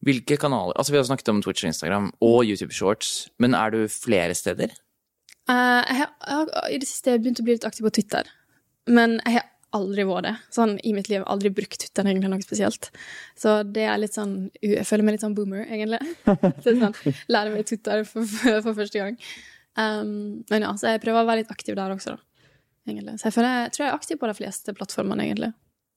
Hvilke 0.07 0.37
kanaler 0.38 0.77
Altså, 0.79 0.95
vi 0.95 1.01
har 1.01 1.07
snakket 1.09 1.31
om 1.33 1.41
Twitch 1.43 1.64
og 1.64 1.73
Instagram 1.73 2.11
og 2.23 2.47
YouTube 2.47 2.75
Shorts, 2.75 3.29
men 3.43 3.57
er 3.59 3.75
du 3.75 3.81
flere 3.91 4.37
steder? 4.38 4.75
Uh, 5.49 5.83
jeg, 5.83 5.97
har, 6.03 6.11
jeg 6.23 6.75
i 6.77 6.81
det 6.83 6.88
siste 6.88 7.17
begynt 7.19 7.41
å 7.41 7.47
bli 7.47 7.57
litt 7.57 7.67
aktiv 7.67 7.87
på 7.87 7.95
Twitter, 7.99 8.29
men 8.87 9.17
jeg 9.25 9.41
har 9.41 9.49
aldri 9.77 10.05
vært 10.09 10.29
det. 10.29 10.35
Sånn 10.55 10.77
i 10.87 10.95
mitt 10.97 11.11
liv 11.11 11.25
aldri 11.29 11.51
brukt 11.53 11.81
Twitter 11.83 12.07
egentlig 12.07 12.31
noe 12.33 12.45
spesielt. 12.45 12.91
Så 13.37 13.61
det 13.67 13.85
er 13.88 13.99
litt 14.01 14.17
sånn 14.17 14.49
Jeg 14.64 14.87
føler 14.88 15.05
meg 15.05 15.17
litt 15.17 15.25
sånn 15.25 15.37
boomer, 15.37 15.67
egentlig. 15.67 16.01
Så 16.64 16.77
sånn, 16.79 16.97
lærer 17.33 17.55
meg 17.55 17.69
Twitter 17.69 18.05
for, 18.09 18.25
for, 18.29 18.62
for 18.64 18.79
første 18.79 19.03
gang. 19.03 19.19
Um, 19.79 20.45
men 20.51 20.64
ja, 20.64 20.73
så 20.75 20.95
jeg 20.95 21.03
prøver 21.05 21.23
å 21.23 21.29
være 21.29 21.45
litt 21.45 21.53
aktiv 21.55 21.77
der 21.79 21.93
også, 21.95 22.17
da. 22.17 22.55
Egentlig. 22.88 23.19
Så 23.21 23.29
jeg, 23.29 23.35
føler, 23.37 23.61
jeg 23.67 23.75
tror 23.75 23.85
jeg 23.85 23.93
er 23.93 23.99
aktiv 23.99 24.19
på 24.19 24.31
de 24.31 24.38
fleste 24.41 24.75
plattformene, 24.75 25.27
egentlig. 25.29 25.53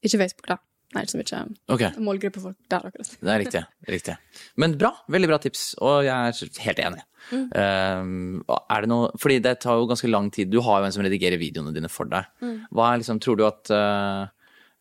Ikke 0.06 0.20
Facebook, 0.22 0.52
da. 0.52 0.60
Nei, 0.91 1.06
ikke 1.06 1.13
så 1.13 1.19
mye 1.19 1.45
målgruppe 1.71 2.04
målgruppefolk 2.04 2.58
der, 2.71 2.86
akkurat. 2.89 3.12
det 3.21 3.32
er 3.32 3.39
riktig. 3.39 3.62
riktig. 3.88 4.15
Men 4.60 4.75
bra. 4.80 4.91
Veldig 5.12 5.30
bra 5.32 5.39
tips, 5.39 5.63
og 5.80 6.04
jeg 6.04 6.12
er 6.12 6.62
helt 6.65 6.82
enig. 6.84 7.04
Um, 7.32 8.41
og 8.49 8.73
er 8.73 8.82
det 8.84 8.89
noe 8.89 9.12
Fordi 9.21 9.36
det 9.45 9.54
tar 9.62 9.77
jo 9.77 9.86
ganske 9.88 10.10
lang 10.10 10.32
tid. 10.34 10.49
Du 10.51 10.58
har 10.65 10.82
jo 10.82 10.88
en 10.89 10.95
som 10.95 11.04
redigerer 11.06 11.39
videoene 11.39 11.71
dine 11.75 11.91
for 11.91 12.10
deg. 12.12 12.27
Hva 12.73 12.89
er 12.89 13.04
liksom 13.04 13.21
Tror 13.23 13.38
du 13.39 13.45
at 13.47 13.71
uh, 13.71 14.25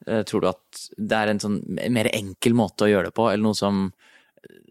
uh, 0.08 0.22
Tror 0.26 0.42
du 0.42 0.48
at 0.50 0.84
det 0.96 1.18
er 1.18 1.34
en 1.34 1.42
sånn 1.42 1.60
mer 1.92 2.08
enkel 2.10 2.56
måte 2.58 2.88
å 2.88 2.90
gjøre 2.90 3.10
det 3.10 3.16
på, 3.18 3.28
eller 3.30 3.44
noe 3.44 3.58
som 3.58 3.90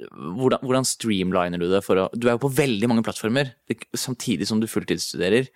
hvordan, 0.09 0.63
hvordan 0.63 0.87
streamliner 0.87 1.61
du 1.61 1.67
det 1.69 1.83
for 1.85 2.01
å 2.01 2.07
Du 2.17 2.25
er 2.27 2.33
jo 2.35 2.43
på 2.47 2.51
veldig 2.57 2.89
mange 2.89 3.03
plattformer 3.05 3.53
samtidig 3.93 4.47
som 4.49 4.59
du 4.59 4.67
fulltidsstuderer. 4.67 5.51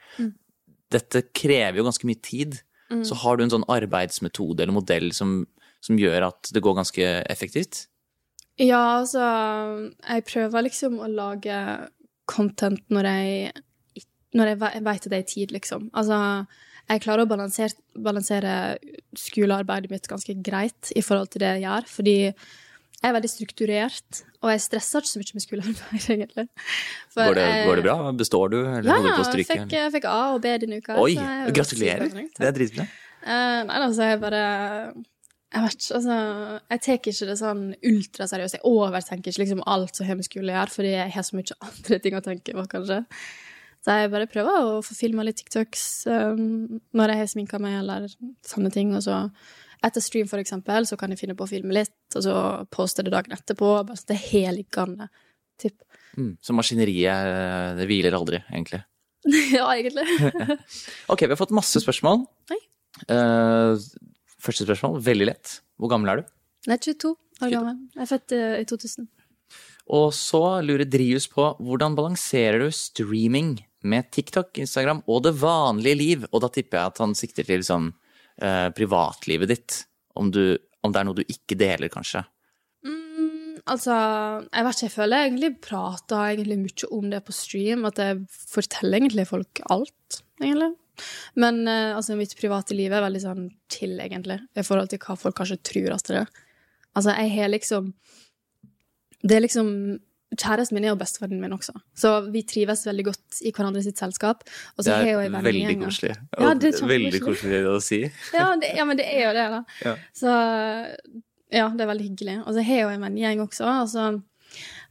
Dette 0.93 1.23
krever 1.33 1.81
jo 1.81 1.87
ganske 1.87 2.07
mye 2.07 2.21
tid. 2.21 2.59
Så 3.01 3.17
har 3.23 3.37
du 3.37 3.45
en 3.45 3.53
sånn 3.53 3.65
arbeidsmetode 3.71 4.61
eller 4.61 4.75
modell 4.75 5.09
som, 5.17 5.39
som 5.83 5.99
gjør 5.99 6.29
at 6.31 6.51
det 6.55 6.61
går 6.63 6.77
ganske 6.79 7.07
effektivt? 7.29 7.85
Ja, 8.61 8.79
altså 9.01 9.19
Jeg 10.07 10.25
prøver 10.29 10.63
liksom 10.67 10.99
å 11.01 11.07
lage 11.09 11.55
content 12.29 12.83
når 12.93 13.07
jeg 13.09 13.53
Når 14.37 14.47
jeg 14.51 14.59
ve- 14.61 14.81
vet 14.85 15.05
at 15.07 15.09
det 15.11 15.17
er 15.19 15.27
tid, 15.29 15.51
liksom. 15.53 15.89
Altså, 15.93 16.17
jeg 16.89 17.01
klarer 17.03 17.21
å 17.25 17.29
balansere, 17.29 17.75
balansere 18.01 18.53
skolearbeidet 19.15 19.91
mitt 19.91 20.07
ganske 20.09 20.33
greit 20.43 20.89
i 20.97 21.03
forhold 21.05 21.29
til 21.33 21.43
det 21.43 21.51
jeg 21.53 21.61
gjør, 21.67 21.85
fordi 21.91 22.15
jeg 22.23 23.09
er 23.11 23.13
veldig 23.13 23.29
strukturert, 23.29 24.23
og 24.41 24.49
jeg 24.53 24.63
stresser 24.63 25.03
ikke 25.03 25.11
så 25.11 25.19
mye 25.21 25.37
med 25.37 25.43
skolearbeid, 25.45 26.07
egentlig. 26.15 26.47
Går 27.13 27.37
det, 27.37 27.45
jeg- 27.45 27.67
går 27.67 27.75
det 27.75 27.85
bra? 27.85 27.95
Består 28.23 28.49
du, 28.55 28.57
eller 28.65 28.89
Ja, 28.89 28.95
holder 28.97 29.09
du 29.09 29.15
på 29.19 29.25
å 29.27 29.29
stryke? 29.29 29.53
fikk, 29.59 29.71
jeg 29.77 29.93
fikk 29.99 30.05
A 30.09 30.17
og 30.33 30.41
B 30.41 30.57
denne 30.65 30.81
uka. 30.81 30.97
Oi, 31.03 31.13
er 31.19 31.51
gratulerer! 31.53 32.09
Det 32.39 32.47
er 32.49 32.57
dritbra. 32.57 32.87
Uh, 33.23 33.61
nei, 33.69 33.77
altså, 33.85 34.09
jeg 34.09 34.19
bare 34.25 34.43
Jeg 35.53 35.61
vet 35.61 35.75
ikke, 35.77 35.95
altså 35.99 36.15
Jeg 36.73 36.81
tar 36.81 36.95
ikke 36.97 37.27
det 37.29 37.37
sånn 37.37 37.63
ultraseriøst. 37.85 38.57
Jeg 38.57 38.67
overtenker 38.67 39.31
ikke 39.31 39.43
liksom 39.43 39.65
alt 39.69 39.97
som 39.97 40.07
har 40.07 40.17
med 40.17 40.27
skole 40.27 40.49
å 40.49 40.55
gjøre, 40.57 40.73
fordi 40.73 40.93
jeg 40.95 41.13
har 41.13 41.25
så 41.27 41.37
mye 41.37 41.57
andre 41.67 41.99
ting 42.03 42.17
å 42.17 42.23
tenke 42.25 42.55
på, 42.57 42.69
kanskje. 42.71 43.01
Så 43.83 43.97
jeg 43.99 44.13
bare 44.13 44.29
prøver 44.31 44.69
å 44.71 44.79
få 44.85 44.95
filma 44.95 45.25
litt 45.27 45.41
TikToks 45.41 45.83
um, 46.07 46.79
når 46.95 47.13
jeg 47.13 47.19
har 47.19 47.29
sminka 47.33 47.59
meg, 47.61 47.81
eller 47.81 48.07
sånne 48.47 48.71
ting. 48.73 48.93
Og 48.95 49.03
så 49.05 49.25
etter 49.83 50.03
stream, 50.03 50.29
for 50.31 50.39
eksempel, 50.39 50.87
så 50.87 50.97
kan 50.99 51.11
jeg 51.11 51.19
finne 51.19 51.35
på 51.35 51.43
å 51.43 51.51
filme 51.51 51.75
litt, 51.75 51.97
og 52.15 52.23
så 52.23 52.35
poste 52.71 53.03
det 53.03 53.11
dagen 53.13 53.35
etterpå. 53.35 53.75
Bare 53.83 53.99
så 53.99 54.07
det 54.13 54.17
er 54.17 54.29
helt 54.29 54.61
liggende. 54.61 55.09
Typ. 55.59 55.83
Mm, 56.15 56.31
så 56.41 56.55
maskineriet 56.55 57.29
eh, 57.35 57.67
det 57.77 57.89
hviler 57.89 58.15
aldri, 58.15 58.39
egentlig. 58.53 58.81
ja, 59.57 59.67
egentlig. 59.75 60.07
Ok, 61.11 61.25
vi 61.25 61.33
har 61.33 61.39
fått 61.39 61.55
masse 61.55 61.83
spørsmål. 61.83 62.23
Nei. 62.53 62.61
Eh, 63.11 63.83
første 64.43 64.67
spørsmål, 64.67 65.01
veldig 65.03 65.27
lett. 65.31 65.57
Hvor 65.79 65.91
gammel 65.91 66.13
er 66.13 66.21
du? 66.21 66.31
Jeg 66.67 66.75
er 66.77 66.85
22 66.85 67.13
år 67.43 67.53
gammel. 67.53 67.77
Jeg 67.95 68.03
er 68.05 68.09
født 68.09 68.35
eh, 68.37 68.55
i 68.61 68.67
2000. 68.69 69.07
Og 69.93 70.09
så 70.15 70.43
lurer 70.63 70.87
Drius 70.87 71.27
på 71.31 71.49
hvordan 71.59 71.95
balanserer 71.97 72.63
du 72.63 72.69
streaming 72.71 73.57
med 73.83 74.07
TikTok, 74.15 74.55
Instagram 74.63 75.01
og 75.11 75.25
det 75.25 75.33
vanlige 75.41 75.99
liv? 75.99 76.27
Og 76.31 76.43
da 76.45 76.51
tipper 76.53 76.79
jeg 76.79 76.93
at 76.93 77.01
han 77.03 77.15
sikter 77.19 77.47
til 77.47 77.65
sånn 77.67 77.89
eh, 78.39 78.69
privatlivet 78.75 79.51
ditt. 79.51 79.81
Om, 80.15 80.29
du, 80.31 80.55
om 80.85 80.93
det 80.93 81.01
er 81.01 81.09
noe 81.09 81.17
du 81.17 81.25
ikke 81.25 81.57
deler, 81.59 81.91
kanskje. 81.91 82.21
Mm, 82.85 83.59
altså, 83.65 83.95
jeg 84.45 84.67
vet 84.67 84.77
ikke, 84.77 84.87
jeg 84.87 84.95
føler 84.95 85.19
jeg 85.19 85.31
egentlig 85.31 85.51
prater 85.65 86.29
egentlig 86.29 86.59
mye 86.61 86.91
om 86.99 87.09
det 87.11 87.23
på 87.25 87.35
stream, 87.35 87.87
at 87.89 87.99
jeg 87.99 88.21
forteller 88.29 89.01
egentlig 89.01 89.27
folk 89.31 89.63
alt, 89.73 90.21
egentlig. 90.39 90.75
Men 91.39 91.61
eh, 91.67 91.91
altså, 91.95 92.17
mitt 92.19 92.35
private 92.39 92.77
liv 92.77 92.93
er 92.93 93.05
veldig 93.05 93.21
sånn 93.23 93.43
chill, 93.71 93.97
egentlig, 94.03 94.39
i 94.55 94.65
forhold 94.65 94.91
til 94.91 95.01
hva 95.03 95.17
folk 95.19 95.37
kanskje 95.39 95.61
tror 95.65 95.95
at 95.97 96.09
det 96.09 96.23
er. 96.23 96.33
Altså, 96.93 97.13
jeg 97.17 97.31
har 97.33 97.49
liksom 97.49 97.93
Det 99.23 99.37
er 99.37 99.47
liksom 99.47 99.69
Kjæresten 100.33 100.73
min 100.73 100.87
er 100.87 100.89
jo 100.89 100.97
bestevennen 100.97 101.41
min 101.43 101.53
også, 101.53 101.75
så 101.93 102.11
vi 102.33 102.41
trives 102.49 102.87
veldig 102.87 103.03
godt 103.05 103.41
i 103.45 103.51
hverandre 103.53 103.83
sitt 103.85 103.99
selskap. 104.01 104.41
Det 104.81 104.89
er 104.89 105.19
veldig 105.29 105.75
koselig. 105.83 106.15
Ja, 106.33 106.55
det 106.57 106.71
er 106.71 106.89
veldig 106.89 107.19
koselig 107.21 107.59
å 107.69 107.75
si. 107.77 107.99
Ja, 108.33 108.47
det, 108.57 108.71
ja, 108.73 108.87
men 108.89 108.97
det 108.97 109.05
er 109.11 109.27
jo 109.27 109.35
det, 109.37 109.43
da. 109.53 109.59
Ja. 109.85 109.93
Så 110.17 110.33
ja, 111.53 111.67
det 111.69 111.85
er 111.85 111.91
veldig 111.91 112.07
hyggelig. 112.07 112.39
Og 112.47 112.55
så 112.55 112.65
har 112.65 112.79
jeg 112.79 112.87
jo 112.87 112.93
en 112.95 113.05
vennegjeng 113.05 113.43
også. 113.45 113.67
Altså, 113.69 114.07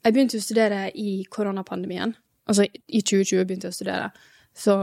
jeg 0.04 0.14
begynte 0.14 0.38
å 0.38 0.46
studere 0.46 0.84
i 0.94 1.24
koronapandemien. 1.30 2.14
Altså 2.50 2.66
i 2.70 3.02
2020 3.02 3.46
begynte 3.46 3.68
jeg 3.68 3.74
å 3.74 3.78
studere. 3.80 4.08
Så 4.54 4.76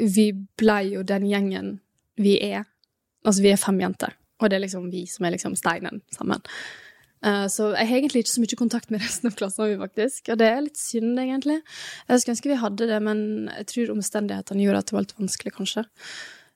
vi 0.00 0.30
ble 0.58 0.80
jo 0.92 1.04
den 1.06 1.28
gjengen 1.28 1.78
vi 2.18 2.36
er. 2.42 2.66
Altså 3.26 3.44
vi 3.44 3.52
er 3.52 3.60
fem 3.60 3.78
jenter, 3.82 4.14
og 4.40 4.50
det 4.50 4.58
er 4.58 4.64
liksom 4.66 4.90
vi 4.92 5.04
som 5.10 5.26
er 5.26 5.34
liksom 5.34 5.56
steinen 5.58 6.02
sammen. 6.14 6.44
Uh, 7.18 7.48
så 7.50 7.72
jeg 7.72 7.88
har 7.88 7.96
egentlig 7.98 8.20
ikke 8.22 8.30
så 8.30 8.42
mye 8.44 8.58
kontakt 8.58 8.92
med 8.94 9.02
resten 9.02 9.30
av 9.30 9.38
klassen 9.38 9.66
min, 9.66 9.80
faktisk. 9.82 10.28
Og 10.30 10.38
det 10.38 10.50
er 10.50 10.60
litt 10.62 10.78
synd, 10.78 11.16
egentlig. 11.18 11.60
Jeg 12.06 12.22
skulle 12.22 12.36
ønske 12.36 12.52
vi 12.52 12.58
hadde 12.62 12.90
det, 12.90 12.98
men 13.02 13.22
jeg 13.56 13.70
tror 13.72 13.94
omstendighetene 13.96 14.66
gjorde 14.66 14.82
at 14.84 14.90
det 14.90 14.96
var 14.96 15.06
litt 15.06 15.16
vanskelig, 15.18 15.54
kanskje. 15.56 15.84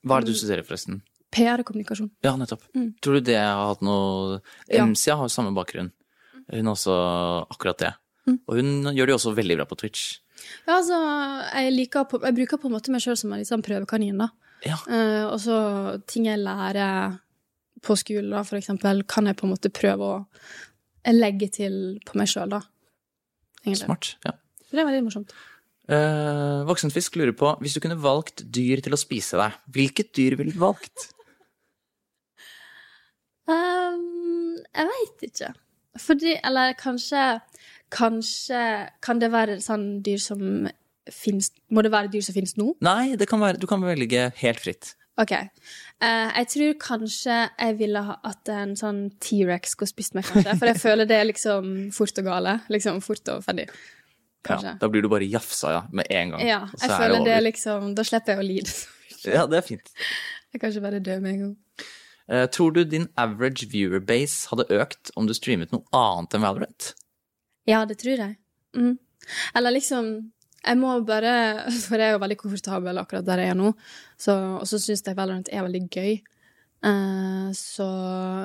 Hva 0.06 0.18
er 0.18 0.24
det 0.24 0.34
du 0.34 0.38
studerer, 0.38 0.66
forresten? 0.66 1.00
PR 1.32 1.62
og 1.62 1.66
kommunikasjon. 1.66 2.12
Ja, 2.24 2.36
nettopp. 2.38 2.64
Mm. 2.76 2.92
Tror 3.02 3.18
du 3.18 3.26
det 3.32 3.40
har 3.40 3.72
hatt 3.72 3.82
noe 3.84 4.40
Ja. 4.68 4.84
MCA 4.86 5.16
har 5.16 5.26
jo 5.26 5.34
samme 5.34 5.54
bakgrunn. 5.56 5.90
Hun 6.52 6.66
har 6.68 6.74
også 6.76 6.96
akkurat 7.50 7.78
det. 7.78 7.92
Mm. 8.28 8.38
Og 8.46 8.58
hun 8.58 8.72
gjør 8.92 9.08
det 9.08 9.14
jo 9.14 9.18
også 9.18 9.34
veldig 9.34 9.56
bra 9.56 9.66
på 9.66 9.78
Twitch. 9.80 10.20
Ja, 10.66 10.76
altså, 10.78 10.98
jeg, 11.52 11.74
liker 11.76 12.06
på, 12.10 12.20
jeg 12.22 12.36
bruker 12.36 12.60
på 12.60 12.70
en 12.70 12.76
måte 12.76 12.94
meg 12.94 13.04
sjøl 13.04 13.18
som 13.18 13.32
en 13.34 13.42
liksom 13.42 13.64
prøvekanin, 13.66 14.22
da. 14.22 14.30
Ja. 14.66 14.78
Uh, 14.86 15.32
og 15.32 15.38
så 15.42 15.56
ting 16.10 16.28
jeg 16.28 16.42
lærer 16.42 17.16
på 17.82 17.96
skolen, 17.98 18.30
da, 18.30 18.44
for 18.46 18.60
eksempel, 18.60 19.02
kan 19.10 19.26
jeg 19.26 19.38
på 19.38 19.48
en 19.48 19.54
måte 19.54 19.72
prøve 19.74 20.10
å 20.12 20.18
legge 21.10 21.48
til 21.50 21.78
på 22.06 22.18
meg 22.20 22.30
sjøl, 22.30 22.52
da. 22.54 22.62
Egentlig. 23.64 23.86
Smart. 23.86 24.12
ja. 24.26 24.36
Så 24.62 24.76
det 24.76 24.82
er 24.84 24.88
veldig 24.88 25.06
morsomt. 25.08 25.34
Uh, 25.90 26.62
Voksenfisk 26.68 27.18
lurer 27.18 27.34
på, 27.36 27.50
hvis 27.60 27.74
du 27.74 27.82
kunne 27.82 27.98
valgt 27.98 28.44
dyr 28.54 28.80
til 28.84 28.94
å 28.94 29.00
spise 29.00 29.40
deg, 29.40 29.58
hvilket 29.74 30.14
dyr 30.16 30.38
ville 30.40 30.54
du 30.54 30.62
valgt? 30.62 31.08
Um, 33.42 34.60
jeg 34.70 34.86
veit 34.86 35.24
ikke. 35.26 35.48
Fordi 35.98 36.36
Eller 36.46 36.76
kanskje 36.78 37.40
Kanskje 37.92 38.62
Kan 39.04 39.20
det 39.20 39.28
være 39.32 39.58
sånn 39.60 40.00
dyr 40.04 40.20
som 40.22 40.68
fins 41.12 41.50
Må 41.72 41.84
det 41.84 41.92
være 41.92 42.12
dyr 42.12 42.24
som 42.24 42.36
fins 42.36 42.56
nå? 42.56 42.72
Nei, 42.84 43.14
det 43.18 43.28
kan 43.30 43.42
være, 43.42 43.60
du 43.60 43.68
kan 43.70 43.82
velge 43.84 44.28
helt 44.38 44.60
fritt. 44.62 44.92
OK. 45.20 45.32
Uh, 46.00 46.30
jeg 46.38 46.46
tror 46.54 46.76
kanskje 46.80 47.34
jeg 47.50 47.74
ville 47.80 48.00
ha 48.06 48.14
at 48.26 48.48
en 48.54 48.72
sånn 48.78 49.02
T-rex 49.22 49.74
skulle 49.76 49.90
spist 49.90 50.16
meg, 50.16 50.24
kanskje. 50.24 50.54
For 50.60 50.70
jeg 50.70 50.80
føler 50.80 51.08
det 51.10 51.18
er 51.18 51.28
liksom 51.28 51.74
fort 51.94 52.22
og 52.22 52.30
gale. 52.30 52.54
Liksom 52.72 53.02
fort 53.04 53.28
og 53.34 53.42
ferdig. 53.44 53.66
Kanskje. 54.46 54.72
Ja, 54.72 54.78
da 54.80 54.88
blir 54.90 55.04
du 55.04 55.10
bare 55.12 55.28
jafsa 55.28 55.74
ja, 55.76 55.82
med 55.94 56.08
en 56.10 56.32
gang. 56.34 56.46
Ja, 56.46 56.62
jeg 56.80 56.88
er 56.88 56.96
føler 56.96 57.18
det, 57.20 57.28
det, 57.28 57.42
liksom 57.50 57.92
Da 57.98 58.06
slipper 58.06 58.34
jeg 58.34 58.42
å 58.42 58.46
lide. 58.46 58.78
Ja, 59.22 59.44
det 59.46 59.60
er 59.60 59.66
fint. 59.66 59.92
Jeg 60.50 60.62
kan 60.62 60.72
ikke 60.72 60.86
bare 60.88 60.98
dø 61.04 61.18
med 61.22 61.34
en 61.36 61.44
gang. 61.44 61.52
Uh, 62.30 62.46
tror 62.50 62.72
du 62.74 62.82
din 62.86 63.06
average 63.20 63.68
viewer 63.70 64.00
base 64.02 64.48
hadde 64.50 64.66
økt 64.80 65.12
om 65.18 65.28
du 65.28 65.34
streamet 65.36 65.74
noe 65.74 65.84
annet 65.94 66.34
enn 66.38 66.42
Valorant? 66.46 66.92
Ja, 67.68 67.84
det 67.88 67.98
tror 68.02 68.18
jeg. 68.18 68.36
Mm. 68.76 68.96
Eller 69.54 69.76
liksom 69.76 70.06
Jeg 70.64 70.78
må 70.80 70.92
bare 71.06 71.32
For 71.84 72.00
jeg 72.00 72.08
er 72.08 72.16
jo 72.16 72.22
veldig 72.22 72.38
komfortabel 72.40 72.98
akkurat 72.98 73.26
der 73.26 73.42
jeg 73.44 73.52
er 73.52 73.58
nå, 73.58 73.72
så, 74.18 74.36
og 74.60 74.66
så 74.70 74.80
syns 74.80 75.04
jeg 75.06 75.18
Valorant 75.18 75.50
er 75.52 75.66
veldig 75.66 75.82
gøy. 75.90 76.14
Uh, 76.82 77.50
så, 77.54 77.86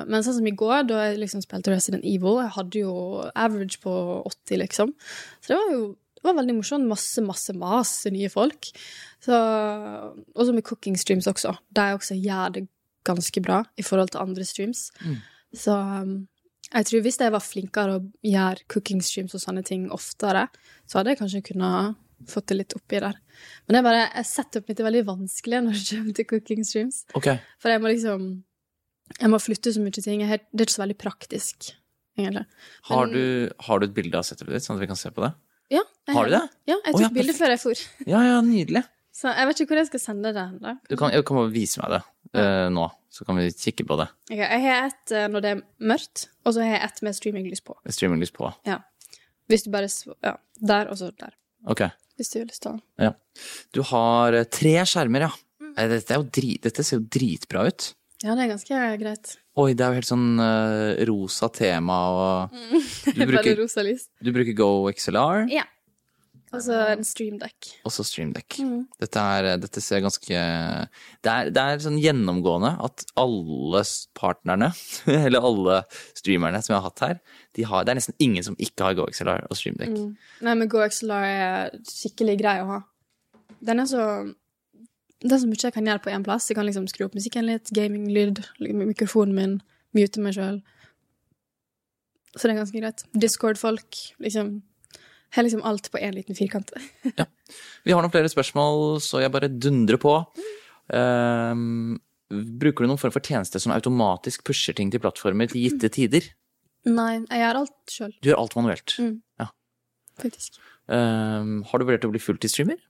men 0.06 0.22
sånn 0.22 0.36
som 0.36 0.46
i 0.46 0.54
går, 0.54 0.84
da 0.86 1.08
jeg 1.08 1.18
liksom 1.18 1.42
spilte 1.42 1.72
Resident 1.72 2.04
Evil, 2.06 2.38
jeg 2.44 2.54
hadde 2.54 2.82
jo 2.84 2.92
average 3.34 3.80
på 3.82 3.94
80, 4.30 4.60
liksom. 4.62 4.92
Så 5.42 5.50
det 5.50 5.58
var 5.58 5.72
jo 5.74 5.82
det 6.18 6.26
var 6.26 6.34
veldig 6.40 6.56
morsomt. 6.56 6.88
Masse, 6.90 7.22
masse 7.22 7.54
mas, 7.54 7.92
nye 8.10 8.30
folk. 8.30 8.70
Så, 9.22 9.36
og 9.38 10.40
så 10.42 10.54
med 10.54 10.66
cooking 10.66 10.96
streams 10.98 11.28
også. 11.30 11.52
De 11.70 11.84
også 11.94 12.16
gjør 12.18 12.56
det 12.56 12.64
ganske 13.06 13.42
bra 13.44 13.60
i 13.78 13.84
forhold 13.86 14.10
til 14.10 14.24
andre 14.24 14.46
streams. 14.46 14.88
Så 15.54 15.76
um, 15.78 16.26
jeg 16.68 16.88
tror 16.88 17.04
hvis 17.04 17.18
jeg 17.20 17.32
var 17.32 17.44
flinkere 17.44 17.96
å 17.96 18.02
gjøre 18.26 18.66
cooking 18.72 19.00
streams 19.04 19.36
og 19.36 19.42
sånne 19.42 19.64
ting 19.66 19.86
oftere, 19.94 20.46
så 20.88 21.00
hadde 21.00 21.14
jeg 21.14 21.20
kanskje 21.22 21.44
kunnet 21.50 21.96
fått 22.28 22.50
det 22.50 22.58
litt 22.58 22.76
oppi 22.76 23.00
der. 23.00 23.16
Men 23.68 23.78
jeg, 23.78 23.86
bare, 23.86 24.04
jeg 24.10 24.28
setup 24.28 24.68
mitt 24.68 24.80
er 24.82 24.88
veldig 24.88 25.04
vanskelig 25.08 25.62
når 25.64 25.78
det 25.78 25.88
kommer 25.88 26.18
til 26.18 26.28
cooking 26.32 26.66
streams. 26.66 27.02
Okay. 27.18 27.40
For 27.62 27.72
jeg 27.72 27.82
må 27.84 27.92
liksom 27.92 28.28
Jeg 29.18 29.30
må 29.32 29.38
flytte 29.40 29.70
så 29.72 29.80
mye 29.80 30.02
ting. 30.04 30.20
Jeg, 30.20 30.42
det 30.52 30.60
er 30.60 30.68
ikke 30.68 30.74
så 30.74 30.82
veldig 30.82 30.96
praktisk, 31.00 31.70
egentlig. 32.18 32.42
Har, 32.90 33.06
du, 33.08 33.48
har 33.64 33.80
du 33.80 33.86
et 33.86 33.94
bilde 33.96 34.20
av 34.20 34.26
setupet 34.28 34.52
ditt, 34.52 34.66
sånn 34.66 34.76
at 34.76 34.82
vi 34.82 34.88
kan 34.90 34.98
se 35.00 35.08
på 35.16 35.22
det? 35.24 35.30
Ja, 35.72 35.80
jeg 36.04 36.16
Har 36.16 36.28
du 36.28 36.34
det? 36.34 36.42
Ja, 36.68 36.76
jeg 36.76 36.92
tok 36.92 36.98
tok 36.98 37.04
ja, 37.06 37.10
bilde 37.14 37.34
før 37.38 37.54
jeg 37.54 37.60
for. 37.62 37.84
Ja, 38.04 38.20
ja, 38.26 38.36
nydelig. 38.44 38.82
Så 39.16 39.32
jeg 39.32 39.48
vet 39.48 39.62
ikke 39.62 39.72
hvor 39.72 39.80
jeg 39.80 39.88
skal 39.88 40.02
sende 40.02 40.34
det 40.36 40.44
hen. 40.44 40.76
Du 40.92 40.94
kan, 41.00 41.14
jeg 41.16 41.24
kan 41.24 41.40
bare 41.40 41.54
vise 41.54 41.80
meg 41.80 41.96
det 41.96 42.02
uh, 42.36 42.68
nå, 42.74 42.84
så 43.18 43.26
kan 43.26 43.38
vi 43.40 43.48
kikke 43.50 43.82
på 43.88 43.96
det. 43.98 44.06
Okay, 44.30 44.44
jeg 44.44 44.62
har 44.62 44.84
et 44.92 45.12
eh, 45.16 45.26
når 45.32 45.42
det 45.42 45.50
er 45.50 45.62
mørkt, 45.90 46.28
og 46.46 46.54
så 46.54 46.62
har 46.62 46.76
jeg 46.76 46.84
et 46.86 47.00
med 47.02 47.16
streaminglys 47.18 47.64
på. 47.66 47.74
Streaminglys 47.90 48.30
på. 48.34 48.52
Ja. 48.68 48.78
Hvis 49.50 49.64
du 49.66 49.72
bare 49.74 49.88
Ja. 50.22 50.36
Der, 50.58 50.90
og 50.92 50.98
så 51.00 51.10
der. 51.18 51.34
Ok. 51.66 51.82
Hvis 52.18 52.30
du 52.30 52.38
har 52.38 52.46
lyst 52.46 52.62
til 52.62 52.76
å 52.76 52.80
Ja. 53.02 53.12
Du 53.74 53.82
har 53.90 54.38
eh, 54.38 54.44
tre 54.44 54.76
skjermer, 54.86 55.26
ja. 55.26 55.32
Mm. 55.58 55.74
Dette, 55.74 56.14
er 56.14 56.22
jo 56.22 56.28
drit, 56.30 56.62
dette 56.62 56.84
ser 56.86 57.00
jo 57.00 57.06
dritbra 57.10 57.66
ut. 57.66 57.94
Ja, 58.22 58.34
det 58.34 58.46
er 58.46 58.52
ganske 58.54 58.78
greit. 58.98 59.34
Oi, 59.58 59.72
det 59.74 59.82
er 59.84 59.90
jo 59.92 59.98
helt 59.98 60.08
sånn 60.08 60.38
uh, 60.38 60.94
rosa 61.06 61.48
tema, 61.54 61.98
og 62.14 62.54
du, 63.14 63.18
Bare 63.18 63.28
bruker, 63.32 63.58
rosa 63.58 63.82
lys. 63.86 64.08
du 64.22 64.30
bruker 64.34 64.54
Go 64.58 64.70
XLR, 64.90 65.46
Ja. 65.54 65.66
Og 66.48 66.62
så 66.64 66.76
en 66.94 67.04
streamdeck. 67.04 67.68
og 67.84 67.92
så 67.92 68.04
Streamdeck. 68.06 68.56
Mm. 68.64 68.86
Dette, 69.02 69.20
er, 69.20 69.48
dette 69.60 69.82
ser 69.84 70.00
ganske 70.04 70.28
det 70.32 71.32
er, 71.32 71.50
det 71.52 71.62
er 71.62 71.82
sånn 71.84 71.98
gjennomgående 72.00 72.70
at 72.84 73.04
alle 73.20 73.82
partnerne, 74.16 74.70
eller 75.26 75.44
alle 75.44 75.80
streamerne 76.16 76.62
som 76.64 76.74
jeg 76.74 76.80
har 76.80 76.88
hatt 76.88 77.04
her, 77.04 77.20
de 77.58 77.66
har, 77.68 77.84
det 77.84 77.92
er 77.92 78.00
nesten 78.00 78.16
ingen 78.24 78.46
som 78.46 78.56
ikke 78.56 78.86
har 78.86 78.96
GoXLR 78.98 79.44
og 79.48 79.60
Streamdeck. 79.60 79.92
Mm. 79.92 80.14
Nei, 80.48 80.54
men 80.62 80.72
GoXLR 80.72 81.28
er 81.28 81.76
skikkelig 81.90 82.38
grei 82.40 82.56
å 82.62 82.70
ha. 82.72 82.80
Den 83.64 83.82
er 83.82 83.90
så 83.90 84.04
Det 85.18 85.32
er 85.34 85.40
så 85.42 85.48
mye 85.50 85.58
jeg 85.58 85.74
kan 85.74 85.88
gjøre 85.88 86.02
på 86.04 86.10
én 86.14 86.22
plass. 86.22 86.46
Jeg 86.46 86.54
kan 86.54 86.66
liksom 86.68 86.84
skru 86.86 87.08
opp 87.08 87.16
musikken 87.18 87.48
litt, 87.48 87.72
gaminglyd, 87.74 88.38
mikrofonen 88.62 89.34
min, 89.34 89.54
mute 89.98 90.22
meg 90.22 90.36
sjøl. 90.36 90.60
Så 92.36 92.46
det 92.46 92.52
er 92.52 92.60
ganske 92.60 92.78
greit. 92.78 93.02
Discord-folk, 93.18 93.98
liksom 94.22 94.60
Har 95.36 95.44
liksom 95.44 95.62
alt 95.68 95.90
på 95.92 96.00
én 96.00 96.14
liten 96.16 96.36
firkant. 96.38 96.70
Vi 97.84 97.92
har 97.92 98.00
noen 98.04 98.12
flere 98.14 98.30
spørsmål, 98.32 98.98
så 99.04 99.20
jeg 99.20 99.32
bare 99.34 99.50
dundrer 99.52 100.00
på. 100.00 100.14
Um, 100.88 101.98
bruker 102.30 102.84
du 102.84 102.90
noen 102.92 103.00
form 103.00 103.12
for 103.12 103.24
tjeneste 103.24 103.60
som 103.60 103.74
automatisk 103.74 104.44
pusher 104.48 104.76
ting 104.76 104.90
til 104.92 105.02
plattformer 105.04 105.50
til 105.52 105.66
gitte 105.66 105.90
tider? 105.92 106.30
Nei, 106.88 107.18
jeg 107.28 107.42
gjør 107.42 107.60
alt 107.62 107.92
sjøl, 107.92 108.12
Du 108.24 108.30
gjør 108.30 108.40
alt 108.44 108.56
manuelt. 108.56 108.94
Mm. 109.02 109.16
faktisk. 110.18 110.56
Um, 110.88 111.58
har 111.68 111.78
du 111.78 111.84
vurdert 111.84 112.06
å 112.08 112.12
bli 112.14 112.22
fulltidsstreamer? 112.22 112.80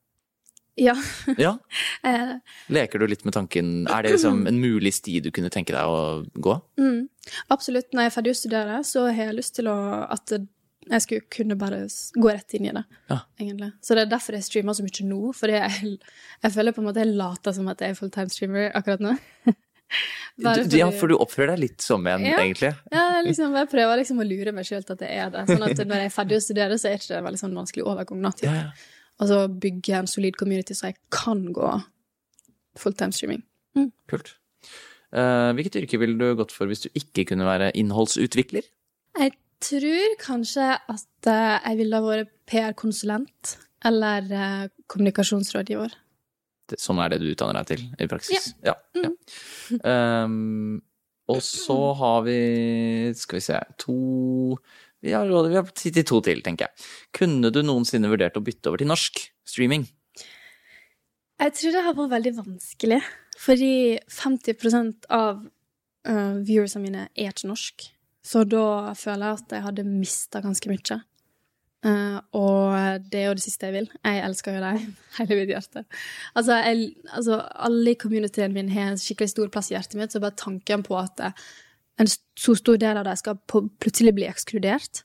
Ja. 0.78 0.94
Ja. 1.44 1.56
Eh, 2.06 2.36
Leker 2.70 3.02
du 3.02 3.08
litt 3.10 3.24
med 3.26 3.34
tanken 3.34 3.88
Er 3.90 4.04
det 4.06 4.12
liksom 4.14 4.44
en 4.46 4.60
mulig 4.62 4.92
sti 4.94 5.16
du 5.24 5.32
kunne 5.34 5.50
tenke 5.50 5.74
deg 5.74 5.82
å 5.90 6.22
gå? 6.38 6.52
mm, 6.78 7.08
absolutt. 7.50 7.88
Når 7.90 8.04
jeg 8.06 8.12
er 8.12 8.14
ferdig 8.14 8.34
å 8.36 8.38
studere, 8.38 8.76
så 8.86 9.08
har 9.08 9.18
jeg 9.32 9.34
lyst 9.40 9.56
til 9.58 9.66
å, 9.72 9.74
at 10.06 10.36
jeg 10.88 11.02
skulle 11.04 11.26
kunne 11.34 11.56
bare 11.58 11.80
gå 12.14 12.30
rett 12.32 12.54
inn 12.56 12.68
i 12.70 12.72
det. 12.72 12.84
Ja. 13.10 13.18
egentlig. 13.40 13.72
Så 13.84 13.96
det 13.96 14.04
er 14.06 14.12
derfor 14.12 14.36
jeg 14.38 14.46
streamer 14.46 14.76
så 14.78 14.84
mye 14.86 15.06
nå. 15.08 15.32
Fordi 15.36 15.56
jeg, 15.58 15.94
jeg 16.44 16.54
føler 16.54 16.76
på 16.76 16.80
en 16.82 16.86
måte 16.88 17.02
jeg 17.02 17.16
later 17.18 17.56
som 17.56 17.68
at 17.72 17.82
jeg 17.84 17.92
er 17.94 17.98
fulltime 17.98 18.32
streamer 18.32 18.70
akkurat 18.78 19.02
nå. 19.04 19.16
Du, 20.38 20.76
ja, 20.76 20.84
for 20.92 21.08
du 21.08 21.14
oppfører 21.16 21.54
deg 21.54 21.62
litt 21.62 21.80
som 21.82 22.04
en, 22.06 22.22
Ja. 22.22 22.36
egentlig. 22.42 22.68
Ja, 22.92 23.22
liksom, 23.24 23.54
jeg 23.56 23.70
prøver 23.72 23.96
liksom 23.98 24.20
å 24.20 24.26
lure 24.28 24.52
meg 24.54 24.66
sjøl 24.68 24.84
til 24.84 24.94
at 24.94 25.00
det 25.00 25.08
er 25.10 25.30
det. 25.32 25.46
Sånn 25.48 25.64
at 25.64 25.80
når 25.80 26.02
jeg 26.02 26.10
er 26.10 26.12
ferdig 26.14 26.36
å 26.36 26.42
studere, 26.44 26.76
så 26.78 26.90
er 26.90 26.98
ikke 27.00 27.08
det 27.08 27.16
en 27.16 27.24
veldig 27.24 27.40
sånn 27.40 27.56
vanskelig 27.56 27.86
overgang. 27.88 28.20
Da. 28.26 28.32
Ja, 28.44 28.52
ja. 28.60 28.98
Og 29.18 29.30
så 29.32 29.38
bygge 29.64 29.96
en 29.98 30.10
solid 30.12 30.36
community 30.38 30.76
så 30.76 30.90
jeg 30.92 30.98
kan 31.10 31.40
gå 31.56 31.72
fulltime 32.78 33.16
streaming. 33.16 33.42
Kult. 34.12 34.34
Uh, 35.08 35.56
hvilket 35.56 35.80
yrke 35.80 35.98
ville 36.04 36.20
du 36.20 36.36
gått 36.36 36.52
for 36.52 36.68
hvis 36.68 36.84
du 36.84 36.90
ikke 36.92 37.24
kunne 37.32 37.48
være 37.48 37.72
innholdsutvikler? 37.80 38.68
Jeg 39.18 39.34
tror 39.62 40.18
kanskje 40.20 40.66
at 40.76 41.30
eh, 41.30 41.56
jeg 41.70 41.78
ville 41.80 41.98
ha 41.98 42.04
vært 42.04 42.34
PR-konsulent 42.48 43.56
eller 43.88 44.28
eh, 44.34 44.68
kommunikasjonsrådgiver. 44.90 45.94
Sånn 46.76 47.00
er 47.00 47.14
det 47.14 47.22
du 47.22 47.30
utdanner 47.30 47.62
deg 47.62 47.70
til 47.70 47.86
i 47.96 48.08
praksis? 48.10 48.52
Ja. 48.64 48.76
ja. 48.98 49.12
Ehm, 49.88 50.80
og 51.28 51.42
så 51.44 51.76
har 51.98 52.22
vi 52.24 52.38
Skal 53.12 53.36
vi 53.36 53.42
se 53.44 53.58
To 53.84 53.96
Vi 55.04 55.12
har, 55.12 55.28
vi 55.28 55.58
har 55.58 55.66
tid 55.76 55.98
til 55.98 56.06
to 56.08 56.20
til, 56.24 56.40
tenker 56.44 56.68
jeg. 56.68 56.86
Kunne 57.14 57.52
du 57.52 57.60
noensinne 57.62 58.08
vurdert 58.08 58.38
å 58.40 58.44
bytte 58.44 58.70
over 58.70 58.80
til 58.80 58.88
norsk 58.88 59.20
streaming? 59.46 59.84
Jeg 61.38 61.54
tror 61.54 61.76
det 61.76 61.84
har 61.84 61.94
vært 61.94 62.14
veldig 62.16 62.32
vanskelig, 62.40 62.98
fordi 63.38 63.70
50% 64.10 65.06
av 65.14 65.44
uh, 65.44 66.34
viewersene 66.42 66.82
mine 66.82 67.04
er 67.12 67.30
ikke 67.30 67.52
norsk. 67.52 67.86
Så 68.28 68.44
da 68.44 68.92
føler 68.98 69.30
jeg 69.30 69.40
at 69.40 69.54
jeg 69.56 69.64
hadde 69.64 69.86
mista 69.88 70.42
ganske 70.44 70.68
mye. 70.70 70.98
Uh, 71.86 72.18
og 72.34 73.04
det 73.06 73.20
er 73.20 73.28
jo 73.28 73.36
det 73.38 73.44
siste 73.44 73.68
jeg 73.68 73.76
vil. 73.76 73.88
Jeg 74.02 74.22
elsker 74.26 74.56
jo 74.56 74.62
deg 74.64 74.82
hele 75.20 75.38
mitt 75.38 75.52
hjerte. 75.54 75.84
Altså, 76.34 76.58
jeg, 76.66 76.90
altså, 77.14 77.40
alle 77.68 77.94
i 77.94 78.00
communityen 78.00 78.56
min 78.56 78.72
har 78.74 78.92
en 78.92 79.00
skikkelig 79.00 79.32
stor 79.32 79.52
plass 79.54 79.70
i 79.70 79.76
hjertet 79.76 80.00
mitt, 80.00 80.14
så 80.14 80.22
bare 80.22 80.36
tanken 80.38 80.84
på 80.86 80.98
at 80.98 81.22
en 81.98 82.10
så 82.10 82.54
stor 82.58 82.78
del 82.80 82.98
av 82.98 83.06
dem 83.06 83.18
skal 83.18 83.38
plutselig 83.48 84.14
bli 84.14 84.26
ekskludert, 84.28 85.04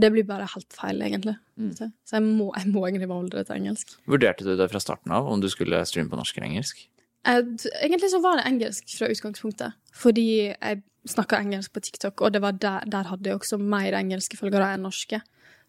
det 0.00 0.08
blir 0.14 0.24
bare 0.26 0.48
helt 0.54 0.72
feil, 0.72 1.02
egentlig. 1.04 1.34
Så 1.76 1.90
jeg 2.16 2.24
må, 2.24 2.48
jeg 2.56 2.70
må 2.72 2.86
egentlig 2.88 3.10
beholde 3.10 3.36
det 3.36 3.44
til 3.48 3.58
engelsk. 3.58 3.92
Vurderte 4.08 4.46
du 4.46 4.54
det 4.56 4.70
fra 4.72 4.80
starten 4.82 5.12
av, 5.14 5.28
om 5.28 5.42
du 5.42 5.50
skulle 5.52 5.82
streame 5.86 6.10
på 6.10 6.18
norsk 6.18 6.38
eller 6.38 6.48
engelsk? 6.48 6.80
Jeg, 7.28 7.44
Egentlig 7.84 8.08
så 8.10 8.22
var 8.24 8.40
det 8.40 8.46
engelsk 8.48 8.88
fra 8.96 9.10
utgangspunktet. 9.12 9.76
Fordi 9.94 10.26
jeg 10.48 10.80
snakka 11.08 11.38
engelsk 11.42 11.72
på 11.74 11.82
TikTok, 11.82 12.20
og 12.22 12.32
det 12.34 12.42
var 12.44 12.52
der, 12.52 12.84
der 12.86 13.08
hadde 13.10 13.30
jeg 13.30 13.38
også 13.40 13.58
mer 13.58 13.96
engelske 13.98 14.38
følgere 14.38 14.72
enn 14.76 14.84
norske. 14.86 15.18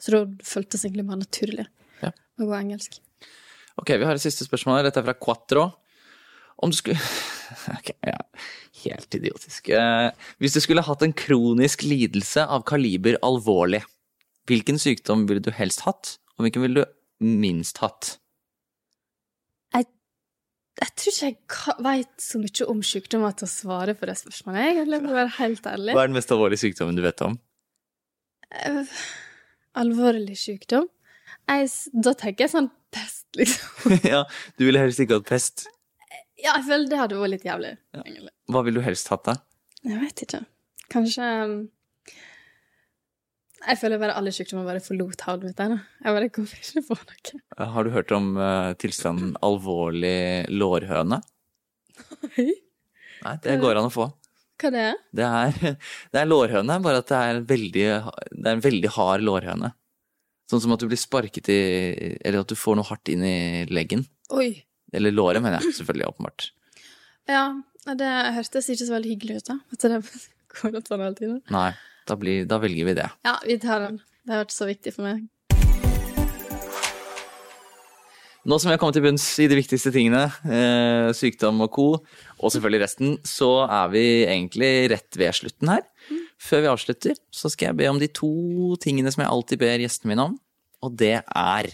Så 0.01 0.11
da 0.13 0.23
føltes 0.45 0.81
det 0.81 0.89
egentlig 0.91 1.05
mer 1.07 1.21
naturlig 1.21 1.65
Ja. 2.03 2.11
å 2.39 2.45
gå 2.49 2.53
engelsk. 2.57 2.99
Ok, 3.79 3.89
vi 3.97 4.05
har 4.05 4.13
et 4.13 4.21
siste 4.21 4.45
spørsmål. 4.45 4.83
Dette 4.85 4.99
er 5.01 5.07
fra 5.07 5.13
Quatro. 5.17 5.63
Om 6.61 6.69
du 6.69 6.75
skulle 6.77 6.99
Ok, 7.79 7.93
ja. 8.05 8.19
Helt 8.83 9.15
idiotisk. 9.15 9.69
Eh, 9.69 10.11
hvis 10.41 10.53
du 10.53 10.59
skulle 10.61 10.83
hatt 10.85 11.01
en 11.05 11.13
kronisk 11.13 11.83
lidelse 11.87 12.43
av 12.45 12.65
kaliber 12.67 13.17
alvorlig, 13.23 13.83
hvilken 14.49 14.77
sykdom 14.81 15.25
ville 15.29 15.41
du 15.41 15.51
helst 15.55 15.85
hatt, 15.87 16.17
og 16.37 16.45
hvilken 16.45 16.65
ville 16.65 16.83
du 16.83 17.25
minst 17.25 17.79
hatt? 17.79 18.17
Jeg 20.81 20.89
tror 20.97 21.13
ikke 21.13 21.27
jeg 21.27 21.83
veit 21.85 22.23
så 22.23 22.39
mye 22.41 22.67
om 22.71 22.79
sykdommer 22.85 23.35
til 23.37 23.45
å 23.45 23.51
svare 23.51 23.93
på 23.97 24.07
det 24.09 24.15
spørsmålet. 24.17 24.79
Jeg 24.79 24.87
vil 24.87 25.05
være 25.05 25.33
helt 25.37 25.67
ærlig. 25.69 25.93
Hva 25.93 26.05
er 26.05 26.09
den 26.09 26.17
mest 26.17 26.33
alvorlige 26.33 26.63
sykdommen 26.63 26.97
du 26.97 27.03
vet 27.05 27.21
om? 27.25 27.37
Eh, 28.53 28.97
Alvorlig 29.79 30.35
sykdom? 30.37 30.87
Jeg, 31.49 31.69
da 32.05 32.13
tenker 32.17 32.45
jeg 32.45 32.53
sånn 32.53 32.69
pest, 32.93 33.25
liksom. 33.37 33.95
ja, 34.13 34.23
du 34.57 34.65
ville 34.67 34.81
helst 34.81 35.01
ikke 35.01 35.17
hatt 35.19 35.29
pest. 35.29 35.65
Ja, 36.37 36.53
jeg 36.57 36.65
føler 36.67 36.89
det 36.91 36.99
hadde 36.99 37.19
vært 37.19 37.33
litt 37.33 37.47
jævlig. 37.47 37.71
Ja. 37.95 38.03
Hva 38.53 38.61
ville 38.65 38.81
du 38.81 38.85
helst 38.85 39.09
hatt, 39.13 39.25
da? 39.29 39.37
Jeg 39.87 39.99
vet 40.01 40.25
ikke. 40.25 40.41
Kanskje 40.93 41.29
um, 41.47 41.55
Jeg 43.63 43.79
føler 43.79 43.99
bare 44.01 44.15
alle 44.19 44.31
sykdommer 44.35 44.65
bare 44.67 44.81
forlot 44.83 45.21
hodet 45.23 45.47
mitt. 45.47 45.59
der. 45.59 45.77
Jeg 46.03 46.15
bare 46.17 46.31
kommer 46.35 46.57
ikke 46.59 46.83
på 46.89 46.97
noe. 46.99 47.67
Har 47.75 47.85
du 47.87 47.93
hørt 47.93 48.11
om 48.15 48.33
uh, 48.35 48.73
tilstanden 48.79 49.37
alvorlig 49.45 50.49
lårhøne? 50.51 51.21
Oi. 52.33 52.49
Nei, 53.23 53.35
det 53.45 53.55
går 53.61 53.79
an 53.79 53.87
å 53.87 53.93
få. 53.93 54.09
Hva 54.59 54.71
det 54.73 54.81
er? 54.89 54.99
Det 55.15 55.29
er, 55.29 55.77
det 56.11 56.21
er 56.21 56.27
lårhøne, 56.27 56.79
bare 56.83 56.99
at 57.03 57.13
det 57.13 57.21
er, 57.21 57.39
veldig, 57.53 57.85
det 58.33 58.43
er 58.43 58.57
en 58.57 58.65
veldig 58.65 58.91
hard 58.97 59.23
lårhøne. 59.29 59.71
Sånn 60.51 60.65
som 60.65 60.75
at 60.75 60.83
du 60.83 60.89
blir 60.91 60.99
sparket 60.99 61.47
i 61.49 61.59
Eller 62.19 62.43
at 62.43 62.51
du 62.51 62.57
får 62.59 62.75
noe 62.75 62.87
hardt 62.89 63.09
inn 63.13 63.23
i 63.23 63.63
leggen. 63.71 64.03
Oi. 64.35 64.51
Eller 64.93 65.15
låret, 65.15 65.41
mener 65.41 65.61
jeg. 65.61 65.77
Selvfølgelig, 65.79 66.11
åpenbart. 66.11 66.49
Ja, 67.31 67.45
det 67.95 68.11
hørtes 68.35 68.67
ikke 68.69 68.85
så 68.85 68.97
veldig 68.97 69.15
hyggelig 69.15 69.39
ut, 69.39 69.49
da. 69.53 69.57
At 69.71 69.87
det 69.87 70.03
går 70.59 70.79
opp 70.81 70.91
sånn 70.91 71.07
hele 71.07 71.17
tiden. 71.17 71.41
Nei, 71.55 71.71
da, 72.09 72.17
blir, 72.19 72.47
da 72.49 72.59
velger 72.63 72.89
vi 72.89 72.97
det. 72.97 73.09
Ja, 73.25 73.37
vi 73.45 73.59
tar 73.61 73.87
den. 73.87 74.01
Det 74.23 74.35
har 74.35 74.45
vært 74.45 74.55
så 74.55 74.67
viktig 74.69 74.93
for 74.95 75.07
meg. 75.07 75.23
Nå 78.43 78.57
som 78.59 78.67
vi 78.67 78.73
har 78.73 78.79
kommet 78.81 78.97
til 78.97 79.05
bunns 79.05 79.25
i 79.39 79.45
de 79.47 79.55
viktigste 79.55 79.91
tingene, 79.95 80.25
eh, 80.43 81.09
sykdom 81.15 81.61
og 81.63 81.69
co., 81.71 81.85
og 82.43 82.51
selvfølgelig 82.51 82.81
resten, 82.81 83.13
så 83.23 83.63
er 83.71 83.87
vi 83.93 84.03
egentlig 84.27 84.71
rett 84.91 85.15
ved 85.15 85.31
slutten 85.37 85.71
her. 85.71 85.85
Før 86.43 86.65
vi 86.65 86.71
avslutter, 86.73 87.15
så 87.31 87.47
skal 87.47 87.69
jeg 87.69 87.77
be 87.79 87.87
om 87.87 88.01
de 88.01 88.09
to 88.11 88.75
tingene 88.83 89.13
som 89.15 89.23
jeg 89.23 89.31
alltid 89.31 89.61
ber 89.63 89.79
gjestene 89.79 90.11
mine 90.11 90.25
om, 90.27 90.35
og 90.83 90.97
det 90.99 91.21
er 91.23 91.71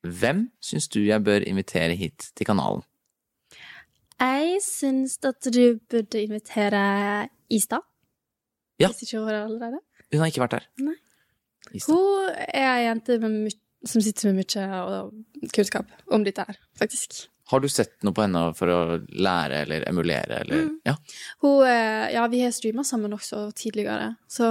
Hvem 0.00 0.46
syns 0.64 0.88
du 0.88 1.02
jeg 1.04 1.20
bør 1.20 1.44
invitere 1.44 1.92
hit 1.92 2.30
til 2.32 2.46
kanalen? 2.48 2.80
Jeg 4.16 4.62
syns 4.64 5.18
at 5.28 5.44
du 5.52 5.76
burde 5.92 6.22
invitere 6.22 7.28
Ista. 7.52 7.82
Ja. 8.80 8.90
Hvis 8.90 9.04
ikke 9.06 9.20
hun 9.20 9.28
har 9.28 9.42
allerede. 9.44 9.80
Hun 10.10 10.22
har 10.22 10.30
ikke 10.32 10.44
vært 10.44 10.58
her. 10.58 10.68
Nei. 10.82 10.96
Hun 11.86 12.30
er 12.48 12.70
ei 12.72 12.86
jente 12.86 13.18
som 13.88 14.02
sitter 14.04 14.30
med 14.30 14.40
mye 14.42 15.50
kunnskap 15.54 15.92
om 16.12 16.24
dette 16.24 16.44
her, 16.48 16.58
faktisk. 16.80 17.26
Har 17.50 17.62
du 17.62 17.68
sett 17.72 17.96
noe 18.06 18.14
på 18.14 18.22
henne 18.22 18.42
for 18.54 18.70
å 18.70 18.80
lære 19.10 19.64
eller 19.64 19.86
emulere, 19.88 20.42
eller 20.44 20.66
Mm. 20.68 20.76
Ja. 20.86 20.94
Hun, 21.42 21.66
eh, 21.66 22.12
ja, 22.14 22.26
vi 22.28 22.42
har 22.42 22.52
streama 22.52 22.84
sammen 22.84 23.12
også 23.12 23.52
tidligere, 23.54 24.16
så 24.28 24.46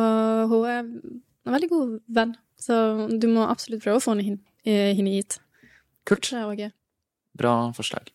hun 0.50 0.66
er 0.66 0.80
en 0.80 1.22
veldig 1.46 1.70
god 1.70 2.00
venn. 2.10 2.36
Så 2.60 3.08
du 3.20 3.28
må 3.28 3.48
absolutt 3.48 3.84
prøve 3.84 3.98
å 3.98 4.04
få 4.04 4.18
henne 4.18 4.40
eh, 4.66 4.94
henne 4.96 5.14
hit. 5.16 5.40
Kult. 6.06 6.30
Bra 7.38 7.72
forslag. 7.72 8.10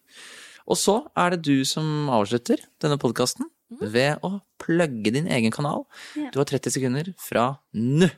Og 0.66 0.76
så 0.76 1.06
er 1.16 1.30
det 1.30 1.42
du 1.42 1.64
som 1.64 2.08
avslutter 2.10 2.60
denne 2.80 2.98
podkasten 2.98 3.48
ved 3.80 4.20
å 4.26 4.40
plugge 4.60 5.12
din 5.14 5.26
egen 5.30 5.52
kanal. 5.54 5.86
Ja. 6.18 6.30
Du 6.34 6.38
har 6.42 6.48
30 6.50 6.74
sekunder 6.76 7.10
fra 7.18 7.48
nå. 7.74 8.10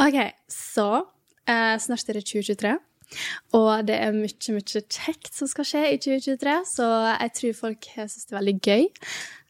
OK, 0.00 0.20
så 0.52 0.86
eh, 1.48 1.76
snart 1.82 2.08
er 2.08 2.20
det 2.20 2.26
2023. 2.28 2.76
Og 3.58 3.70
det 3.88 3.96
er 3.98 4.12
mye, 4.14 4.54
mye 4.54 4.80
kjekt 4.86 5.32
som 5.34 5.48
skal 5.50 5.66
skje 5.66 5.80
i 5.90 5.98
2023, 5.98 6.52
så 6.76 6.86
jeg 7.18 7.32
tror 7.40 7.56
folk 7.58 7.88
syns 7.96 8.22
det 8.28 8.32
er 8.36 8.38
veldig 8.38 8.54
gøy. 8.62 8.84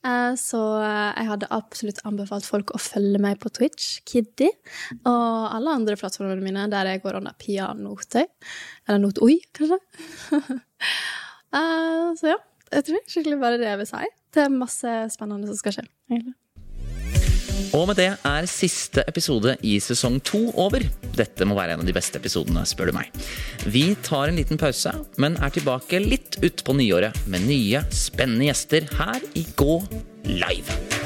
Eh, 0.08 0.32
Så 0.40 0.60
jeg 0.80 1.28
hadde 1.28 1.50
absolutt 1.52 2.00
anbefalt 2.08 2.46
folk 2.48 2.72
å 2.72 2.80
følge 2.80 3.20
meg 3.20 3.36
på 3.42 3.50
Twitch, 3.52 3.98
Kiddy, 4.08 4.48
og 5.04 5.50
alle 5.58 5.74
andre 5.76 5.98
plattformene 6.00 6.40
mine 6.40 6.64
der 6.72 6.88
jeg 6.94 7.02
går 7.04 7.18
under 7.20 7.36
Pia 7.36 7.68
Notøy. 7.76 8.24
Eller 8.88 9.02
Notoi, 9.04 9.36
kanskje. 9.52 9.80
Eh, 11.50 12.10
Så 12.14 12.28
ja, 12.30 12.36
jeg 12.70 12.84
tror 12.86 13.00
skikkelig 13.10 13.38
bare 13.42 13.56
det 13.58 13.66
jeg 13.66 13.78
vil 13.80 13.88
si. 13.88 14.08
Det 14.30 14.44
er 14.46 14.52
masse 14.54 14.94
spennende 15.14 15.50
som 15.50 15.58
skal 15.58 15.78
skje, 15.78 15.88
egentlig. 16.10 16.36
Og 17.76 17.84
med 17.86 17.98
det 18.00 18.08
er 18.26 18.48
siste 18.50 19.04
episode 19.10 19.54
i 19.66 19.76
sesong 19.82 20.18
to 20.26 20.40
over. 20.58 20.82
Dette 21.14 21.46
må 21.46 21.54
være 21.58 21.76
en 21.76 21.84
av 21.84 21.88
de 21.88 21.94
beste 21.94 22.18
episodene, 22.18 22.64
spør 22.66 22.90
du 22.90 22.96
meg. 22.96 23.10
Vi 23.70 23.84
tar 24.06 24.30
en 24.30 24.40
liten 24.40 24.58
pause, 24.60 24.94
men 25.22 25.38
er 25.38 25.54
tilbake 25.54 26.02
litt 26.02 26.40
utpå 26.42 26.74
nyåret 26.78 27.20
med 27.30 27.46
nye, 27.46 27.84
spennende 27.94 28.50
gjester 28.50 28.88
her 28.98 29.22
i 29.38 29.46
Gå 29.58 29.78
live. 30.30 30.99